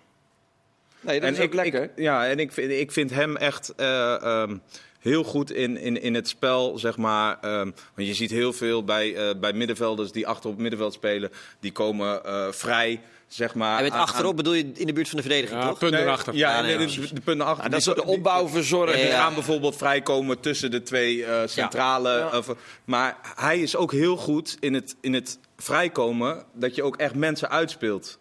Nee, 1.06 1.20
dat 1.20 1.30
is 1.32 1.38
ook 1.38 1.44
ik, 1.44 1.54
lekker. 1.54 1.82
ik- 1.82 1.90
ja, 1.96 2.26
en 2.26 2.38
ik 2.38 2.52
vind, 2.52 2.70
ik 2.70 2.92
vind 2.92 3.10
hem 3.10 3.36
echt 3.36 3.72
eh, 3.76 4.22
ehm, 4.22 4.56
heel 5.00 5.22
goed 5.24 5.52
in, 5.52 5.76
in, 5.76 6.02
in 6.02 6.14
het 6.14 6.28
spel, 6.28 6.78
zeg 6.78 6.96
maar. 6.96 7.38
ehm, 7.40 7.70
want 7.94 8.08
je 8.08 8.14
ziet 8.14 8.30
heel 8.30 8.52
veel 8.52 8.84
bij, 8.84 9.14
eh, 9.14 9.34
bij 9.40 9.52
middenvelders 9.52 10.12
die 10.12 10.26
achter 10.26 10.44
op 10.44 10.52
het 10.52 10.60
middenveld 10.60 10.92
spelen. 10.92 11.30
Die 11.60 11.72
komen 11.72 12.24
eh, 12.24 12.46
vrij, 12.50 13.00
zeg 13.26 13.54
maar. 13.54 13.76
En 13.76 13.82
met 13.82 13.92
aan- 13.92 14.00
achterop 14.00 14.36
bedoel 14.36 14.52
je 14.52 14.70
in 14.74 14.86
de 14.86 14.92
buurt 14.92 15.08
van 15.08 15.16
de 15.16 15.22
verdediging, 15.24 15.60
Ja, 15.62 15.68
toch? 15.68 15.78
punt 15.78 15.92
Nee, 15.92 16.02
erachter. 16.02 16.34
Ja, 16.34 16.50
Ja, 16.56 16.62
nee, 16.62 16.76
nee, 16.76 16.88
ja. 16.88 17.00
de, 17.00 17.14
de 17.14 17.20
punten 17.20 17.46
achter. 17.46 17.64
Ja, 17.64 17.70
dat 17.70 17.78
is 17.78 17.84
die- 17.84 17.94
de 17.94 18.04
opbouw 18.04 18.48
verzorgen. 18.48 18.96
Die 18.96 19.06
Ja. 19.06 19.20
gaan 19.22 19.34
bijvoorbeeld 19.34 19.76
vrijkomen 19.76 20.40
tussen 20.40 20.70
de 20.70 20.82
twee 20.82 21.24
eh, 21.24 21.42
centrale. 21.46 22.10
Ja. 22.10 22.42
maar 22.84 23.16
hij 23.36 23.58
is 23.60 23.76
ook 23.76 23.92
heel 23.92 24.16
goed 24.16 24.56
in 24.60 24.74
het, 24.74 24.96
in 25.00 25.14
het 25.14 25.38
vrijkomen 25.56 26.44
dat 26.54 26.74
je 26.74 26.82
ook 26.82 26.96
echt 26.96 27.14
mensen 27.14 27.50
uitspeelt. 27.50 28.18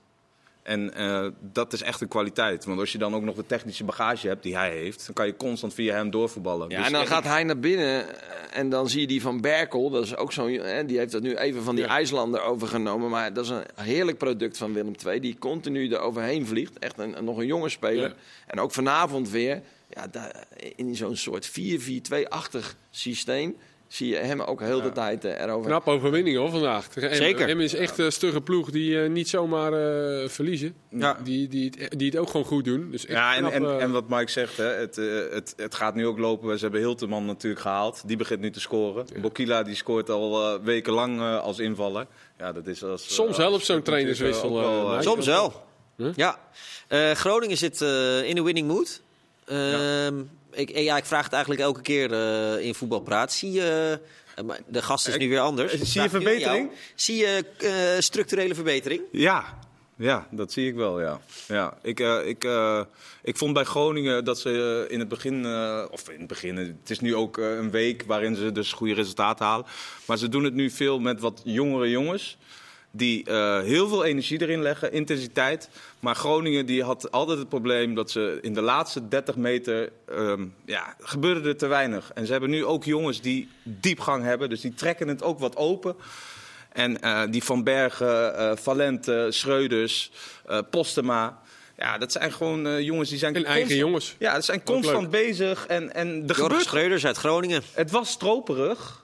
En 0.66 0.94
eh, 0.94 1.28
dat 1.40 1.74
is 1.74 1.82
echt 1.82 2.02
een 2.02 2.08
kwaliteit. 2.08 2.66
Want 2.66 2.80
als 2.80 2.92
je 2.92 2.98
dan 2.98 3.16
ook 3.16 3.24
nog 3.24 3.36
de 3.36 3.46
technische 3.46 3.84
bagage 3.84 4.28
hebt 4.28 4.44
die 4.44 4.56
hij 4.56 4.70
heeft, 4.72 5.06
dan 5.06 5.14
kan 5.16 5.26
je 5.26 5.36
constant 5.38 5.74
via 5.74 5.96
hem 5.96 6.10
doorvoetballen. 6.12 6.70
Ja, 6.70 6.78
Dus 6.78 6.86
en 6.86 6.92
dan 6.94 7.08
gaat 7.08 7.24
hij 7.24 7.44
naar 7.44 7.60
binnen 7.60 8.08
eh, 8.10 8.60
en 8.60 8.70
dan 8.70 8.90
zie 8.90 9.02
je 9.02 9.08
die 9.08 9.22
van 9.22 9.42
Berkel. 9.42 9.90
Dat 9.90 10.04
is 10.04 10.16
ook 10.16 10.32
zo'n. 10.34 10.52
hè, 10.52 10.86
Die 10.86 10.98
heeft 10.98 11.12
dat 11.12 11.22
nu 11.22 11.36
even 11.36 11.64
van 11.64 11.76
die 11.76 11.84
Ja. 11.84 11.90
IJslander 11.90 12.42
overgenomen. 12.42 13.10
Maar 13.10 13.34
dat 13.34 13.44
is 13.44 13.50
een 13.50 13.64
heerlijk 13.76 14.18
product 14.18 14.58
van 14.58 14.74
Willem 14.74 14.94
II. 15.06 15.20
Die 15.20 15.38
continu 15.40 15.92
er 15.92 16.00
overheen 16.00 16.46
vliegt. 16.48 16.80
Echt 16.80 16.98
een, 17.00 17.16
nog 17.24 17.38
een 17.38 17.46
jonge 17.46 17.70
speler. 17.70 18.10
Ja. 18.10 18.16
En 18.48 18.60
ook 18.60 18.72
vanavond 18.72 19.30
weer. 19.30 19.62
Ja, 19.90 20.10
in 20.76 20.96
zo'n 20.96 21.16
soort 21.16 21.50
4-4-2-achtig 21.50 22.76
systeem. 22.92 23.56
Zie 23.96 24.08
je 24.08 24.16
hem 24.16 24.42
ook 24.42 24.62
heel 24.62 24.82
de 24.82 24.92
tijd 24.92 25.26
eh, 25.26 25.42
erover. 25.42 25.70
Knap 25.70 25.88
overwinning 25.88 26.38
hoor 26.38 26.50
vandaag. 26.50 26.88
Zeker. 27.12 27.50
Emmen 27.50 27.66
is 27.66 27.74
echt 27.74 27.98
een 27.98 28.12
stugge 28.12 28.42
ploeg 28.42 28.72
die 28.72 29.02
eh, 29.02 29.10
niet 29.10 29.30
zomaar 29.30 29.74
eh, 29.74 30.30
verliezen. 30.30 30.76
Ja. 30.90 31.18
Die, 31.24 31.48
die, 31.48 31.74
het, 31.78 32.00
die 32.00 32.10
het 32.10 32.18
ook 32.18 32.30
gewoon 32.30 32.46
goed 32.46 32.66
doen. 32.66 32.92
Dus 32.92 33.04
Ja, 33.08 33.36
en, 33.36 33.40
knap, 33.40 33.52
en, 33.52 33.80
en 33.80 33.92
wat 33.92 34.10
Mike 34.10 34.32
zegt, 34.32 34.58
hè, 34.58 34.66
het, 34.66 34.96
het, 35.32 35.54
het 35.58 35.76
gaat 35.76 35.96
nu 35.96 36.08
ook 36.08 36.18
lopen. 36.18 36.58
Ze 36.58 36.64
hebben 36.64 36.82
Hilterman 36.82 37.26
natuurlijk 37.26 37.62
gehaald. 37.62 38.02
Die 38.06 38.18
begint 38.18 38.40
nu 38.40 38.52
te 38.52 38.60
scoren. 38.60 39.06
Bokila 39.22 39.64
die 39.64 39.76
scoort 39.76 40.10
al 40.10 40.54
eh, 40.54 40.64
wekenlang 40.64 41.20
eh, 41.20 41.40
als 41.40 41.60
invaller. 41.60 42.06
Ja, 42.38 42.52
dat 42.52 42.68
is 42.68 42.84
als, 42.84 43.14
Soms 43.14 43.38
helpt 43.38 43.66
zo'n 43.66 43.82
trainerswissel. 43.82 45.02
Soms 45.02 45.26
wel. 45.26 45.64
Huh? 45.98 46.10
Ja. 46.16 46.40
Eh, 46.88 47.12
Groningen 47.12 47.58
zit 47.58 47.82
eh, 47.82 48.24
in 48.24 48.36
de 48.36 48.44
winning 48.44 48.68
mood. 48.68 49.02
Ehm, 49.46 50.14
ik, 50.56 50.70
eh, 50.70 50.84
ja, 50.84 50.98
ik 50.98 51.06
vraag 51.06 51.24
het 51.24 51.34
eigenlijk 51.34 51.64
elke 51.64 51.82
keer 51.82 52.14
eh, 52.14 52.66
in 52.66 52.76
voetbalpraat. 52.76 53.34
Zie 53.34 53.52
je... 53.52 54.00
eh, 54.36 54.46
de 54.68 54.82
gast 54.82 55.08
is 55.08 55.18
nu 55.18 55.30
weer 55.30 55.40
anders. 55.40 55.82
zie 55.82 56.02
je 56.02 56.10
verbetering? 56.10 56.72
Zie 56.96 57.16
je 57.16 57.98
structurele 58.00 58.56
verbetering? 58.56 59.02
Ja, 59.12 59.60
ja, 59.98 60.28
dat 60.32 60.52
zie 60.52 60.68
ik 60.68 60.76
wel, 60.76 61.02
ja. 61.02 61.22
ja 61.48 61.78
ik, 61.82 62.00
ik, 62.26 62.48
ik 63.24 63.38
vond 63.38 63.54
bij 63.54 63.64
Groningen 63.64 64.26
dat 64.26 64.40
ze 64.40 64.86
in 64.90 65.00
het 65.00 65.08
begin, 65.08 65.46
of 65.92 66.10
in 66.10 66.20
het 66.20 66.28
begin, 66.28 66.58
het 66.58 66.90
is 66.90 67.00
nu 67.00 67.16
ook 67.16 67.38
een 67.38 67.72
week 67.72 68.04
waarin 68.08 68.36
ze 68.36 68.52
dus 68.52 68.72
goede 68.72 68.94
resultaten 68.94 69.46
halen. 69.46 69.66
Maar 70.06 70.18
ze 70.18 70.30
doen 70.30 70.44
het 70.44 70.54
nu 70.54 70.70
veel 70.70 71.00
met 71.00 71.20
wat 71.20 71.42
jongere 71.44 71.90
jongens. 71.90 72.38
Die 72.98 73.24
eh, 73.24 73.60
heel 73.60 73.88
veel 73.88 74.04
energie 74.04 74.42
erin 74.42 74.62
leggen, 74.62 74.92
intensiteit. 74.92 75.70
Maar 76.00 76.16
Groningen 76.16 76.66
die 76.66 76.84
had 76.84 77.12
altijd 77.12 77.38
het 77.38 77.50
probleem 77.50 77.96
dat 77.96 78.12
ze 78.12 78.40
in 78.42 78.54
de 78.54 78.62
laatste 78.62 79.08
30 79.08 79.36
meter. 79.36 79.92
ehm, 80.08 80.46
ja, 80.66 80.96
gebeurde 81.00 81.50
er 81.50 81.58
te 81.58 81.68
weinig. 81.68 82.12
En 82.14 82.26
ze 82.26 82.32
hebben 82.32 82.50
nu 82.50 82.66
ook 82.66 82.84
jongens 82.84 83.22
die 83.22 83.50
diepgang 83.64 84.24
hebben. 84.24 84.50
Dus 84.50 84.62
die 84.62 84.74
trekken 84.74 85.08
het 85.08 85.24
ook 85.24 85.40
wat 85.40 85.56
open. 85.56 85.96
En 86.72 87.02
eh, 87.02 87.22
die 87.30 87.44
Van 87.44 87.64
Bergen, 87.64 88.38
eh, 88.38 88.52
Valente, 88.56 89.28
Schreuders, 89.30 90.12
eh, 90.46 90.60
Postema. 90.70 91.42
Ja, 91.78 91.98
dat 91.98 92.12
zijn 92.12 92.32
gewoon 92.32 92.68
eh, 92.68 92.80
jongens 92.80 93.10
die 93.10 93.18
zijn 93.18 93.36
En 93.36 93.46
eigen 93.46 93.76
jongens. 93.76 94.16
Ja, 94.20 94.34
dat 94.34 94.46
zijn 94.46 94.64
constant 94.64 95.10
bezig. 95.10 95.66
En, 95.66 95.94
en 95.94 96.24
Jorg 96.26 96.38
gebeurt 96.38 96.64
Schreuders 96.64 97.06
uit 97.06 97.18
Groningen. 97.18 97.62
het 97.74 97.92
was 97.92 98.10
stroperig. 98.10 99.04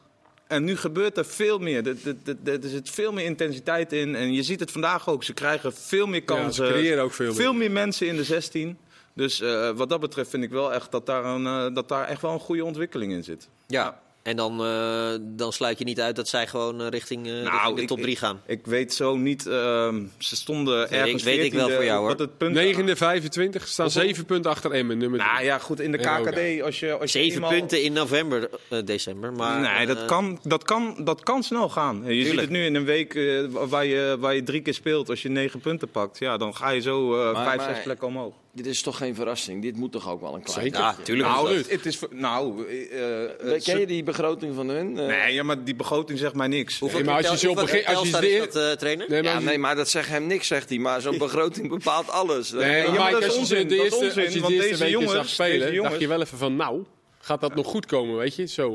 En 0.52 0.64
nu 0.64 0.78
gebeurt 0.78 1.18
er 1.18 1.26
veel 1.26 1.60
meer. 1.60 1.88
Er, 1.88 1.96
er, 2.26 2.36
er- 2.64 2.70
zit 2.70 2.90
veel 2.90 3.12
meer 3.12 3.26
intensiteit 3.26 3.94
in. 3.94 4.16
En 4.16 4.34
je 4.34 4.44
ziet 4.44 4.60
het 4.60 4.72
vandaag 4.72 5.10
ook. 5.10 5.24
Ze 5.24 5.34
krijgen 5.34 5.74
veel 5.74 6.08
meer 6.08 6.20
Ja, 6.20 6.26
kansen. 6.26 6.66
ze 6.68 6.72
creëren 6.72 7.04
ook 7.04 7.14
veel 7.14 7.26
meer. 7.26 7.36
Veel 7.36 7.54
meer 7.54 7.72
mensen 7.72 8.08
in 8.08 8.16
de 8.16 8.24
16. 8.24 8.78
Dus 9.14 9.42
eh, 9.42 9.70
wat 9.70 9.90
dat 9.90 10.00
betreft 10.00 10.30
vind 10.30 10.44
ik 10.44 10.50
wel 10.50 10.74
echt 10.74 10.92
dat 10.92 11.06
daar, 11.06 11.26
een, 11.26 11.46
eh, 11.46 11.76
dat 11.76 11.90
daar 11.90 12.08
echt 12.08 12.22
wel 12.22 12.32
een 12.32 12.40
goede 12.40 12.66
ontwikkeling 12.66 13.12
in 13.12 13.24
zit. 13.24 13.48
Ja. 13.68 14.02
En 14.24 14.36
dan, 14.36 14.64
eh, 14.66 15.12
dan 15.22 15.54
sluit 15.54 15.78
je 15.80 15.84
niet 15.86 16.00
uit 16.02 16.16
dat 16.16 16.28
zij 16.28 16.48
gewoon 16.48 16.82
eh, 16.82 16.88
richting, 16.90 17.26
eh, 17.26 17.32
richting 17.32 17.52
de 17.54 17.60
Nou, 17.64 17.82
ik- 17.82 17.88
top 17.88 18.02
3 18.02 18.16
gaan. 18.16 18.42
Ik 18.48 18.66
weet 18.66 18.94
zo 18.94 19.16
niet. 19.18 19.48
ehm, 19.48 20.04
ze 20.18 20.36
stonden 20.36 20.84
ik- 20.84 20.90
ergens. 20.92 21.24
weet 21.24 21.44
ik 21.44 21.54
wel 21.54 21.62
14e, 21.68 21.76
voor 21.76 21.84
jou, 21.86 22.00
hoor. 22.00 22.08
Wat 22.08 22.20
het 22.20 22.38
punt, 22.38 22.54
9e, 22.56 22.96
25 22.96 23.68
staan 23.68 23.86
Hoeveel? 23.86 24.04
7 24.04 24.26
punten 24.26 24.52
achter 24.52 24.72
Emmen. 24.72 24.98
Nummer 24.98 25.20
drie. 25.20 25.32
Nou 25.32 25.44
ja, 25.44 25.58
goed. 25.58 25.80
In 25.80 25.92
de 25.92 25.98
KKD. 25.98 26.62
Als 26.64 26.80
je, 26.80 26.92
als 26.94 27.12
je 27.12 27.20
Zeven 27.20 27.34
eenmaal- 27.36 27.50
punten 27.50 27.84
in 27.84 27.94
november, 27.94 28.50
december. 28.86 29.34
Maar, 29.34 29.78
nee, 29.78 29.86
dat 29.88 30.06
kan, 30.06 30.40
dat, 30.44 30.64
kan, 30.64 30.96
dat 31.04 31.24
kan 31.24 31.44
snel 31.44 31.70
gaan. 31.70 32.02
Je 32.06 32.14
ziet 32.14 32.24
Tuurlijk. 32.24 32.42
het 32.42 32.50
nu 32.58 32.66
in 32.66 32.76
een 32.76 32.86
week 32.86 33.20
waar, 33.52 33.86
je, 33.86 34.16
waar 34.20 34.36
je 34.36 34.44
drie 34.44 34.62
keer 34.62 34.74
speelt. 34.74 35.10
Als 35.10 35.22
je 35.22 35.30
negen 35.30 35.60
punten 35.60 35.90
pakt, 35.90 36.20
ja, 36.20 36.38
dan 36.38 36.56
ga 36.56 36.70
je 36.70 36.82
zo 36.82 37.14
eh, 37.20 37.34
Maar- 37.34 37.44
vijf, 37.46 37.58
maar- 37.58 37.76
zes 37.76 37.84
plekken 37.84 38.08
omhoog. 38.08 38.34
Dit 38.54 38.66
is 38.66 38.82
toch 38.82 38.98
geen 38.98 39.16
verrassing? 39.16 39.62
Dit 39.62 39.76
moet 39.78 39.92
toch 39.92 40.10
ook 40.10 40.22
wel 40.22 40.36
een 40.36 40.42
klein 40.44 40.62
Zeker. 40.62 40.80
Ja, 40.80 40.96
tuurlijk. 41.04 41.30
Nou, 41.30 41.52
is 41.52 41.58
het, 41.58 41.70
het 41.72 41.86
is... 41.86 42.00
Nou... 42.10 42.68
eh, 42.68 43.24
eh, 43.56 43.62
Ken 43.64 43.80
je 43.80 43.86
die 43.86 44.04
begroting 44.04 44.56
van 44.56 44.70
hun? 44.70 44.98
Eh, 45.00 45.06
Nee, 45.06 45.34
ja, 45.34 45.44
maar 45.44 45.64
die 45.64 45.76
begroting 45.76 46.20
zegt 46.20 46.34
mij 46.36 46.48
niks. 46.48 46.80
Hoeveel 46.80 47.00
Nee, 47.00 47.08
maar 47.08 47.18
als 47.28 47.42
je 47.42 47.48
zo 47.48 47.54
begint- 47.54 47.86
als 47.86 48.10
je 48.10 48.20
de- 48.20 48.30
is 48.30 48.54
dat, 48.54 48.80
trainer? 48.80 49.10
Nee, 49.10 49.24
maar 49.24 49.34
ja, 49.34 49.40
nee, 49.40 49.58
maar 49.58 49.76
dat 49.76 49.90
zegt 49.90 50.10
hem 50.10 50.28
niks, 50.28 50.48
zegt 50.48 50.70
hij. 50.70 50.78
Maar 50.78 51.02
zo'n 51.02 51.18
begroting 51.18 51.70
bepaalt 51.70 52.10
alles. 52.10 52.52
Nee, 52.52 52.82
Ja, 52.84 52.92
maar 52.92 53.12
dat 53.12 53.24
is 53.24 53.36
onzin, 53.38 53.68
de 53.68 53.76
dat 53.76 53.86
is 53.86 53.92
eerste, 53.92 54.06
onzin, 54.06 54.24
als 54.24 54.34
je 54.34 54.40
de 54.40 54.48
want 54.48 54.54
eerste 54.54 55.08
zag 55.16 55.28
spelen, 55.30 55.76
dacht 55.84 56.00
je 56.00 56.08
wel 56.08 56.22
even 56.22 56.38
van, 56.38 56.56
nou, 56.56 56.84
gaat 57.20 57.42
dat 57.42 57.56
nog 57.56 57.68
goed 57.68 57.86
komen, 57.86 58.16
weet 58.18 58.36
je? 58.36 58.46
Zo. 58.48 58.70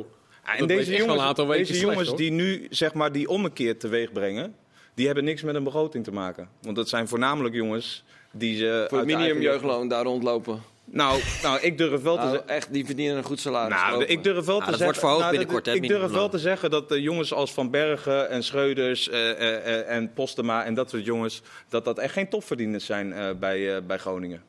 Dat 0.46 0.54
en 0.58 0.66
deze 0.66 0.96
jongens, 0.96 1.36
deze 1.46 1.64
slecht, 1.64 1.80
jongens 1.80 2.16
die 2.16 2.30
nu 2.30 2.66
zeg 2.70 2.94
maar 2.94 3.12
die 3.12 3.28
ommekeer 3.28 3.78
teweeg 3.78 4.12
brengen, 4.12 4.54
die 4.94 5.06
hebben 5.06 5.24
niks 5.24 5.42
met 5.42 5.54
een 5.54 5.64
begroting 5.64 6.04
te 6.04 6.10
maken. 6.12 6.48
Want 6.62 6.76
dat 6.76 6.88
zijn 6.88 7.08
voornamelijk 7.08 7.54
jongens 7.54 8.04
die 8.38 8.56
ze. 8.56 8.86
Voor 8.88 8.98
het 8.98 9.06
de 9.08 9.14
eigen- 9.14 9.16
minimumjeugdloon 9.36 9.88
daar 9.88 10.04
rondlopen. 10.04 10.62
Nou, 10.90 11.20
nou, 11.42 11.60
ik 11.60 11.78
durf 11.78 12.02
wel 12.02 12.14
te 12.14 12.20
Nou, 12.20 12.30
zeggen. 12.30 12.48
echt, 12.48 12.72
die 12.72 12.86
verdienen 12.86 13.16
een 13.16 13.22
goed 13.24 13.40
salaris. 13.40 13.76
Nou, 13.80 14.04
ik 14.04 14.22
durf 14.24 14.44
wel 14.44 14.58
Nou, 14.58 14.58
te 14.58 14.70
dat 14.70 14.78
zeggen. 14.80 14.84
wordt 14.84 14.98
verhoogd 14.98 15.20
nou, 15.20 15.30
dat- 15.30 15.38
binnenkort, 15.38 15.66
hè, 15.66 15.72
Ik 15.82 15.88
durf 15.88 16.10
wel 16.12 16.28
te 16.28 16.38
zeggen 16.38 16.70
dat 16.70 16.88
de 16.88 17.02
jongens 17.02 17.32
als 17.32 17.52
Van 17.52 17.70
Bergen 17.70 18.28
en 18.30 18.42
Schreuders 18.44 19.08
eh, 19.08 19.30
eh, 19.30 19.56
eh, 19.80 19.96
en 19.96 20.12
Postema 20.12 20.64
en 20.64 20.74
dat 20.74 20.90
soort 20.90 21.04
jongens, 21.04 21.42
dat 21.68 21.84
dat 21.84 21.98
echt 21.98 22.12
geen 22.12 22.28
topverdieners 22.28 22.84
zijn 22.86 23.12
eh, 23.12 23.28
bij, 23.40 23.74
eh, 23.76 23.82
bij 23.86 23.98
Groningen. 23.98 24.42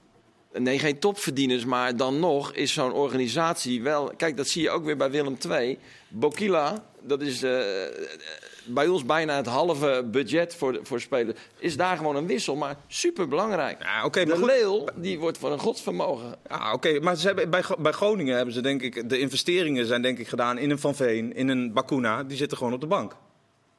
Nee, 0.53 0.79
geen 0.79 0.99
topverdieners, 0.99 1.65
maar 1.65 1.95
dan 1.95 2.19
nog 2.19 2.53
is 2.53 2.73
zo'n 2.73 2.93
organisatie 2.93 3.81
wel... 3.81 4.11
Kijk, 4.17 4.37
dat 4.37 4.47
zie 4.47 4.61
je 4.61 4.69
ook 4.69 4.85
weer 4.85 4.97
bij 4.97 5.11
Willem 5.11 5.37
II. 5.49 5.79
Bokila, 6.07 6.83
dat 7.01 7.21
is 7.21 7.43
eh, 7.43 7.59
bij 8.65 8.87
ons 8.87 9.05
bijna 9.05 9.35
het 9.35 9.45
halve 9.45 10.07
budget 10.11 10.55
voor, 10.55 10.79
voor 10.83 11.01
spelen. 11.01 11.35
Is 11.57 11.77
daar 11.77 11.97
gewoon 11.97 12.15
een 12.15 12.27
wissel, 12.27 12.55
maar 12.55 12.75
super 12.87 13.27
belangrijk. 13.27 13.83
Ja, 13.83 14.09
de. 14.09 14.45
Leeuw, 14.45 14.85
die 14.95 15.19
wordt 15.19 15.37
voor 15.37 15.51
een 15.51 15.59
godsvermogen. 15.59 16.35
Ja, 16.49 16.73
oké, 16.73 16.99
maar 16.99 17.15
ze 17.15 17.27
hebben, 17.27 17.49
bij, 17.49 17.63
bij 17.79 17.91
Groningen 17.91 18.35
hebben 18.35 18.53
ze 18.53 18.61
denk 18.61 18.81
ik 18.81 19.09
de 19.09 19.19
investeringen 19.19 19.85
zijn 19.85 20.01
denk 20.01 20.19
ik 20.19 20.27
gedaan 20.27 20.57
in 20.57 20.69
een 20.69 20.79
Van 20.79 20.95
Veen, 20.95 21.35
in 21.35 21.47
een 21.47 21.73
Bakuna, 21.73 22.23
die 22.23 22.37
zitten 22.37 22.57
gewoon 22.57 22.73
op 22.73 22.81
de 22.81 22.87
bank. 22.87 23.15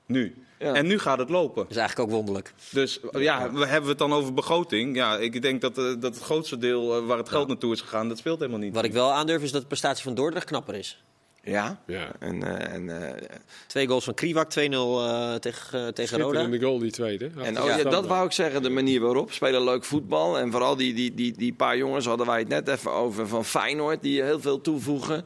Nu. 0.08 0.42
Ja. 0.58 0.74
En 0.74 0.86
nu 0.86 0.98
gaat 0.98 1.18
het 1.18 1.30
lopen. 1.30 1.62
Dat 1.62 1.70
is 1.70 1.76
eigenlijk 1.76 2.08
ook 2.08 2.16
wonderlijk. 2.16 2.52
Dus 2.70 3.00
ja, 3.12 3.52
we 3.52 3.66
hebben 3.66 3.82
we 3.82 3.88
het 3.88 3.98
dan 3.98 4.12
over 4.12 4.34
begroting. 4.34 4.96
Ja, 4.96 5.16
ik 5.16 5.42
denk 5.42 5.60
dat, 5.60 5.78
eh, 5.78 5.84
dat 5.84 6.14
het 6.14 6.18
grootste 6.18 6.58
deel 6.58 6.96
eh, 6.96 7.06
waar 7.06 7.18
het 7.18 7.28
geld 7.28 7.48
naartoe 7.48 7.72
is 7.72 7.80
gegaan, 7.80 8.08
dat 8.08 8.18
speelt 8.18 8.38
helemaal 8.38 8.60
niet. 8.60 8.74
Wat 8.74 8.84
ik 8.84 8.92
wel 8.92 9.12
aandurf 9.12 9.42
is 9.42 9.52
dat 9.52 9.60
de 9.60 9.66
prestatie 9.66 10.02
van 10.02 10.14
Dordrecht 10.14 10.46
knapper 10.46 10.74
is. 10.74 11.02
Ja. 11.50 11.80
Ja. 11.86 12.12
En, 12.18 12.42
eh, 12.42 12.74
en, 12.74 13.02
eh, 13.02 13.28
Twee 13.66 13.86
goals 13.86 14.04
van 14.04 14.14
Kriwak, 14.14 14.50
2-0 14.50 15.04
eh, 15.04 15.34
tegen, 15.34 15.94
tegen 15.94 16.18
Roda. 16.18 16.38
Schitterende 16.38 16.66
goal, 16.66 16.78
die 16.78 16.90
tweede. 16.90 17.30
en 17.42 17.60
oh, 17.60 17.66
ja, 17.66 17.82
dat 17.82 18.06
wou 18.06 18.26
ik 18.26 18.32
zeggen, 18.32 18.62
de 18.62 18.70
manier 18.70 19.00
waarop. 19.00 19.32
Spelen 19.32 19.64
leuk 19.64 19.84
voetbal. 19.84 20.38
En 20.38 20.50
vooral 20.50 20.76
die, 20.76 20.94
die, 20.94 21.14
die, 21.14 21.32
die 21.32 21.52
paar 21.52 21.76
jongens 21.76 22.06
hadden 22.06 22.26
wij 22.26 22.38
het 22.38 22.48
net 22.48 22.68
even 22.68 22.92
over 22.92 23.28
van 23.28 23.44
Feyenoord. 23.44 24.02
Die 24.02 24.22
heel 24.22 24.40
veel 24.40 24.60
toevoegen. 24.60 25.24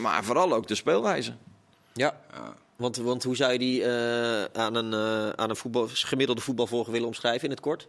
Maar 0.00 0.24
vooral 0.24 0.52
ook 0.52 0.68
de 0.68 0.74
speelwijze. 0.74 1.32
Ja. 1.92 2.20
Want, 2.82 2.96
want 2.96 3.22
hoe 3.22 3.36
zou 3.36 3.52
je 3.52 3.58
die 3.58 3.84
eh, 3.84 4.44
aan 4.44 4.74
een, 4.74 4.92
eh, 4.92 5.28
aan 5.28 5.50
een 5.50 5.56
voetbal, 5.56 5.88
gemiddelde 5.88 6.40
voetbalvolger 6.40 6.92
willen 6.92 7.06
omschrijven 7.06 7.44
in 7.44 7.50
het 7.50 7.60
kort? 7.60 7.88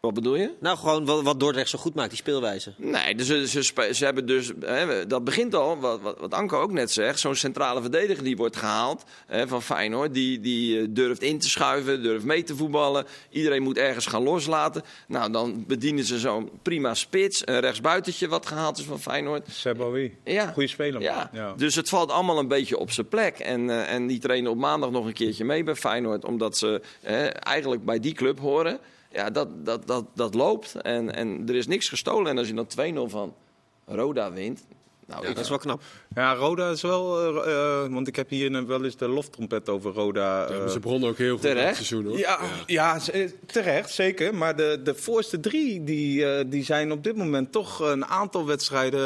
Wat 0.00 0.14
bedoel 0.14 0.34
je? 0.36 0.50
Nou, 0.60 0.76
gewoon 0.78 1.04
wat, 1.04 1.22
wat 1.22 1.40
Dordrecht 1.40 1.70
zo 1.70 1.78
goed 1.78 1.94
maakt, 1.94 2.08
die 2.08 2.18
speelwijze. 2.18 2.72
Nee, 2.76 3.14
dus 3.14 3.26
ze, 3.26 3.48
ze, 3.48 3.62
spe- 3.62 3.94
ze 3.94 4.04
hebben 4.04 4.26
dus. 4.26 4.52
Hè, 4.60 5.06
dat 5.06 5.24
begint 5.24 5.54
al, 5.54 5.78
wat, 5.78 6.00
wat, 6.00 6.18
wat 6.18 6.34
Anko 6.34 6.60
ook 6.60 6.72
net 6.72 6.90
zegt. 6.90 7.20
Zo'n 7.20 7.34
centrale 7.34 7.80
verdediger 7.80 8.24
die 8.24 8.36
wordt 8.36 8.56
gehaald 8.56 9.04
hè, 9.26 9.48
van 9.48 9.62
Feyenoord. 9.62 10.14
Die, 10.14 10.40
die 10.40 10.80
eh, 10.80 10.86
durft 10.90 11.22
in 11.22 11.38
te 11.38 11.48
schuiven, 11.48 12.02
durft 12.02 12.24
mee 12.24 12.42
te 12.42 12.56
voetballen. 12.56 13.06
Iedereen 13.30 13.62
moet 13.62 13.76
ergens 13.78 14.06
gaan 14.06 14.22
loslaten. 14.22 14.82
Nou, 15.08 15.32
dan 15.32 15.64
bedienen 15.66 16.04
ze 16.04 16.18
zo'n 16.18 16.50
prima 16.62 16.94
spits. 16.94 17.42
Een 17.44 17.60
rechtsbuitentje 17.60 18.28
wat 18.28 18.46
gehaald 18.46 18.78
is 18.78 18.84
van 18.84 19.00
Feyenoord. 19.00 19.46
Seboui. 19.50 20.16
Ja. 20.24 20.46
Goeie 20.52 20.68
speler. 20.68 21.00
Ja. 21.00 21.30
Ja. 21.32 21.54
dus 21.56 21.74
het 21.74 21.88
valt 21.88 22.10
allemaal 22.10 22.38
een 22.38 22.48
beetje 22.48 22.78
op 22.78 22.90
zijn 22.90 23.08
plek. 23.08 23.38
En, 23.38 23.70
eh, 23.70 23.92
en 23.92 24.06
die 24.06 24.18
trainen 24.18 24.50
op 24.50 24.56
maandag 24.58 24.90
nog 24.90 25.06
een 25.06 25.12
keertje 25.12 25.44
mee 25.44 25.64
bij 25.64 25.74
Feyenoord. 25.74 26.24
Omdat 26.24 26.56
ze 26.58 26.80
eh, 27.00 27.46
eigenlijk 27.46 27.84
bij 27.84 28.00
die 28.00 28.14
club 28.14 28.38
horen. 28.40 28.78
Ja, 29.12 29.30
dat, 29.30 29.48
dat, 29.66 29.86
dat, 29.86 30.04
dat 30.14 30.34
loopt. 30.34 30.74
En, 30.74 31.14
en 31.14 31.44
er 31.48 31.54
is 31.54 31.66
niks 31.66 31.88
gestolen. 31.88 32.30
En 32.30 32.38
als 32.38 32.48
je 32.48 32.54
dan 32.54 33.06
2-0 33.08 33.10
van 33.10 33.34
Roda 33.86 34.32
wint. 34.32 34.64
Nou, 35.06 35.22
Ja, 35.22 35.28
ik, 35.28 35.34
dat 35.34 35.44
is 35.44 35.50
wel 35.50 35.58
knap. 35.58 35.82
Ja, 36.14 36.34
Roda 36.34 36.70
is 36.70 36.82
wel. 36.82 37.20
eh, 37.44 37.52
eh, 37.84 37.92
want 37.92 38.08
ik 38.08 38.16
heb 38.16 38.28
hier 38.30 38.54
een- 38.54 38.66
wel 38.66 38.84
eens 38.84 38.96
de 38.96 39.08
loftrompet 39.08 39.68
over 39.68 39.92
Roda. 39.92 40.46
eh, 40.46 40.56
Ja, 40.56 40.68
ze 40.68 40.78
begonnen 40.80 41.08
ook 41.08 41.16
heel 41.18 41.34
goed 41.36 41.44
in 41.44 41.48
het 41.50 41.58
Terecht. 41.58 41.76
seizoen, 41.76 42.04
hoor. 42.06 42.18
Ja, 42.18 42.38
ja. 42.66 42.98
eh, 43.12 43.30
terecht, 43.46 43.90
zeker. 43.90 44.34
Maar 44.34 44.56
de, 44.56 44.80
de 44.84 44.94
voorste 44.94 45.40
drie 45.40 45.84
die, 45.84 46.26
eh, 46.32 46.44
die 46.46 46.64
zijn 46.64 46.92
op 46.92 47.04
dit 47.04 47.16
moment 47.16 47.52
toch 47.52 47.80
een 47.80 48.04
aantal 48.06 48.46
wedstrijden 48.46 49.00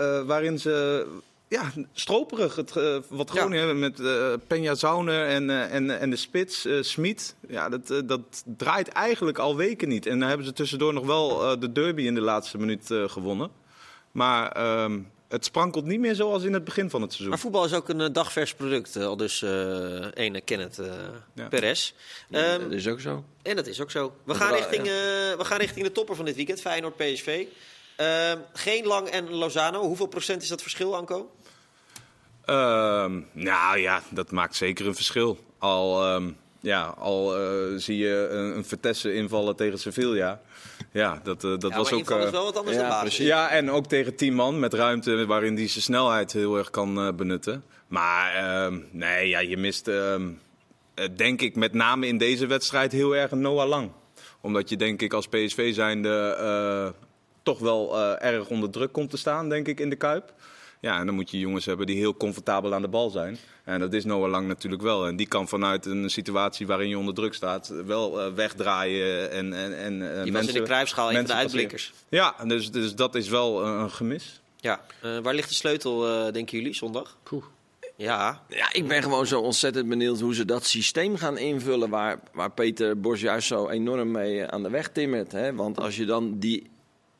eh, 0.00 0.22
waarin 0.26 0.58
ze. 0.58 1.06
Ja, 1.52 1.72
stroperig. 1.92 2.56
Het, 2.56 2.76
eh, 2.76 2.96
wat 3.08 3.30
Groningen 3.30 3.58
hebben 3.58 3.78
met 3.78 4.00
eh 4.00 4.32
Peña 4.48 4.72
Zauner 4.78 5.26
en, 5.26 5.50
eh, 5.50 5.74
en, 5.74 5.98
en 6.00 6.10
de 6.10 6.16
spits, 6.16 6.64
eh 6.64 6.82
Smit. 6.82 7.34
Ja, 7.48 7.68
dat, 7.68 8.02
dat 8.04 8.20
draait 8.56 8.88
eigenlijk 8.88 9.38
al 9.38 9.56
weken 9.56 9.88
niet. 9.88 10.06
En 10.06 10.18
dan 10.18 10.28
hebben 10.28 10.46
ze 10.46 10.52
tussendoor 10.52 10.92
nog 10.92 11.06
wel 11.06 11.42
eh, 11.52 11.60
de 11.60 11.72
derby 11.72 12.02
in 12.02 12.14
de 12.14 12.20
laatste 12.20 12.58
minuut 12.58 12.90
eh, 12.90 13.08
gewonnen. 13.08 13.50
Maar 14.12 14.52
ehm, 14.52 15.00
het 15.28 15.44
sprankelt 15.44 15.84
niet 15.84 16.00
meer 16.00 16.14
zoals 16.14 16.42
in 16.42 16.52
het 16.52 16.64
begin 16.64 16.90
van 16.90 17.00
het 17.00 17.10
seizoen. 17.10 17.30
Maar 17.30 17.38
voetbal 17.38 17.64
is 17.64 17.72
ook 17.74 17.88
een 17.88 18.12
dagvers 18.12 18.54
product, 18.54 18.96
al 18.96 19.16
dus 19.16 19.42
eh 19.42 20.06
ene 20.14 20.40
Kenneth 20.40 20.78
eh 20.78 20.86
Ja. 21.34 21.48
Perez. 21.48 21.92
Ehm, 22.30 22.60
dat 22.60 22.70
is 22.72 22.88
ook 22.88 23.00
zo. 23.00 23.24
en 23.42 23.56
dat 23.56 23.66
is 23.66 23.80
ook 23.80 23.90
zo. 23.90 24.06
We 24.06 24.12
Dat 24.24 24.36
gaan, 24.36 24.48
wel, 24.50 24.56
richting, 24.58 24.86
eh, 24.86 24.92
we 25.38 25.44
gaan 25.44 25.58
richting 25.58 25.86
de 25.86 25.92
topper 25.92 26.16
van 26.16 26.24
dit 26.24 26.36
weekend, 26.36 26.60
Feyenoord-PSV. 26.60 27.46
Ehm, 27.96 28.38
geen 28.52 28.86
Lang 28.86 29.08
en 29.08 29.30
Lozano. 29.30 29.80
Hoeveel 29.82 30.06
procent 30.06 30.42
is 30.42 30.48
dat 30.48 30.62
verschil, 30.62 30.96
Anko? 30.96 31.30
Ehm, 32.44 33.20
nou 33.32 33.78
ja, 33.78 34.02
dat 34.10 34.30
maakt 34.30 34.56
zeker 34.56 34.86
een 34.86 34.94
verschil. 34.94 35.38
Al, 35.58 36.04
ehm, 36.04 36.30
ja, 36.60 36.84
al 36.84 37.36
eh, 37.36 37.76
zie 37.76 37.96
je 37.96 38.28
een, 38.30 38.56
een 38.56 38.64
Vitesse 38.64 39.14
invallen 39.14 39.56
tegen 39.56 39.78
Sevilla. 39.78 40.40
Ja, 40.92 41.20
dat, 41.22 41.44
eh, 41.44 41.50
dat 41.50 41.70
ja, 41.70 41.76
was 41.76 41.90
maar 41.90 41.92
ook... 41.92 41.98
invallen 41.98 42.22
is 42.22 42.28
eh, 42.28 42.34
wel 42.34 42.44
wat 42.44 42.56
anders 42.56 42.76
ja, 42.76 42.82
dan 42.82 42.90
basis. 42.90 43.08
precies. 43.08 43.26
ja, 43.26 43.48
en 43.48 43.70
ook 43.70 43.86
tegen 43.86 44.16
10 44.16 44.34
man 44.34 44.58
met 44.58 44.74
ruimte 44.74 45.26
waarin 45.26 45.56
hij 45.56 45.68
zijn 45.68 45.84
snelheid 45.84 46.32
heel 46.32 46.56
erg 46.56 46.70
kan 46.70 46.98
eh, 46.98 47.12
benutten. 47.12 47.64
Maar 47.88 48.34
ehm, 48.34 48.78
nee, 48.90 49.28
ja, 49.28 49.38
je 49.38 49.56
mist 49.56 49.88
ehm, 49.88 50.28
eh, 50.94 51.04
denk 51.16 51.40
ik 51.40 51.56
met 51.56 51.72
name 51.72 52.06
in 52.06 52.18
deze 52.18 52.46
wedstrijd 52.46 52.92
heel 52.92 53.16
erg 53.16 53.30
een 53.30 53.40
Noah 53.40 53.68
Lang. 53.68 53.90
Omdat 54.40 54.68
je 54.68 54.76
denk 54.76 55.02
ik 55.02 55.12
als 55.12 55.28
PSV 55.28 55.74
zijnde 55.74 56.36
eh, 56.38 57.00
toch 57.42 57.58
wel 57.58 57.98
eh, 57.98 58.32
erg 58.32 58.48
onder 58.48 58.70
druk 58.70 58.92
komt 58.92 59.10
te 59.10 59.16
staan, 59.16 59.48
denk 59.48 59.68
ik, 59.68 59.80
in 59.80 59.90
de 59.90 59.96
Kuip. 59.96 60.32
Ja, 60.82 60.98
en 60.98 61.06
dan 61.06 61.14
moet 61.14 61.30
je 61.30 61.38
jongens 61.38 61.64
hebben 61.64 61.86
die 61.86 61.96
heel 61.96 62.16
comfortabel 62.16 62.74
aan 62.74 62.82
de 62.82 62.88
bal 62.88 63.10
zijn. 63.10 63.38
En 63.64 63.80
dat 63.80 63.92
is 63.92 64.04
Noah 64.04 64.30
Lang 64.30 64.46
natuurlijk 64.48 64.82
wel. 64.82 65.06
En 65.06 65.16
die 65.16 65.26
kan 65.28 65.48
vanuit 65.48 65.86
een 65.86 66.10
situatie 66.10 66.66
waarin 66.66 66.88
je 66.88 66.98
onder 66.98 67.14
druk 67.14 67.34
staat 67.34 67.68
wel 67.86 68.20
eh, 68.20 68.32
wegdraaien 68.32 69.30
en, 69.30 69.52
en, 69.52 69.78
en 69.78 69.92
eh, 70.02 70.08
Die 70.08 70.16
was 70.16 70.24
in 70.26 70.32
mensen- 70.32 70.54
de 70.54 70.62
kruipschaal 70.62 71.08
een 71.08 71.14
van 71.14 71.22
de 71.24 71.28
mensen 71.28 71.36
uitblinkers. 71.46 71.92
ja, 72.08 72.34
dus, 72.46 72.70
dus 72.70 72.94
dat 72.94 73.14
is 73.14 73.28
wel 73.28 73.64
eh, 73.64 73.78
een 73.80 73.90
gemis. 73.90 74.40
Ja. 74.56 74.80
Eh, 75.02 75.18
waar 75.18 75.34
ligt 75.34 75.48
de 75.48 75.54
sleutel, 75.54 76.08
eh, 76.26 76.32
denken 76.32 76.58
jullie, 76.58 76.74
zondag? 76.74 77.16
Poeh. 77.22 77.44
Ja, 77.96 78.42
Ja, 78.48 78.72
ik 78.72 78.88
ben 78.88 79.02
gewoon 79.02 79.26
zo 79.26 79.40
ontzettend 79.40 79.88
benieuwd 79.88 80.20
hoe 80.20 80.34
ze 80.34 80.44
dat 80.44 80.64
systeem 80.66 81.16
gaan 81.16 81.38
invullen. 81.38 81.88
Waar, 81.90 82.20
waar 82.32 82.50
Peter 82.50 83.00
Bos 83.00 83.20
juist 83.20 83.46
zo 83.46 83.68
enorm 83.68 84.10
mee 84.10 84.46
aan 84.46 84.62
de 84.62 84.70
weg 84.70 84.88
timmert. 84.88 85.32
Hè? 85.32 85.54
Want 85.54 85.80
als 85.80 85.96
je 85.96 86.04
dan 86.04 86.38
die 86.38 86.70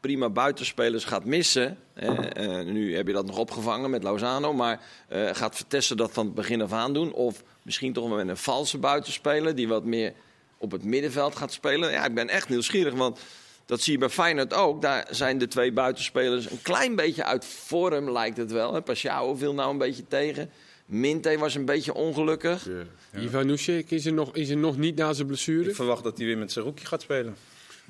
prima 0.03 0.31
buitenspelers 0.31 1.05
gaat 1.05 1.25
missen. 1.25 1.79
Hè? 1.95 2.29
eh, 2.29 2.65
nu 2.73 2.97
heb 2.97 3.07
je 3.07 3.13
dat 3.13 3.27
nog 3.27 3.39
opgevangen 3.39 3.91
met 3.91 4.03
Lozano. 4.03 4.53
Maar 4.53 4.81
eh, 5.09 5.29
gaat 5.33 5.57
Vertessen 5.57 5.97
dat 5.97 6.13
van 6.13 6.27
het 6.27 6.35
begin 6.35 6.63
af 6.63 6.73
aan 6.73 6.93
doen? 6.93 7.13
Of 7.13 7.43
misschien 7.63 7.93
toch 7.93 8.09
wel 8.09 8.17
met 8.17 8.29
een 8.29 8.37
valse 8.37 8.79
buitenspeler 8.79 9.55
die 9.55 9.69
wat 9.69 9.85
meer 9.85 10.13
op 10.59 10.71
het 10.71 10.85
middenveld 10.85 11.37
gaat 11.37 11.53
spelen? 11.53 11.91
Ja, 11.91 12.05
ik 12.05 12.15
ben 12.15 12.29
echt 12.29 12.49
nieuwsgierig. 12.49 12.95
Want 12.95 13.21
dat 13.67 13.81
zie 13.81 13.93
je 13.93 13.99
bij 13.99 14.09
Feyenoord 14.09 14.55
ook. 14.55 14.83
Daar 14.83 15.07
zijn 15.11 15.39
de 15.39 15.49
twee 15.49 15.73
buitenspelers 15.73 16.51
een 16.51 16.63
klein 16.63 16.97
beetje 16.97 17.25
uit 17.25 17.45
vorm, 17.45 18.11
lijkt 18.11 18.37
het 18.37 18.53
wel. 18.53 18.75
hè. 18.75 18.83
Pashao 18.83 19.35
viel 19.35 19.55
nou 19.55 19.71
een 19.71 19.79
beetje 19.79 20.09
tegen. 20.09 20.51
Minte 20.87 21.39
was 21.39 21.55
een 21.55 21.65
beetje 21.65 21.95
ongelukkig. 21.95 22.69
Ja. 23.13 23.21
Ivan 23.21 23.51
is 23.51 24.07
er, 24.07 24.13
nog, 24.13 24.35
is 24.35 24.49
er 24.49 24.57
nog 24.57 24.77
niet 24.77 24.97
na 24.97 25.13
zijn 25.13 25.27
blessure. 25.27 25.69
Ik 25.69 25.75
verwacht 25.75 26.05
dat 26.05 26.17
hij 26.17 26.27
weer 26.27 26.39
met 26.39 26.53
zijn 26.53 26.65
rookie 26.65 26.87
gaat 26.87 27.03
spelen. 27.03 27.37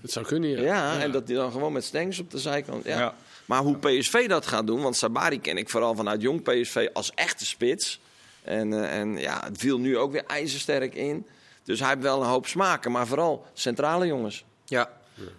Dat 0.03 0.11
zou 0.11 0.27
kunnen, 0.27 0.51
ja. 0.51 0.61
Ja, 0.61 1.01
en 1.01 1.11
dat 1.13 1.29
hij 1.29 1.37
dan 1.37 1.53
gewoon 1.53 1.73
met 1.73 1.85
Stengs 1.85 2.19
op 2.19 2.31
de 2.31 2.39
zijkant. 2.39 2.85
Ja. 2.85 2.99
Ja. 2.99 3.15
Maar 3.47 3.61
hoe 3.61 3.77
PSV 3.79 4.29
dat 4.29 4.47
gaat 4.47 4.67
doen, 4.67 4.83
want 4.83 4.97
Sabari 4.97 5.41
ken 5.41 5.57
ik 5.57 5.69
vooral 5.71 5.95
vanuit 5.95 6.23
jong 6.23 6.43
PSV 6.43 6.89
als 6.93 7.13
echte 7.15 7.47
spits. 7.47 8.01
En, 8.43 8.73
eh, 8.73 8.99
en 9.01 9.17
ja, 9.17 9.41
het 9.45 9.59
viel 9.59 9.79
nu 9.79 9.99
ook 9.99 10.13
weer 10.13 10.25
ijzersterk 10.27 10.95
in. 10.95 11.27
Dus 11.65 11.79
hij 11.81 11.89
heeft 11.89 12.03
wel 12.03 12.21
een 12.23 12.29
hoop 12.29 12.47
smaken, 12.47 12.93
maar 12.93 13.07
vooral 13.07 13.47
centrale 13.53 14.07
jongens. 14.07 14.45
ja. 14.65 14.91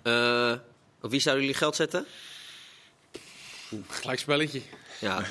Eh, 0.04 0.54
op 1.02 1.12
wie 1.12 1.20
zouden 1.20 1.44
jullie 1.46 1.60
geld 1.60 1.76
zetten? 1.76 2.06
Gelijkspelletje. 3.90 4.62
Ja. 5.00 5.22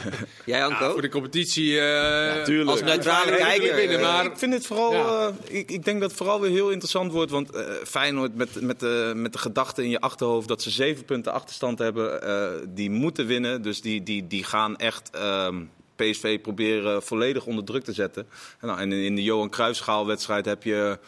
Jij, 0.44 0.58
Ja, 0.58 0.64
Anko? 0.66 0.92
voor 0.92 1.02
de 1.02 1.08
competitie. 1.08 1.80
eh, 1.80 2.42
tuurlijk. 2.44 2.70
Als 2.70 2.82
neutrale 2.82 3.30
Ja, 3.30 3.36
kijker. 3.36 3.74
winnen, 3.74 3.96
eh, 3.98 4.02
maar- 4.02 4.24
ik 4.24 4.38
vind 4.38 4.52
het 4.52 4.66
vooral. 4.66 4.92
Ja. 4.92 5.26
eh, 5.48 5.58
ik, 5.58 5.70
ik 5.70 5.84
denk 5.84 6.00
dat 6.00 6.08
het 6.08 6.18
vooral 6.18 6.40
weer 6.40 6.50
heel 6.50 6.70
interessant 6.70 7.12
wordt. 7.12 7.30
Want 7.30 7.50
eh, 7.50 7.64
Feyenoord 7.84 8.34
met, 8.34 8.60
met, 8.60 8.80
de, 8.80 9.12
met 9.16 9.32
de 9.32 9.38
gedachte 9.38 9.82
in 9.84 9.90
je 9.90 10.00
achterhoofd 10.00 10.48
dat 10.48 10.62
ze 10.62 10.70
zeven 10.70 11.04
punten 11.04 11.32
achterstand 11.32 11.78
hebben. 11.78 12.22
eh, 12.22 12.48
die 12.68 12.90
moeten 12.90 13.26
winnen. 13.26 13.62
Dus 13.62 13.80
die, 13.80 14.02
die, 14.02 14.26
die 14.26 14.44
gaan 14.44 14.76
echt. 14.76 15.10
ehm, 15.10 15.56
PSV 15.96 16.40
proberen 16.40 17.02
volledig 17.02 17.44
onder 17.46 17.64
druk 17.64 17.84
te 17.84 17.92
zetten. 17.92 18.26
En, 18.60 18.66
nou, 18.68 18.80
en 18.80 18.92
in 18.92 19.14
de 19.14 19.22
Johan 19.22 19.50
Cruijffschaal-wedstrijd 19.50 20.44
heb 20.44 20.62
je, 20.62 20.98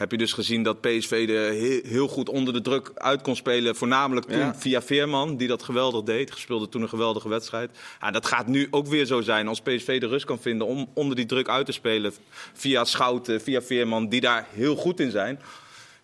heb 0.00 0.10
je 0.10 0.16
dus 0.16 0.32
gezien 0.32 0.62
dat 0.62 0.80
PSV 0.80 1.26
er 1.28 1.52
heel, 1.86 2.08
goed 2.08 2.28
onder 2.28 2.52
de 2.52 2.60
druk 2.60 2.90
uit 2.94 3.22
kon 3.22 3.36
spelen. 3.36 3.76
Voornamelijk 3.76 4.26
toen 4.26 4.38
Ja. 4.38 4.54
via 4.54 4.82
Veerman, 4.82 5.36
die 5.36 5.48
dat 5.48 5.62
geweldig 5.62 6.02
deed. 6.02 6.32
Speelde 6.36 6.68
toen 6.68 6.82
een 6.82 6.88
geweldige 6.88 7.28
wedstrijd. 7.28 7.70
Ja, 8.00 8.10
dat 8.10 8.26
gaat 8.26 8.46
nu 8.46 8.68
ook 8.70 8.86
weer 8.86 9.04
zo 9.04 9.20
zijn 9.20 9.48
als 9.48 9.60
PSV 9.60 10.00
de 10.00 10.06
rust 10.06 10.24
kan 10.24 10.38
vinden 10.38 10.66
om 10.66 10.88
onder 10.94 11.16
die 11.16 11.26
druk 11.26 11.48
uit 11.48 11.66
te 11.66 11.72
spelen. 11.72 12.12
Via 12.52 12.84
Schouten, 12.84 13.40
via 13.40 13.62
Veerman, 13.62 14.08
die 14.08 14.20
daar 14.20 14.46
heel 14.50 14.76
goed 14.76 15.00
in 15.00 15.10
zijn. 15.10 15.40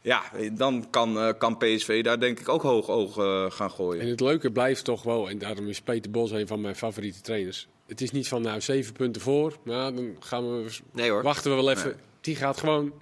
Ja, 0.01 0.22
dan 0.53 0.86
kan, 0.90 1.18
eh, 1.18 1.28
kan 1.38 1.57
PSV 1.57 2.03
daar 2.05 2.20
denk 2.20 2.40
ik 2.40 2.49
ook 2.49 2.62
hoog 2.62 2.88
oog 2.88 3.18
eh, 3.18 3.44
gaan 3.51 3.70
gooien. 3.70 4.03
En 4.03 4.09
het 4.09 4.20
leuke 4.20 4.51
blijft 4.51 4.84
toch 4.84 5.03
wel, 5.03 5.28
en 5.30 5.38
daarom 5.38 5.68
is 5.68 5.80
Peter 5.80 6.11
Bos 6.11 6.30
een 6.30 6.47
van 6.47 6.61
mijn 6.61 6.76
favoriete 6.76 7.20
trainers. 7.20 7.66
Het 7.86 8.01
is 8.01 8.11
niet 8.11 8.28
van 8.28 8.42
nou 8.42 8.61
zeven 8.61 8.92
punten 8.92 9.22
voor, 9.22 9.57
nou 9.64 9.94
dan 9.94 10.16
gaan 10.20 10.62
we, 10.62 10.68
Nee 10.92 11.11
hoor. 11.11 11.22
wachten 11.22 11.51
we 11.51 11.57
wel 11.57 11.70
even. 11.70 11.97
Die 12.20 12.36
gaat 12.36 12.59
gewoon. 12.59 12.92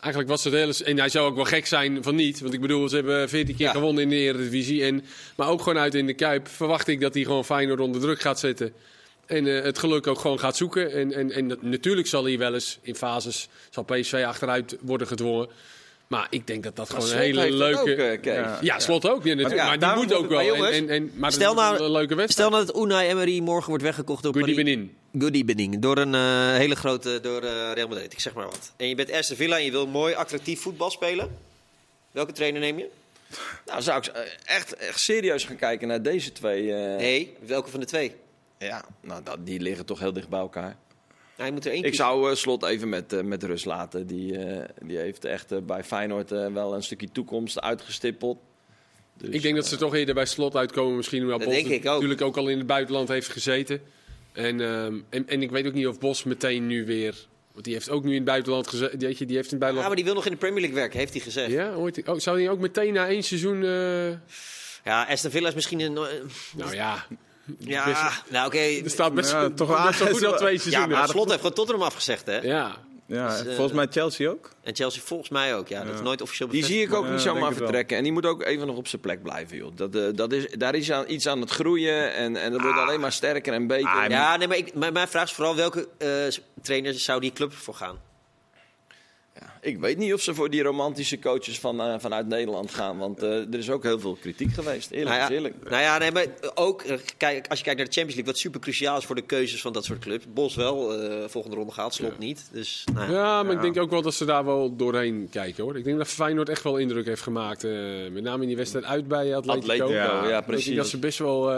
Eigenlijk 0.00 0.28
was 0.28 0.44
het 0.44 0.52
hele. 0.52 0.74
En 0.84 0.98
hij 0.98 1.08
zou 1.08 1.28
ook 1.28 1.34
wel 1.36 1.44
gek 1.44 1.66
zijn 1.66 2.02
van 2.02 2.14
niet. 2.14 2.40
Want 2.40 2.54
ik 2.54 2.60
bedoel, 2.60 2.88
ze 2.88 2.94
hebben 2.94 3.28
14 3.28 3.56
keer 3.56 3.66
Ja. 3.66 3.72
gewonnen 3.72 4.02
in 4.02 4.08
de 4.08 4.16
Eredivisie. 4.16 4.84
En, 4.84 5.04
maar 5.36 5.48
ook 5.48 5.62
gewoon 5.62 5.78
uit 5.78 5.94
in 5.94 6.06
de 6.06 6.14
Kuip 6.14 6.48
verwacht 6.48 6.88
ik 6.88 7.00
dat 7.00 7.14
hij 7.14 7.22
gewoon 7.22 7.44
Feyenoord 7.44 7.80
onder 7.80 8.00
druk 8.00 8.20
gaat 8.20 8.38
zetten. 8.38 8.72
En 9.26 9.56
eh, 9.56 9.62
het 9.62 9.78
geluk 9.78 10.06
ook 10.06 10.18
gewoon 10.18 10.38
gaat 10.38 10.56
zoeken. 10.56 10.92
En, 10.92 11.12
en, 11.12 11.32
en 11.32 11.58
natuurlijk 11.60 12.06
zal 12.06 12.24
hij 12.24 12.38
wel 12.38 12.54
eens 12.54 12.78
in 12.82 12.94
fases. 12.94 13.48
zal 13.70 13.84
PSV 13.84 14.22
achteruit 14.26 14.76
worden 14.80 15.06
gedwongen. 15.06 15.48
Maar 16.10 16.26
ik 16.30 16.46
denk 16.46 16.62
dat 16.62 16.76
dat 16.76 16.90
gewoon 16.90 17.10
een 17.10 17.18
hele 17.18 17.50
leuke. 17.52 17.80
ook, 17.80 18.24
eh. 18.24 18.34
Ja. 18.34 18.58
ja, 18.60 18.78
slot 18.78 19.08
ook. 19.08 19.24
Ja, 19.24 19.34
natuurlijk. 19.34 19.60
Ja, 19.60 19.66
maar 19.66 19.78
die 19.78 20.04
moet 20.04 20.14
ook 20.14 20.28
wel. 20.28 20.38
En, 20.38 20.46
jongens, 20.46 20.76
en, 20.76 20.88
en, 20.88 21.10
maar 21.14 21.32
stel 21.32 21.54
nou- 21.54 21.82
een 21.82 21.90
leuke 21.90 22.14
wedstrijd. 22.14 22.52
Stel 22.52 22.64
dat 22.64 22.76
Unai 22.76 23.08
Emery 23.08 23.40
morgen 23.40 23.68
wordt 23.68 23.82
weggekocht 23.84 24.22
door 24.22 24.32
Goodie 24.34 24.54
Paris- 24.54 24.70
Benin. 24.74 24.96
Goodie 25.22 25.44
Benin. 25.44 25.80
Door 25.80 25.98
een 25.98 26.14
eh, 26.14 26.52
hele 26.56 26.74
grote, 26.76 27.18
door 27.22 27.42
eh, 27.42 27.72
Real 27.74 27.88
Madrid, 27.88 28.12
ik 28.12 28.20
zeg 28.20 28.34
maar 28.34 28.44
wat. 28.44 28.72
En 28.76 28.88
je 28.88 28.94
bent 28.94 29.12
Aston 29.12 29.36
Villa 29.36 29.56
en 29.56 29.64
je 29.64 29.70
wil 29.70 29.86
mooi 29.86 30.14
attractief 30.14 30.60
voetbal 30.60 30.90
spelen. 30.90 31.36
Welke 32.10 32.32
trainer 32.32 32.60
neem 32.60 32.78
je? 32.78 32.88
Nou, 33.66 33.82
zou 33.82 33.98
ik 33.98 34.06
echt, 34.44 34.74
echt 34.76 35.00
serieus 35.00 35.44
gaan 35.44 35.56
kijken 35.56 35.88
naar 35.88 36.02
deze 36.02 36.32
twee. 36.32 36.72
eh, 36.74 36.96
Nee, 36.96 37.36
welke 37.46 37.70
van 37.70 37.80
de 37.80 37.86
twee? 37.86 38.14
Ja, 38.58 38.84
nou, 39.00 39.22
dat, 39.24 39.46
die 39.46 39.60
liggen 39.60 39.86
toch 39.86 39.98
heel 39.98 40.12
dicht 40.12 40.28
bij 40.28 40.40
elkaar. 40.40 40.76
Nou, 41.40 41.52
moet 41.52 41.64
er 41.64 41.72
één 41.72 41.84
Ik 41.84 41.94
zou 41.94 42.30
eh, 42.30 42.36
Slot 42.36 42.64
even 42.64 42.88
met, 42.88 43.12
eh, 43.12 43.20
met 43.22 43.42
rust 43.42 43.64
laten. 43.64 44.06
Die, 44.06 44.38
eh, 44.38 44.68
die 44.86 44.96
heeft 44.98 45.24
echt 45.24 45.66
bij 45.66 45.84
Feyenoord 45.84 46.32
eh, 46.32 46.46
wel 46.52 46.74
een 46.74 46.82
stukje 46.82 47.08
toekomst 47.12 47.60
uitgestippeld. 47.60 48.38
Dus, 49.16 49.28
Ik 49.28 49.42
denk 49.42 49.54
dat 49.54 49.66
ze 49.66 49.76
toch 49.76 49.94
eerder 49.94 50.14
bij 50.14 50.26
slot 50.26 50.56
uitkomen. 50.56 50.96
Misschien 50.96 51.22
omdat 51.22 51.38
Dat 51.38 51.48
Bos 51.48 51.56
denk 51.56 51.68
ik 51.68 51.86
ook. 51.86 51.94
natuurlijk 51.94 52.22
ook 52.22 52.36
al 52.36 52.48
in 52.48 52.58
het 52.58 52.66
buitenland 52.66 53.08
heeft 53.08 53.28
gezeten. 53.28 53.80
En, 54.32 54.60
ehm, 54.60 54.98
en, 55.08 55.28
en 55.28 55.42
ik 55.42 55.50
weet 55.50 55.66
ook 55.66 55.72
niet 55.72 55.86
of 55.86 55.98
Bos 55.98 56.24
meteen 56.24 56.66
nu 56.66 56.86
weer... 56.86 57.28
Want 57.52 57.64
die 57.64 57.74
heeft 57.74 57.90
ook 57.90 58.02
nu 58.02 58.10
in 58.10 58.16
het 58.16 58.24
buitenland 58.24 58.66
gezeten. 58.68 58.98
Je, 58.98 58.98
die 58.98 59.08
heeft 59.08 59.28
in 59.28 59.34
het 59.36 59.42
Ja, 59.42 59.56
maar 59.56 59.58
buitenland... 59.58 59.96
die 59.96 60.04
wil 60.04 60.14
nog 60.14 60.24
in 60.24 60.30
de 60.32 60.36
Premier 60.38 60.60
League 60.60 60.78
werken, 60.78 60.98
heeft 60.98 61.12
hij 61.12 61.22
gezegd. 61.22 61.50
Ja, 61.50 61.64
Ja, 61.64 61.74
ooit, 61.74 62.08
oh, 62.08 62.18
zou 62.18 62.40
hij 62.40 62.50
ook 62.50 62.58
meteen 62.58 62.92
na 62.92 63.08
één 63.08 63.22
seizoen... 63.22 63.64
eh, 64.82 65.08
Aston 65.08 65.30
Villa 65.30 65.48
is 65.48 65.54
misschien 65.54 65.80
een... 65.80 65.92
nou 66.56 66.74
ja, 66.74 67.06
ja, 67.58 68.12
nou 68.28 68.46
oké. 68.46 68.58
er 68.58 68.90
staat 68.90 69.14
best, 69.14 69.30
Ja, 69.32 69.50
toch 69.50 69.68
wel 69.76 69.82
wel- 69.82 69.92
goed 69.92 70.24
al 70.24 70.36
twee 70.36 70.52
Ja, 70.52 70.58
seizoenen. 70.60 70.90
maar 70.98 71.08
Slot 71.08 71.26
heeft 71.28 71.38
gewoon 71.40 71.54
Tottenham 71.54 71.84
afgezegd, 71.84 72.26
hè? 72.26 72.38
Ja, 72.40 72.76
Ja, 73.06 73.28
Dus, 73.28 73.46
eh, 73.46 73.54
volgens 73.54 73.72
mij 73.76 73.86
Chelsea 73.90 74.30
ook. 74.30 74.50
En 74.62 74.74
Chelsea 74.74 75.02
volgens 75.04 75.28
mij 75.28 75.54
ook, 75.56 75.68
ja. 75.68 75.84
Dat 75.84 75.94
is 75.94 76.00
nooit 76.00 76.20
officieel 76.22 76.48
Die 76.48 76.60
bevestigd. 76.60 76.82
zie 76.88 76.94
ik 76.96 77.00
ook 77.00 77.06
Ja, 77.06 77.12
niet 77.12 77.20
zomaar 77.20 77.52
vertrekken. 77.52 77.96
En 77.96 78.02
die 78.02 78.12
moet 78.12 78.26
ook 78.26 78.42
even 78.44 78.66
nog 78.66 78.76
op 78.76 78.88
zijn 78.88 79.02
plek 79.02 79.22
blijven, 79.22 79.56
joh. 79.56 79.70
Dat, 79.74 79.94
eh, 79.94 80.02
dat 80.14 80.32
is, 80.32 80.46
daar 80.58 80.74
is 80.74 80.92
aan, 80.92 81.04
iets 81.08 81.26
aan 81.28 81.40
het 81.40 81.50
groeien 81.50 82.14
en, 82.14 82.36
en 82.36 82.52
dat 82.52 82.60
wordt 82.60 82.78
alleen 82.78 83.00
maar 83.00 83.12
sterker 83.12 83.52
en 83.52 83.66
beter. 83.66 83.88
Ah, 83.88 84.08
Ja, 84.08 84.36
nee, 84.36 84.48
maar 84.48 84.56
ik, 84.56 84.74
mijn, 84.74 84.92
mijn 84.92 85.08
vraag 85.08 85.24
is 85.24 85.32
vooral 85.32 85.56
welke 85.56 85.88
eh, 85.98 86.08
trainer 86.62 86.94
zou 86.94 87.20
die 87.20 87.32
club 87.32 87.52
voor 87.52 87.74
gaan? 87.74 87.98
Ja, 89.40 89.58
ik 89.60 89.78
weet 89.78 89.98
niet 89.98 90.14
of 90.14 90.20
ze 90.20 90.34
voor 90.34 90.50
die 90.50 90.62
romantische 90.62 91.18
coaches 91.18 91.58
van, 91.60 91.80
eh, 91.80 91.94
vanuit 91.98 92.26
Nederland 92.26 92.70
gaan. 92.70 92.98
Want 92.98 93.22
eh, 93.22 93.30
er 93.32 93.58
is 93.58 93.70
ook 93.70 93.82
heel 93.82 93.98
veel 94.00 94.16
kritiek 94.20 94.52
geweest. 94.52 94.90
Eerlijk 94.90 95.08
Nou 95.10 95.22
is 95.22 95.28
ja, 95.28 95.34
eerlijk. 95.34 95.70
nou 95.70 95.82
ja, 95.82 95.98
nee, 95.98 96.12
maar 96.12 96.26
ook 96.54 96.82
eh, 96.82 96.96
kijk, 97.16 97.46
als 97.48 97.58
je 97.58 97.64
kijkt 97.64 97.78
naar 97.78 97.88
de 97.88 97.94
Champions 97.94 98.14
League, 98.14 98.24
wat 98.24 98.38
super 98.38 98.60
cruciaal 98.60 98.98
is 98.98 99.04
voor 99.04 99.14
de 99.14 99.22
keuzes 99.22 99.60
van 99.60 99.72
dat 99.72 99.84
soort 99.84 99.98
clubs. 99.98 100.24
Bos 100.32 100.54
wel, 100.54 100.94
eh, 101.02 101.28
volgende 101.28 101.56
ronde 101.56 101.72
gehaald, 101.72 101.94
slot 101.94 102.18
niet. 102.18 102.48
Dus, 102.52 102.84
nou, 102.94 103.12
ja. 103.12 103.16
ja 103.18 103.42
maar 103.42 103.52
ik 103.54 103.60
denk 103.60 103.78
ook 103.78 103.90
wel 103.90 104.02
dat 104.02 104.14
ze 104.14 104.24
daar 104.24 104.44
wel 104.44 104.76
doorheen 104.76 105.28
kijken 105.30 105.64
hoor. 105.64 105.76
Ik 105.76 105.84
denk 105.84 105.98
dat 105.98 106.08
Feyenoord 106.08 106.48
echt 106.48 106.62
wel 106.62 106.76
indruk 106.76 107.06
heeft 107.06 107.22
gemaakt. 107.22 107.64
eh, 107.64 107.70
met 108.12 108.22
name 108.22 108.42
in 108.42 108.48
die 108.48 108.56
wedstrijd 108.56 108.84
uit 108.84 109.08
bij 109.08 109.36
Atletico. 109.36 109.60
Atletico, 109.72 109.92
Ja. 109.92 110.38
Ik 110.38 110.46
precies. 110.46 110.76
dat 110.76 110.88
ze 110.88 110.98
best 110.98 111.18
wel... 111.18 111.50
eh, 111.50 111.56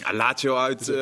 Ja, 0.00 0.14
Lazio 0.14 0.56
uit. 0.56 0.92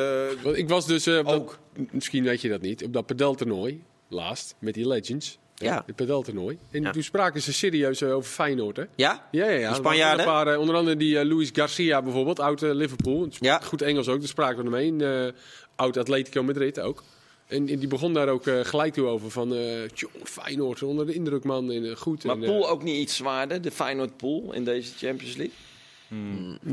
Want 0.43 0.57
ik 0.57 0.69
was 0.69 0.85
dus, 0.87 1.05
eh, 1.07 1.13
dat- 1.15 1.25
Ook. 1.33 1.57
misschien 1.91 2.23
weet 2.23 2.41
je 2.41 2.49
dat 2.49 2.61
niet, 2.61 2.83
op 2.83 2.93
dat 2.93 3.05
pedeltoernooi, 3.05 3.83
laatst, 4.09 4.55
met 4.59 4.73
die 4.73 4.87
Legends. 4.87 5.37
Ja. 5.55 5.83
Het 5.85 5.95
pedeltoernooi. 5.95 6.57
En 6.71 6.81
Ja. 6.81 6.91
toen 6.91 7.03
spraken 7.03 7.41
ze 7.41 7.53
serieus 7.53 8.01
eh, 8.01 8.15
over 8.15 8.31
Feyenoord, 8.31 8.75
hè? 8.77 8.83
ja? 8.95 9.27
Ja, 9.31 9.45
ja, 9.45 9.51
ja. 9.59 9.73
Spanjaarden? 9.73 10.25
waren 10.25 10.37
Een 10.39 10.45
paar, 10.45 10.53
eh, 10.53 10.59
onder 10.59 10.75
andere 10.75 10.97
die 10.97 11.19
eh, 11.19 11.25
Luis 11.25 11.49
Garcia 11.53 12.01
bijvoorbeeld, 12.01 12.39
oud 12.39 12.61
Liverpool. 12.61 13.27
Ja. 13.39 13.59
Goed 13.59 13.81
Engels 13.81 14.07
ook, 14.07 14.19
daar 14.19 14.27
spraken 14.27 14.57
we 14.57 14.63
ermee. 14.63 14.91
En, 14.91 15.25
eh, 15.27 15.33
oud 15.75 15.97
Atletico 15.97 16.43
Madrid 16.43 16.79
ook. 16.79 17.03
En, 17.47 17.67
en 17.67 17.79
die 17.79 17.87
begon 17.87 18.13
daar 18.13 18.27
ook 18.27 18.43
gelijk 18.43 18.93
toe 18.93 19.05
over 19.05 19.31
van, 19.31 19.55
tjong, 19.93 20.13
Feyenoord, 20.23 20.83
onder 20.83 21.05
de 21.05 21.13
indruk 21.13 21.43
man, 21.43 21.71
en 21.71 21.97
goed. 21.97 22.23
Maar 22.23 22.35
en, 22.35 22.41
Pool 22.41 22.69
ook 22.69 22.83
niet 22.83 22.97
iets 22.97 23.15
zwaarder, 23.15 23.61
de 23.61 23.71
Feyenoord 23.71 24.17
Pool 24.17 24.53
in 24.53 24.63
deze 24.63 24.91
Champions 24.97 25.35
League? 25.35 25.55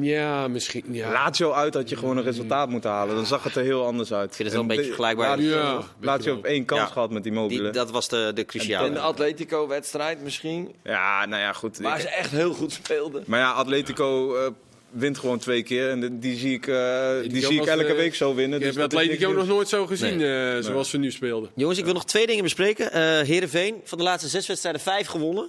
Ja, 0.01 0.49
misschien, 0.49 0.84
ja. 0.88 1.12
Lazio 1.12 1.53
uit 1.53 1.74
had 1.74 1.88
je 1.88 1.97
gewoon 1.97 2.16
een 2.16 2.22
resultaat 2.22 2.68
moeten 2.68 2.91
halen. 2.91 3.14
Dan 3.14 3.26
zag 3.26 3.43
het 3.45 3.57
er 3.57 3.62
heel 3.62 3.86
anders 3.86 4.12
uit. 4.12 4.28
Ik 4.30 4.34
vind 4.34 4.49
het 4.49 4.53
wel 4.53 4.61
een 4.62 4.68
beetje 4.76 4.84
vergelijkbaar. 4.84 5.41
Ja, 5.41 5.82
Lazio 6.01 6.34
op 6.34 6.45
één 6.45 6.64
kans 6.64 6.80
Ja. 6.80 6.86
gehad 6.86 7.11
met 7.11 7.22
die 7.22 7.32
mobile. 7.32 7.62
Die, 7.62 7.70
dat 7.72 7.91
was 7.91 8.09
de, 8.09 8.30
de 8.34 8.45
cruciale. 8.45 8.86
En 8.86 8.93
de 8.95 9.01
Atletico-wedstrijd 9.01 10.22
misschien, 10.22 10.72
Ja, 10.84 11.26
nou 11.26 11.43
ja, 11.43 11.53
goed. 11.53 11.78
waar 11.78 11.95
Ik- 11.97 12.01
ze 12.03 12.09
echt 12.09 12.30
heel 12.30 12.53
goed 12.53 12.72
speelden. 12.72 13.22
Maar 13.26 13.41
ja, 13.41 13.51
Atletico 13.51 14.36
eh, 14.36 14.47
wint 14.91 15.18
gewoon 15.18 15.38
twee 15.38 15.62
keer. 15.62 15.91
En 15.91 16.20
die 16.20 16.38
zie 16.38 16.55
ik, 16.55 16.66
eh, 16.66 17.11
die 17.22 17.43
ook 17.43 17.53
zie 17.53 17.55
ik 17.55 17.61
als, 17.61 17.68
elke 17.68 17.84
eh, 17.84 17.97
week 17.97 18.14
zo 18.14 18.34
winnen. 18.34 18.59
Ik 18.59 18.64
heb 18.64 18.74
dus 18.74 18.82
dat 18.82 18.93
is 18.93 18.99
Atletico 18.99 19.26
niks 19.28 19.38
nog 19.38 19.49
nooit 19.49 19.68
zo 19.68 19.86
gezien 19.86 20.20
eh, 20.22 20.57
zoals 20.61 20.91
ze 20.91 20.99
nu 20.99 21.11
speelden. 21.11 21.51
Jongens, 21.55 21.78
ik 21.78 21.84
wil 21.84 21.95
nog 21.95 22.05
twee 22.05 22.26
dingen 22.26 22.43
bespreken. 22.43 22.93
Eh 22.93 23.01
Heerenveen, 23.20 23.80
van 23.84 23.99
de 23.99 24.05
laatste 24.05 24.28
zes 24.28 24.47
wedstrijden 24.47 24.80
vijf 24.80 25.07
gewonnen. 25.07 25.49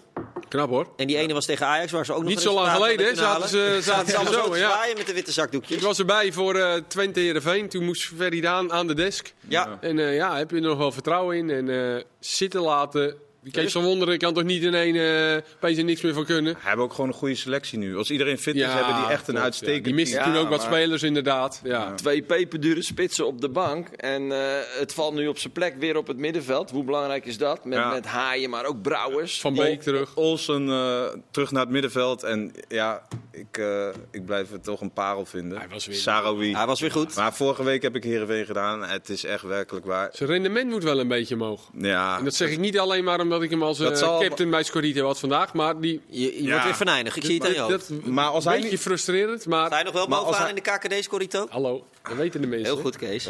Knap 0.49 0.69
hoor. 0.69 0.87
En 0.97 1.07
die 1.07 1.17
ene 1.17 1.33
was 1.33 1.45
tegen 1.45 1.65
Ajax, 1.65 1.91
waar 1.91 2.05
ze 2.05 2.13
ook 2.13 2.19
nog 2.21 2.29
Niet 2.29 2.39
zo 2.39 2.53
lang 2.53 2.71
geleden, 2.71 3.05
hè, 3.07 3.15
zaten 3.15 3.49
ze- 3.49 3.79
zaten 3.81 4.07
ze 4.07 4.15
allemaal 4.17 4.33
zo, 4.33 4.43
zo 4.45 4.51
te 4.51 4.57
ja. 4.59 4.71
zwaaien 4.71 4.97
met 4.97 5.07
de 5.07 5.13
witte 5.13 5.31
zakdoekjes. 5.31 5.77
Ik 5.77 5.83
was 5.83 5.99
erbij 5.99 6.31
voor 6.31 6.55
eh 6.55 6.73
Twente 6.87 7.19
Heerenveen. 7.19 7.69
Toen 7.69 7.85
moest 7.85 8.11
Ferry 8.17 8.41
Daan 8.41 8.71
aan 8.71 8.87
de 8.87 8.93
desk. 8.93 9.33
Ja. 9.47 9.77
En 9.81 9.99
eh, 9.99 10.15
ja, 10.15 10.37
heb 10.37 10.49
je 10.49 10.55
er 10.55 10.61
nog 10.61 10.77
wel 10.77 10.91
vertrouwen 10.91 11.37
in. 11.37 11.49
En 11.49 11.95
eh, 11.95 12.03
zitten 12.19 12.61
laten. 12.61 13.15
Die 13.43 13.51
Kees 13.51 13.71
van 13.71 13.83
Wonderen 13.83 14.17
kan 14.17 14.33
toch 14.33 14.43
niet 14.43 14.63
in 14.63 14.73
één 14.73 14.95
uh, 14.95 15.33
er 15.61 15.83
niks 15.83 16.01
meer 16.01 16.13
van 16.13 16.25
kunnen. 16.25 16.53
We 16.53 16.59
hebben 16.61 16.85
ook 16.85 16.93
gewoon 16.93 17.09
een 17.09 17.15
goede 17.15 17.35
selectie 17.35 17.77
nu. 17.77 17.97
Als 17.97 18.11
iedereen 18.11 18.37
fit 18.37 18.55
is, 18.55 18.65
hebben 18.65 18.95
die 18.95 19.05
echt 19.05 19.27
een 19.27 19.35
klopt, 19.35 19.59
ja. 19.59 19.79
Die 19.79 19.93
misten 19.93 20.19
Ja, 20.19 20.25
toen 20.25 20.35
ook 20.35 20.49
wat 20.49 20.61
spelers 20.61 21.03
inderdaad. 21.03 21.61
Ja. 21.63 21.93
Twee 21.93 22.21
peperdure 22.21 22.81
spitsen 22.81 23.27
op 23.27 23.41
de 23.41 23.49
bank. 23.49 23.87
En 23.87 24.31
eh, 24.31 24.39
het 24.79 24.93
valt 24.93 25.13
nu 25.13 25.27
op 25.27 25.37
zijn 25.37 25.53
plek 25.53 25.75
weer 25.79 25.97
op 25.97 26.07
het 26.07 26.17
middenveld. 26.17 26.69
Hoe 26.71 26.83
belangrijk 26.83 27.25
is 27.25 27.37
dat? 27.37 27.65
Met, 27.65 27.77
Ja. 27.77 27.91
met 27.91 28.05
Haaien, 28.05 28.49
maar 28.49 28.65
ook 28.65 28.81
Brouwers. 28.81 29.41
Van 29.41 29.55
Beek 29.55 29.81
terug. 29.81 30.15
Olsen 30.15 30.69
eh, 30.69 31.03
terug 31.31 31.51
naar 31.51 31.61
het 31.61 31.71
middenveld. 31.71 32.23
En 32.23 32.51
ja, 32.67 33.07
ik, 33.31 33.57
eh, 33.57 33.87
ik 34.11 34.25
blijf 34.25 34.51
het 34.51 34.63
toch 34.63 34.81
een 34.81 34.91
parel 34.93 35.25
vinden. 35.25 35.57
Hij 35.57 35.67
was 35.69 35.85
weer- 35.85 35.95
Sarawi. 35.95 36.53
Hij 36.55 36.65
was 36.65 36.79
weer 36.81 36.91
goed. 36.91 37.15
Maar 37.15 37.33
vorige 37.33 37.63
week 37.63 37.81
heb 37.81 37.95
ik 37.95 38.03
Heerenveen 38.03 38.45
gedaan. 38.45 38.83
Het 38.83 39.09
is 39.09 39.23
echt 39.23 39.43
werkelijk 39.43 39.85
waar. 39.85 40.09
Zijn 40.13 40.29
rendement 40.29 40.69
moet 40.69 40.83
wel 40.83 40.99
een 40.99 41.07
beetje 41.07 41.35
omhoog. 41.35 41.69
Ja, 41.77 42.17
En 42.17 42.23
dat 42.23 42.35
zeg 42.35 42.49
ik 42.49 42.59
niet 42.59 42.79
alleen 42.79 43.03
maar 43.03 43.19
omdat 43.31 43.43
ik 43.45 43.49
hem 43.49 43.63
als 43.63 43.77
Dat 43.77 43.91
eh, 43.91 43.97
zal- 43.97 44.19
captain 44.19 44.49
bij 44.49 44.63
Scorito 44.63 45.05
had 45.05 45.19
vandaag. 45.19 45.53
Maar 45.53 45.79
die... 45.79 46.01
Je, 46.09 46.19
je 46.35 46.43
Ja. 46.43 46.49
wordt 46.49 46.63
weer 46.63 46.75
venijnig. 46.75 47.15
Ik 47.15 47.23
zie 47.25 47.33
het 47.35 47.43
aan 47.43 47.49
je 47.51 47.57
dat, 47.57 47.69
hoofd. 47.71 47.89
dat, 47.89 48.05
Maar 48.05 48.25
als 48.27 48.43
een 48.45 48.49
hij 48.51 48.59
beetje 48.59 48.75
niet- 48.75 48.85
frustrerend, 48.85 49.45
maar... 49.45 49.77
Je 49.77 49.83
nog 49.83 49.93
wel 49.93 50.07
bovenaan 50.07 50.39
hij- 50.41 50.49
in 50.49 50.55
de 50.55 50.61
KKD, 50.61 51.03
Scorito? 51.03 51.47
Hallo, 51.49 51.85
dat 52.03 52.17
weten 52.17 52.41
de 52.41 52.47
mensen. 52.47 52.73
Heel 52.73 52.81
goed, 52.81 52.97
Kees. 52.97 53.27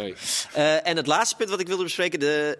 Eh, 0.53 0.87
en 0.87 0.97
het 0.97 1.07
laatste 1.07 1.35
punt 1.35 1.49
wat 1.49 1.59
ik 1.59 1.67
wilde 1.67 1.83
bespreken. 1.83 2.19
De 2.19 2.55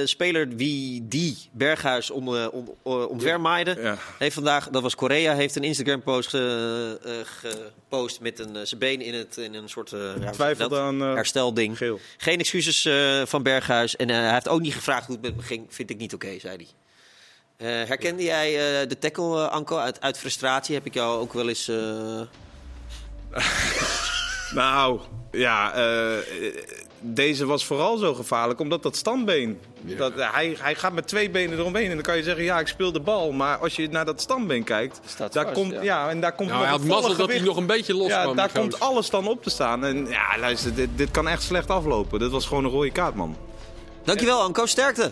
eh, 0.00 0.06
speler 0.06 0.48
wie 0.48 1.08
die 1.08 1.36
Berghuis 1.52 2.10
om, 2.10 2.36
eh, 2.36 2.46
om, 2.52 2.74
omvermaaide. 2.82 3.76
Ja. 3.80 3.96
Heeft 4.18 4.34
vandaag, 4.34 4.68
dat 4.68 4.82
was 4.82 4.94
Korea, 4.94 5.34
heeft 5.34 5.56
een 5.56 5.64
Instagram 5.64 6.02
post 6.02 6.28
ge- 6.28 6.98
eh, 7.04 7.12
gepost 7.24 8.20
met 8.20 8.38
een, 8.38 8.66
zijn 8.66 8.80
been 8.80 9.00
in, 9.00 9.14
het, 9.14 9.36
in 9.36 9.54
een 9.54 9.68
soort 9.68 9.92
aan 10.72 11.00
herstelding. 11.00 11.76
geel. 11.76 12.00
Geen 12.16 12.38
excuses 12.38 12.84
eh, 12.84 13.22
van 13.26 13.42
Berghuis. 13.42 13.96
En 13.96 14.10
eh, 14.10 14.16
hij 14.16 14.32
heeft 14.32 14.48
ook 14.48 14.60
niet 14.60 14.74
gevraagd 14.74 15.06
hoe 15.06 15.14
het 15.16 15.24
met 15.24 15.36
me 15.36 15.42
ging. 15.42 15.66
Vind 15.68 15.90
ik 15.90 15.96
niet 15.98 16.14
oké, 16.14 16.38
zei 16.38 16.56
hij. 16.56 16.66
Eh, 17.82 17.88
herkende 17.88 18.22
jij 18.22 18.80
eh, 18.82 18.88
de 18.88 18.98
tackle, 18.98 19.48
Anko? 19.48 19.76
Uit, 19.76 20.00
uit 20.00 20.18
frustratie 20.18 20.74
heb 20.74 20.86
ik 20.86 20.94
jou 20.94 21.20
ook 21.20 21.32
wel 21.32 21.48
eens... 21.48 21.68
eh, 21.68 22.20
Nou, 24.54 25.00
ja, 25.38 25.72
eh, 25.72 26.16
deze 27.00 27.46
was 27.46 27.64
vooral 27.64 27.96
zo 27.96 28.14
gevaarlijk 28.14 28.60
omdat 28.60 28.82
dat 28.82 28.96
standbeen. 28.96 29.60
Dat, 29.80 30.12
hij, 30.16 30.56
hij 30.60 30.74
gaat 30.74 30.92
met 30.92 31.08
twee 31.08 31.30
benen 31.30 31.58
eromheen 31.58 31.88
en 31.88 31.94
dan 31.94 32.02
kan 32.02 32.16
je 32.16 32.22
zeggen, 32.22 32.44
ja, 32.44 32.58
ik 32.60 32.66
speel 32.66 32.92
de 32.92 33.00
bal. 33.00 33.32
Maar 33.32 33.56
als 33.58 33.76
je 33.76 33.88
naar 33.88 34.04
dat 34.04 34.20
standbeen 34.20 34.64
kijkt, 34.64 35.00
Staat 35.06 35.32
daar 35.32 35.44
vast, 35.44 35.56
komt, 35.56 35.72
ja. 35.72 35.82
ja. 35.82 36.08
en 36.10 36.20
daar 36.20 36.32
komt 36.34 36.48
Nou, 36.48 36.60
hij 36.64 36.72
een 36.72 36.78
had 36.80 36.88
mazzel 36.88 37.16
dat 37.16 37.28
hij 37.28 37.40
nog 37.40 37.56
een 37.56 37.66
beetje 37.66 37.94
los 37.94 38.08
Ja, 38.08 38.22
kwam. 38.22 38.36
daar 38.36 38.50
komt 38.52 38.80
alles 38.80 39.10
dan 39.10 39.28
op 39.28 39.42
te 39.42 39.50
staan. 39.50 39.84
En 39.84 40.06
ja, 40.06 40.38
luister, 40.38 40.74
dit, 40.74 40.88
dit 40.96 41.10
kan 41.10 41.28
echt 41.28 41.42
slecht 41.42 41.70
aflopen. 41.70 42.18
Dit 42.18 42.30
was 42.30 42.46
gewoon 42.46 42.64
een 42.64 42.70
rode 42.70 42.90
kaart, 42.92 43.14
man. 43.14 43.36
Dankjewel, 44.04 44.40
Anko. 44.40 44.66
Sterkte. 44.66 45.02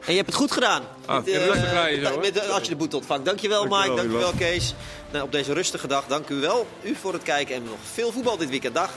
En 0.00 0.12
je 0.12 0.18
hebt 0.18 0.26
het 0.26 0.34
goed 0.36 0.52
gedaan. 0.52 0.82
Ah, 1.06 1.16
Met, 1.16 1.28
eh, 1.28 1.46
lekker 1.46 1.70
bij 1.74 1.94
je 1.96 2.04
zo, 2.04 2.10
hoor. 2.10 2.20
met, 2.20 2.38
eh, 2.38 2.48
als 2.50 2.62
je 2.62 2.68
de 2.68 2.76
boete 2.76 2.96
ontvangt. 2.96 3.24
Dankjewel, 3.24 3.68
Dankjewel, 3.68 3.84
Mike. 3.94 3.96
Dankjewel, 4.02 4.28
Iwan. 4.28 4.38
Kees. 4.38 4.74
Nou, 5.12 5.24
op 5.24 5.32
deze 5.32 5.52
rustige 5.52 5.86
dag, 5.86 6.04
dank 6.06 6.28
u 6.28 6.34
wel. 6.40 6.66
U 6.82 6.94
voor 7.00 7.12
het 7.12 7.22
kijken 7.22 7.54
en 7.54 7.62
nog 7.62 7.78
veel 7.92 8.12
voetbal 8.12 8.36
dit 8.36 8.48
weekend. 8.50 8.74
Dag. 8.74 8.90